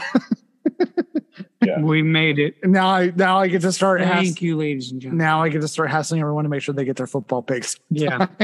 Yeah. 1.64 1.80
We 1.80 2.02
made 2.02 2.38
it. 2.38 2.56
Now 2.64 2.88
I 2.88 3.12
now 3.14 3.38
I 3.38 3.46
get 3.46 3.62
to 3.62 3.72
start. 3.72 4.00
Thank 4.00 4.12
Hass- 4.12 4.42
you, 4.42 4.56
ladies 4.56 4.90
and 4.90 5.00
gentlemen. 5.00 5.24
now 5.24 5.42
I 5.42 5.48
get 5.48 5.60
to 5.60 5.68
start 5.68 5.90
hassling 5.90 6.20
everyone 6.20 6.44
to 6.44 6.50
make 6.50 6.60
sure 6.62 6.74
they 6.74 6.84
get 6.84 6.96
their 6.96 7.06
football 7.06 7.42
picks. 7.42 7.76
Yeah. 7.90 8.26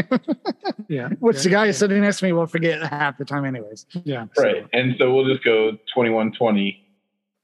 Yeah. 0.91 1.11
Which 1.21 1.43
the 1.43 1.51
yeah, 1.51 1.67
guy 1.67 1.71
sitting 1.73 2.01
next 2.01 2.21
to 2.21 2.25
me 2.25 2.33
will 2.33 2.47
forget 2.47 2.83
half 2.83 3.19
the 3.19 3.25
time, 3.27 3.45
anyways. 3.45 3.85
Yeah. 4.05 4.25
Right. 4.39 4.67
And 4.73 4.95
so 4.99 5.13
we'll 5.15 5.27
just 5.27 5.45
go 5.45 5.73
21 5.93 6.33
20. 6.33 6.88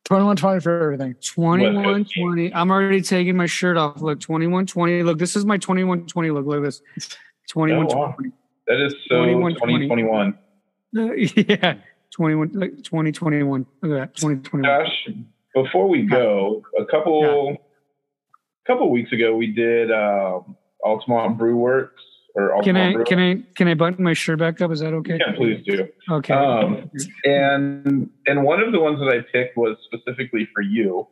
21 0.05 0.37
20 0.37 0.61
for 0.61 0.83
everything. 0.83 1.15
21 1.15 2.05
20. 2.05 2.55
I'm 2.55 2.71
already 2.71 3.01
taking 3.01 3.37
my 3.37 3.47
shirt 3.47 3.77
off. 3.77 4.03
Look, 4.03 4.21
21 4.21 4.67
20. 4.67 5.03
Look, 5.03 5.19
this 5.19 5.35
is 5.35 5.45
my 5.45 5.57
21 5.57 6.07
20. 6.07 6.31
Look, 6.31 6.47
look 6.47 6.59
at 6.59 6.63
this. 6.63 6.83
21 7.49 7.87
Oh, 7.91 7.97
wow. 7.97 8.13
20. 8.13 8.33
That 8.67 8.85
is 8.85 8.95
so 9.09 9.17
21, 9.25 9.55
2021. 9.55 10.39
yeah. 11.49 11.75
21, 12.11 12.51
like 12.53 12.77
2021. 12.83 13.67
Look 13.83 13.93
at 13.93 13.95
that. 13.95 14.15
2021. 14.17 14.65
Josh, 14.65 15.09
before 15.55 15.89
we 15.89 16.03
go, 16.03 16.63
a 16.79 16.85
couple 16.85 17.57
couple 18.67 18.91
weeks 18.91 19.13
ago 19.13 19.37
we 19.37 19.49
did 19.49 19.91
um, 19.93 20.57
Altamont 20.83 21.37
Brew 21.37 21.57
Works 21.57 22.03
or 22.35 22.61
Can 22.63 22.77
I 22.77 22.95
can 23.05 23.19
I 23.19 23.43
can 23.55 23.69
I 23.69 23.75
button 23.75 24.03
my 24.05 24.13
shirt 24.13 24.39
back 24.41 24.61
up? 24.61 24.71
Is 24.73 24.81
that 24.81 24.93
okay? 24.95 25.19
Yeah, 25.19 25.35
please 25.37 25.65
do. 25.65 25.89
Okay. 26.11 26.35
Um, 26.35 26.91
and 27.25 28.11
and 28.27 28.43
one 28.45 28.61
of 28.61 28.73
the 28.73 28.81
ones 28.81 28.99
that 29.01 29.09
I 29.09 29.21
picked 29.33 29.57
was 29.57 29.77
specifically 29.85 30.49
for 30.53 30.61
you. 30.63 31.07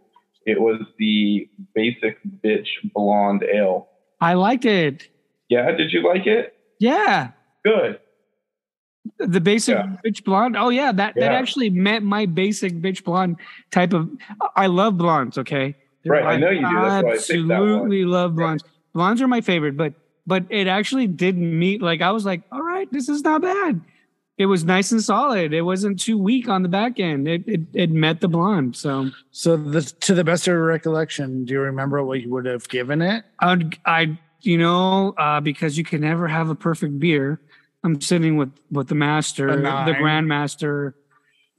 It 0.44 0.60
was 0.60 0.80
the 0.98 1.48
basic 1.74 2.18
bitch 2.44 2.66
blonde 2.94 3.44
ale. 3.44 3.88
I 4.20 4.34
liked 4.34 4.64
it. 4.64 5.08
Yeah, 5.48 5.70
did 5.72 5.92
you 5.92 6.02
like 6.06 6.26
it? 6.26 6.54
Yeah. 6.80 7.30
Good. 7.64 8.00
The 9.18 9.40
basic 9.40 9.76
Yeah. 9.76 9.96
bitch 10.04 10.24
blonde. 10.24 10.56
Oh 10.56 10.70
yeah, 10.70 10.90
that 10.90 11.14
that 11.14 11.32
actually 11.32 11.70
met 11.70 12.02
my 12.02 12.26
basic 12.26 12.72
bitch 12.74 13.04
blonde 13.04 13.36
type 13.70 13.92
of. 13.92 14.10
I 14.56 14.66
love 14.66 14.96
blondes. 14.98 15.38
Okay, 15.38 15.76
Right, 16.04 16.24
I 16.24 16.36
know 16.36 16.50
you 16.50 16.60
do. 16.68 16.74
That's 16.74 17.04
why 17.04 17.10
I 17.10 17.14
picked 17.16 17.28
that 17.28 17.38
one. 17.38 17.52
absolutely 17.52 18.04
love 18.04 18.34
blondes. 18.34 18.64
Blondes 18.94 19.22
are 19.22 19.28
my 19.28 19.40
favorite, 19.40 19.76
but 19.76 19.94
but 20.26 20.44
it 20.50 20.66
actually 20.66 21.06
didn't 21.06 21.58
meet. 21.58 21.82
Like 21.82 22.00
I 22.00 22.10
was 22.12 22.24
like, 22.24 22.42
all 22.52 22.62
right, 22.62 22.90
this 22.92 23.08
is 23.08 23.22
not 23.22 23.42
bad. 23.42 23.80
It 24.38 24.46
was 24.46 24.64
nice 24.64 24.90
and 24.92 25.02
solid. 25.02 25.52
It 25.52 25.62
wasn't 25.62 26.00
too 26.00 26.16
weak 26.18 26.48
on 26.48 26.62
the 26.62 26.68
back 26.68 26.98
end. 26.98 27.28
It 27.28 27.44
it, 27.46 27.60
it 27.74 27.90
met 27.90 28.20
the 28.20 28.28
blonde. 28.28 28.76
So 28.76 29.10
So 29.30 29.56
the 29.56 29.82
to 29.82 30.14
the 30.14 30.24
best 30.24 30.48
of 30.48 30.52
your 30.52 30.64
recollection, 30.64 31.44
do 31.44 31.52
you 31.54 31.60
remember 31.60 32.02
what 32.02 32.20
you 32.22 32.30
would 32.30 32.46
have 32.46 32.68
given 32.68 33.02
it? 33.02 33.24
I'd, 33.40 33.78
I, 33.84 34.18
you 34.40 34.58
know, 34.58 35.14
uh, 35.18 35.40
because 35.40 35.76
you 35.78 35.84
can 35.84 36.00
never 36.00 36.26
have 36.26 36.48
a 36.48 36.54
perfect 36.54 36.98
beer. 36.98 37.40
I'm 37.84 38.00
sitting 38.00 38.36
with 38.36 38.50
with 38.70 38.88
the 38.88 38.94
master, 38.94 39.54
the 39.56 39.92
grandmaster. 39.92 40.94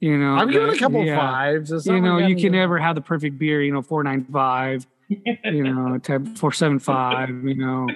You 0.00 0.18
know, 0.18 0.34
I'm 0.34 0.50
given 0.50 0.68
the- 0.68 0.74
a 0.74 0.78
couple 0.78 1.04
yeah. 1.04 1.16
fives. 1.16 1.70
It's 1.72 1.86
You 1.86 2.00
know, 2.00 2.18
you 2.18 2.34
I'm- 2.34 2.38
can 2.38 2.52
never 2.52 2.78
have 2.78 2.94
the 2.96 3.00
perfect 3.00 3.38
beer. 3.38 3.62
You 3.62 3.72
know, 3.72 3.82
four 3.82 4.02
nine 4.02 4.24
five. 4.24 4.86
you 5.08 5.62
know, 5.62 5.96
type 5.98 6.26
four 6.36 6.52
seven 6.52 6.78
five. 6.78 7.28
You 7.30 7.54
know, 7.54 7.88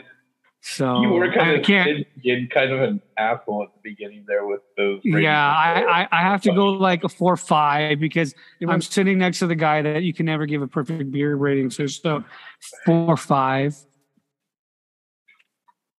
so 0.61 1.01
you 1.03 1.09
were 1.11 1.29
kind 1.33 1.51
I 1.51 1.55
of 1.55 1.65
can't. 1.65 2.07
kid, 2.23 2.51
kind 2.51 2.73
of 2.73 2.81
an 2.83 3.01
asshole 3.17 3.63
at 3.63 3.69
the 3.75 3.81
beginning 3.91 4.25
there 4.27 4.47
with 4.47 4.61
those. 4.77 5.01
Yeah, 5.05 5.49
I, 5.49 6.03
I 6.03 6.09
I 6.11 6.23
have 6.23 6.43
to 6.43 6.53
go 6.53 6.67
like 6.69 7.05
a 7.05 7.09
four 7.09 7.37
five 7.37 8.01
because 8.01 8.35
Even- 8.61 8.75
I'm 8.75 8.83
sitting 8.83 9.19
next 9.19 9.39
to 9.41 9.47
the 9.47 9.55
guy 9.55 9.83
that 9.83 10.03
you 10.03 10.13
can 10.13 10.27
never 10.27 10.47
give 10.47 10.63
a 10.63 10.67
perfect 10.67 11.11
beer 11.13 11.37
rating. 11.37 11.71
So 11.71 11.87
so 11.87 12.25
four 12.85 13.17
five. 13.17 13.77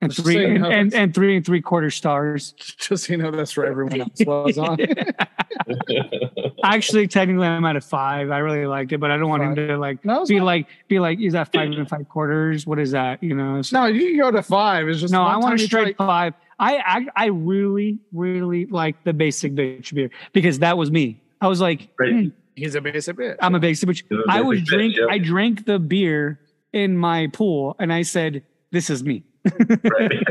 And 0.02 0.12
Just 0.12 0.24
three 0.26 0.36
so 0.36 0.40
you 0.40 0.48
and, 0.48 0.62
know, 0.62 0.70
and, 0.70 0.92
that's- 0.92 1.04
and 1.04 1.14
three 1.14 1.36
and 1.36 1.46
three 1.46 1.62
quarter 1.62 1.90
stars. 1.90 2.52
just 2.58 3.06
so 3.06 3.12
you 3.14 3.18
know 3.18 3.32
that's 3.32 3.56
where 3.58 3.66
everyone 3.66 4.00
else 4.00 4.22
was 4.26 4.58
on. 4.58 4.78
Actually, 6.64 7.08
technically, 7.08 7.48
I'm 7.48 7.66
at 7.66 7.76
a 7.76 7.82
five. 7.82 8.32
I 8.32 8.40
really 8.40 8.66
liked 8.66 8.92
it, 8.92 9.00
but 9.00 9.12
I 9.12 9.18
don't 9.18 9.30
want 9.30 9.44
him 9.44 9.56
to 9.56 9.78
like 9.78 10.04
No, 10.06 10.26
be 10.26 10.38
not- 10.40 10.46
like 10.46 10.68
be 10.88 11.00
like, 11.00 11.20
is 11.20 11.34
that 11.34 11.52
five 11.52 11.70
and 11.72 11.88
five 11.90 12.08
quarters? 12.10 12.66
What 12.66 12.80
is 12.80 12.92
that? 12.92 13.22
You 13.24 13.36
know? 13.36 13.62
So- 13.62 13.80
no, 13.82 13.86
you 13.88 14.08
can 14.12 14.18
go 14.20 14.32
to 14.32 14.42
five. 14.44 14.88
It's 14.88 15.00
just 15.02 15.12
no, 15.12 15.24
I 15.24 15.34
want 15.36 15.44
time 15.44 15.54
a 15.58 15.62
you 15.62 15.66
straight 15.68 15.98
tried- 15.98 16.08
five. 16.08 16.34
I, 16.62 16.78
I 16.78 17.08
I 17.16 17.26
really 17.28 18.00
really 18.12 18.66
like 18.66 19.02
the 19.06 19.14
basic 19.14 19.54
bitch 19.54 19.94
beer 19.94 20.10
because 20.34 20.60
that 20.60 20.78
was 20.78 20.92
me. 20.92 21.22
I 21.42 21.48
was 21.48 21.62
like, 21.62 21.88
Right. 21.98 22.12
"Hmm, 22.14 22.28
He's 22.56 22.76
a 22.76 22.82
basic 22.82 23.16
bitch. 23.16 23.38
I'm 23.42 23.56
a 23.56 23.60
basic 23.60 23.88
bitch. 23.88 24.04
You're 24.10 24.22
a 24.22 24.24
I 24.30 24.42
would 24.42 24.60
basic 24.66 24.68
bitch, 24.74 24.94
drink. 24.96 25.12
I 25.12 25.18
drank 25.20 25.66
the 25.66 25.80
beer 25.80 26.40
in 26.74 26.98
my 26.98 27.28
pool, 27.28 27.78
and 27.80 27.94
I 27.94 28.02
said, 28.02 28.44
"This 28.72 28.90
is 28.90 29.04
me." 29.06 29.24
Right. 29.46 30.28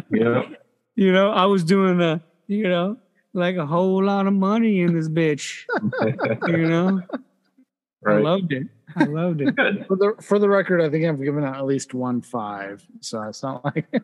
yeah. 0.10 0.42
You 0.96 1.12
know, 1.12 1.30
I 1.30 1.46
was 1.46 1.64
doing 1.64 1.98
the, 1.98 2.20
you 2.46 2.64
know, 2.68 2.96
like 3.32 3.56
a 3.56 3.66
whole 3.66 4.02
lot 4.04 4.26
of 4.26 4.32
money 4.32 4.80
in 4.80 4.94
this 4.94 5.08
bitch. 5.08 5.64
You 6.48 6.68
know, 6.68 7.00
I 8.06 8.12
loved 8.14 8.52
it. 8.52 8.66
I 8.96 9.04
loved 9.04 9.40
it. 9.40 9.54
Good. 9.56 9.84
for 9.86 9.96
the 9.96 10.14
for 10.20 10.38
the 10.38 10.48
record, 10.48 10.80
I 10.80 10.88
think 10.90 11.04
I've 11.04 11.22
given 11.22 11.44
it 11.44 11.48
at 11.48 11.64
least 11.64 11.94
one 11.94 12.22
five. 12.22 12.84
So 13.00 13.22
it's 13.22 13.42
not 13.42 13.64
like 13.64 13.86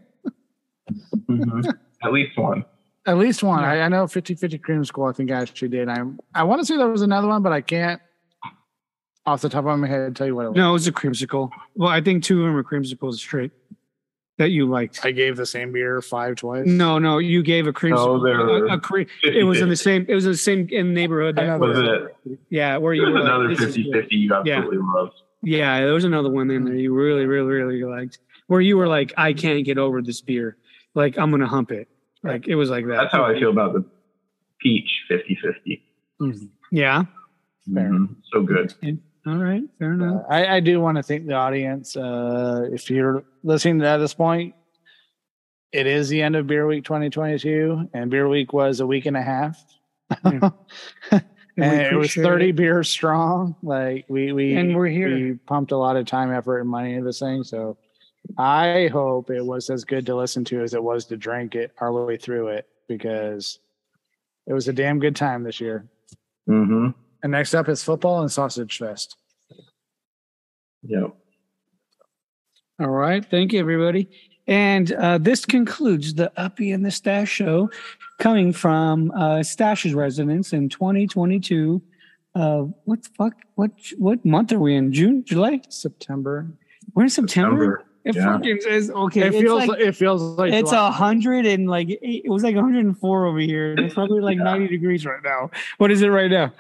Mhm. 1.29 1.67
At 2.05 2.13
least 2.13 2.39
one. 2.39 2.65
at 3.07 3.19
least 3.19 3.43
one. 3.43 3.63
Yeah. 3.63 3.71
I, 3.73 3.81
I 3.83 3.89
know 3.89 4.07
50 4.07 4.35
50 4.37 4.59
creamsicle, 4.59 5.09
I 5.11 5.13
think 5.13 5.31
I 5.33 5.41
actually 5.41 5.69
did. 5.69 5.89
I 5.89 6.03
I 6.35 6.45
want 6.45 6.61
to 6.61 6.67
say 6.67 6.77
there 6.77 6.87
was 6.89 7.03
another 7.03 7.27
one, 7.29 7.43
but 7.43 7.53
I 7.53 7.61
can't 7.63 8.01
off 9.27 9.41
the 9.43 9.49
top 9.49 9.66
of 9.66 9.79
my 9.79 9.89
head 9.89 10.14
tell 10.14 10.27
you 10.27 10.35
what 10.37 10.47
it 10.47 10.49
was. 10.51 10.57
No, 10.57 10.70
it 10.70 10.72
was 10.72 10.87
a 10.87 10.93
creamsicle. 10.93 11.51
Well, 11.74 11.89
I 11.91 12.01
think 12.01 12.22
two 12.22 12.41
of 12.41 12.47
them 12.47 12.55
were 12.55 12.64
creamsicles 12.64 13.14
straight 13.14 13.51
that 14.39 14.51
you 14.51 14.68
liked. 14.68 15.01
I 15.05 15.11
gave 15.11 15.37
the 15.37 15.47
same 15.47 15.72
beer 15.72 16.01
five 16.01 16.37
twice. 16.37 16.66
No, 16.66 16.99
no, 16.99 17.18
you 17.18 17.43
gave 17.43 17.66
a 17.66 17.72
creamsicle. 17.72 18.22
they're 18.24 18.66
a, 18.66 18.74
a 18.74 18.81
cre- 18.81 19.03
it 19.24 19.45
was 19.45 19.61
in 19.61 19.68
the 19.68 19.77
same. 19.77 20.07
It 20.09 20.14
was 20.14 20.27
in 20.27 20.33
the 20.33 20.37
same 20.39 20.68
in 20.70 20.89
the 20.89 20.93
neighborhood. 20.95 21.39
I 21.39 21.47
That, 21.47 21.61
know 21.61 21.66
Was 21.66 21.79
it? 22.24 22.39
yeah, 22.51 22.77
where 22.77 22.95
you 22.95 23.03
There 23.03 23.11
were 23.12 23.16
was 23.20 23.24
like, 23.24 23.33
another 23.35 23.49
this 23.49 23.61
is 23.61 23.66
50 23.77 23.83
good. 23.91 24.03
50 24.03 24.16
you 24.16 24.35
absolutely 24.35 24.79
loved. 24.81 25.12
Yeah, 25.43 25.81
there 25.81 25.93
was 25.95 26.05
another 26.05 26.31
one 26.31 26.51
in 26.51 26.64
there 26.64 26.74
you 26.74 26.95
really, 26.95 27.27
really, 27.27 27.53
really 27.53 27.83
liked. 27.85 28.18
Where 28.47 28.61
you 28.61 28.77
were 28.77 28.89
like, 28.89 29.12
I 29.16 29.33
can't 29.33 29.64
get 29.64 29.77
over 29.79 30.01
this 30.03 30.20
beer. 30.20 30.57
Like 30.95 31.18
I'm 31.18 31.31
gonna 31.31 31.47
hump 31.49 31.72
it. 31.72 31.89
Like 32.22 32.47
it 32.49 32.55
was 32.55 32.70
like 32.70 32.87
that. 32.87 32.97
That's 32.97 33.12
how 33.12 33.24
I 33.24 33.39
feel 33.39 33.51
about 33.51 33.72
the 33.74 33.85
peach 34.61 34.89
50 35.09 35.39
50. 35.43 35.83
Mhm. 36.20 36.49
Yeah. 36.70 37.05
Fair. 37.72 37.93
So 38.33 38.43
good. 38.43 38.72
All 39.27 39.37
right. 39.37 39.62
Fair 39.79 39.95
enough. 39.95 40.24
Uh, 40.24 40.33
I, 40.33 40.57
I 40.57 40.61
do 40.61 40.81
want 40.81 40.97
to 40.97 41.03
thank 41.03 41.27
the 41.27 41.35
audience. 41.35 41.97
Uh, 41.97 42.68
if 42.70 42.89
you're 42.89 43.24
listening 43.43 43.81
to 43.81 43.97
this 43.99 44.14
point, 44.14 44.55
it 45.72 45.87
is 45.87 46.09
the 46.09 46.22
end 46.22 46.37
of 46.37 46.47
Beer 46.47 46.66
Week 46.66 46.85
2022, 46.85 47.91
and 47.93 48.11
Beer 48.11 48.29
Week 48.29 48.53
was 48.53 48.81
a 48.81 48.87
week 48.87 49.07
and 49.07 49.16
a 49.16 49.22
half. 49.22 49.62
Yeah. 50.24 50.51
and 51.11 51.24
we 51.57 51.97
it 51.97 51.97
was 51.97 52.14
30 52.14 52.51
it. 52.51 52.57
beers 52.57 52.89
strong. 52.89 53.57
Like 53.62 54.05
we 54.09 54.33
we 54.33 54.55
And 54.55 54.77
we're 54.77 54.87
here. 54.87 55.12
We 55.14 55.35
pumped 55.35 55.72
a 55.72 55.77
lot 55.77 55.97
of 55.97 56.07
time, 56.07 56.33
effort, 56.33 56.61
and 56.61 56.68
money 56.68 56.93
into 56.93 57.07
this 57.07 57.18
thing. 57.18 57.43
So 57.43 57.77
I 58.39 58.89
hope 58.93 59.31
it 59.31 59.45
was 59.45 59.70
as 59.70 59.85
good 59.85 60.07
to 60.07 60.14
listen 60.14 60.45
to 60.47 60.62
as 60.62 60.74
it 60.74 60.83
was 60.83 61.05
to 61.07 61.16
drink 61.16 61.55
it 61.55 61.72
our 61.81 61.93
way 61.93 62.16
through 62.16 62.49
it 62.49 62.68
because 62.89 63.59
it 64.47 64.53
was 64.53 64.68
a 64.68 64.72
damn 64.72 65.01
good 65.01 65.16
time 65.16 65.43
this 65.43 65.61
year. 65.61 65.89
Mm-hmm. 66.49 66.91
And 67.23 67.33
next 67.33 67.55
up 67.55 67.69
is 67.69 67.83
football 67.83 68.21
and 68.21 68.31
sausage 68.31 68.79
fest. 68.79 69.17
Yep. 70.83 71.17
All 72.79 72.89
right. 72.89 73.25
Thank 73.25 73.53
you, 73.53 73.61
everybody. 73.61 74.09
And 74.47 74.93
uh, 74.93 75.19
this 75.19 75.45
concludes 75.45 76.14
the 76.14 76.31
Uppy 76.37 76.73
and 76.73 76.85
the 76.85 76.91
Stash 76.91 77.31
show 77.31 77.71
coming 78.19 78.53
from 78.53 79.11
uh, 79.12 79.43
Stash's 79.43 79.95
residence 79.95 80.53
in 80.53 80.69
2022. 80.69 81.83
Uh, 82.35 82.59
what 82.85 83.03
the 83.03 83.09
fuck? 83.17 83.35
What 83.55 83.71
what 83.97 84.25
month 84.25 84.53
are 84.53 84.59
we 84.59 84.77
in? 84.77 84.93
June, 84.93 85.25
July? 85.25 85.62
September. 85.69 86.47
We're 86.95 87.05
in 87.05 87.09
September. 87.09 87.57
September. 87.57 87.87
It 88.07 88.14
yeah. 88.14 88.25
fucking 88.25 88.61
says 88.61 88.91
okay. 88.91 89.23
It 89.23 89.33
feels 89.33 89.59
like, 89.59 89.69
like, 89.69 89.81
it 89.81 89.97
feels 89.97 90.23
like 90.39 90.53
it's 90.53 90.71
a 90.71 90.93
hundred 90.93 91.45
and 91.45 91.69
like 91.69 91.89
eight, 91.89 92.23
it 92.25 92.31
was 92.31 92.45
like 92.45 92.55
104 92.55 93.27
over 93.27 93.39
here. 93.41 93.75
It's 93.77 93.95
probably 93.95 94.21
like 94.21 94.39
Yeah. 94.39 94.45
90 94.45 94.69
degrees 94.69 95.05
right 95.05 95.21
now. 95.25 95.51
What 95.79 95.91
is 95.91 96.03
it 96.03 96.09
right 96.09 96.31
now? 96.31 96.53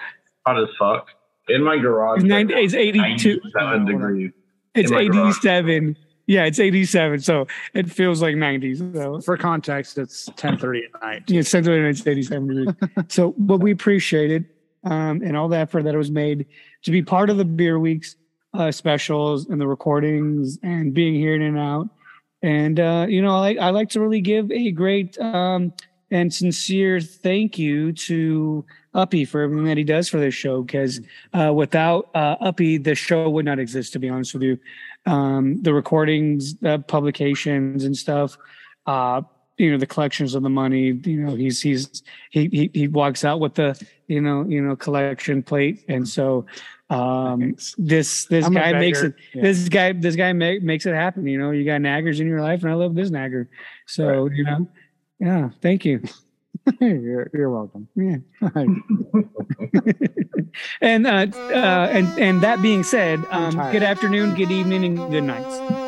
Hot 0.46 0.62
as 0.62 0.68
fuck. 0.78 1.08
In 1.48 1.62
my 1.62 1.76
garage. 1.76 2.18
It's, 2.18 2.24
90, 2.24 2.54
it's 2.54 2.74
82. 2.74 3.40
97 3.54 3.86
degrees. 3.86 4.32
It's 4.74 4.90
in 4.90 4.96
my 4.96 5.06
garage. 5.06 5.36
87. 5.38 5.96
Yeah, 6.26 6.44
it's 6.44 6.58
87. 6.58 7.20
So 7.20 7.46
it 7.74 7.90
feels 7.90 8.20
like 8.20 8.36
90. 8.36 8.74
So 8.94 9.20
for 9.20 9.36
context, 9.36 9.98
it's 9.98 10.28
10:30 10.30 10.84
at 10.84 11.02
night. 11.02 11.22
yeah, 11.28 11.40
it's 11.40 11.50
Central 11.50 11.76
and 11.76 11.86
it's 11.86 12.06
87 12.06 12.48
degrees. 12.48 12.90
so, 13.08 13.34
but 13.38 13.58
we 13.58 13.70
appreciate 13.70 14.30
it 14.30 14.44
um, 14.84 15.22
and 15.22 15.36
all 15.36 15.48
the 15.48 15.56
effort 15.56 15.84
that 15.84 15.94
was 15.94 16.10
made 16.10 16.46
to 16.82 16.90
be 16.90 17.02
part 17.02 17.30
of 17.30 17.36
the 17.36 17.44
Beer 17.44 17.78
Weeks 17.78 18.16
uh, 18.54 18.72
specials 18.72 19.46
and 19.46 19.60
the 19.60 19.66
recordings 19.66 20.58
and 20.62 20.94
being 20.94 21.14
here 21.14 21.34
in 21.34 21.42
and 21.42 21.58
out. 21.58 21.88
And 22.42 22.80
uh, 22.80 23.06
you 23.08 23.22
know, 23.22 23.36
I 23.36 23.40
like 23.40 23.58
I 23.58 23.70
like 23.70 23.88
to 23.90 24.00
really 24.00 24.20
give 24.20 24.50
a 24.50 24.70
great 24.72 25.18
um, 25.18 25.72
and 26.10 26.32
sincere 26.32 27.00
thank 27.00 27.58
you 27.58 27.92
to 27.92 28.64
Uppy 28.96 29.24
for 29.24 29.42
everything 29.42 29.66
that 29.66 29.76
he 29.76 29.84
does 29.84 30.08
for 30.08 30.18
this 30.18 30.34
show. 30.34 30.62
Because 30.62 31.00
uh, 31.32 31.52
without 31.54 32.10
uh, 32.14 32.36
Uppy, 32.40 32.78
the 32.78 32.94
show 32.94 33.28
would 33.28 33.44
not 33.44 33.58
exist. 33.58 33.92
To 33.92 33.98
be 33.98 34.08
honest 34.08 34.34
with 34.34 34.42
you, 34.42 34.58
um, 35.06 35.62
the 35.62 35.72
recordings, 35.72 36.54
the 36.56 36.78
publications, 36.80 37.84
and 37.84 37.96
stuff. 37.96 38.36
Uh, 38.86 39.22
you 39.58 39.70
know, 39.70 39.78
the 39.78 39.86
collections 39.86 40.34
of 40.34 40.42
the 40.42 40.50
money. 40.50 41.00
You 41.04 41.24
know, 41.24 41.34
he's 41.34 41.62
he's 41.62 42.02
he 42.30 42.48
he, 42.48 42.70
he 42.74 42.88
walks 42.88 43.24
out 43.24 43.40
with 43.40 43.54
the 43.54 43.80
you 44.06 44.20
know 44.20 44.44
you 44.46 44.60
know 44.60 44.76
collection 44.76 45.42
plate, 45.42 45.84
and 45.88 46.08
so 46.08 46.46
um 46.88 47.56
this 47.78 48.26
this 48.26 48.46
I'm 48.46 48.54
guy 48.54 48.72
makes 48.72 49.02
it. 49.02 49.14
Yeah. 49.34 49.42
this 49.42 49.68
guy 49.68 49.92
this 49.92 50.14
guy 50.14 50.32
make, 50.32 50.62
makes 50.62 50.86
it 50.86 50.94
happen 50.94 51.26
you 51.26 51.36
know 51.36 51.50
you 51.50 51.64
got 51.64 51.80
naggers 51.80 52.20
in 52.20 52.28
your 52.28 52.40
life 52.40 52.62
and 52.62 52.70
i 52.70 52.74
love 52.74 52.94
this 52.94 53.10
nagger 53.10 53.48
so 53.86 54.30
you 54.30 54.44
know 54.44 54.68
yeah 55.18 55.50
thank 55.60 55.84
you 55.84 56.00
you're, 56.80 57.30
you're 57.32 57.50
welcome. 57.50 57.88
yeah 57.94 58.16
and 60.80 61.06
uh 61.06 61.26
uh 61.52 61.88
and 61.92 62.18
and 62.18 62.42
that 62.42 62.60
being 62.62 62.82
said 62.82 63.24
um 63.30 63.54
good 63.70 63.82
afternoon 63.82 64.34
good 64.34 64.50
evening 64.50 64.84
and 64.84 65.10
good 65.10 65.24
night 65.24 65.85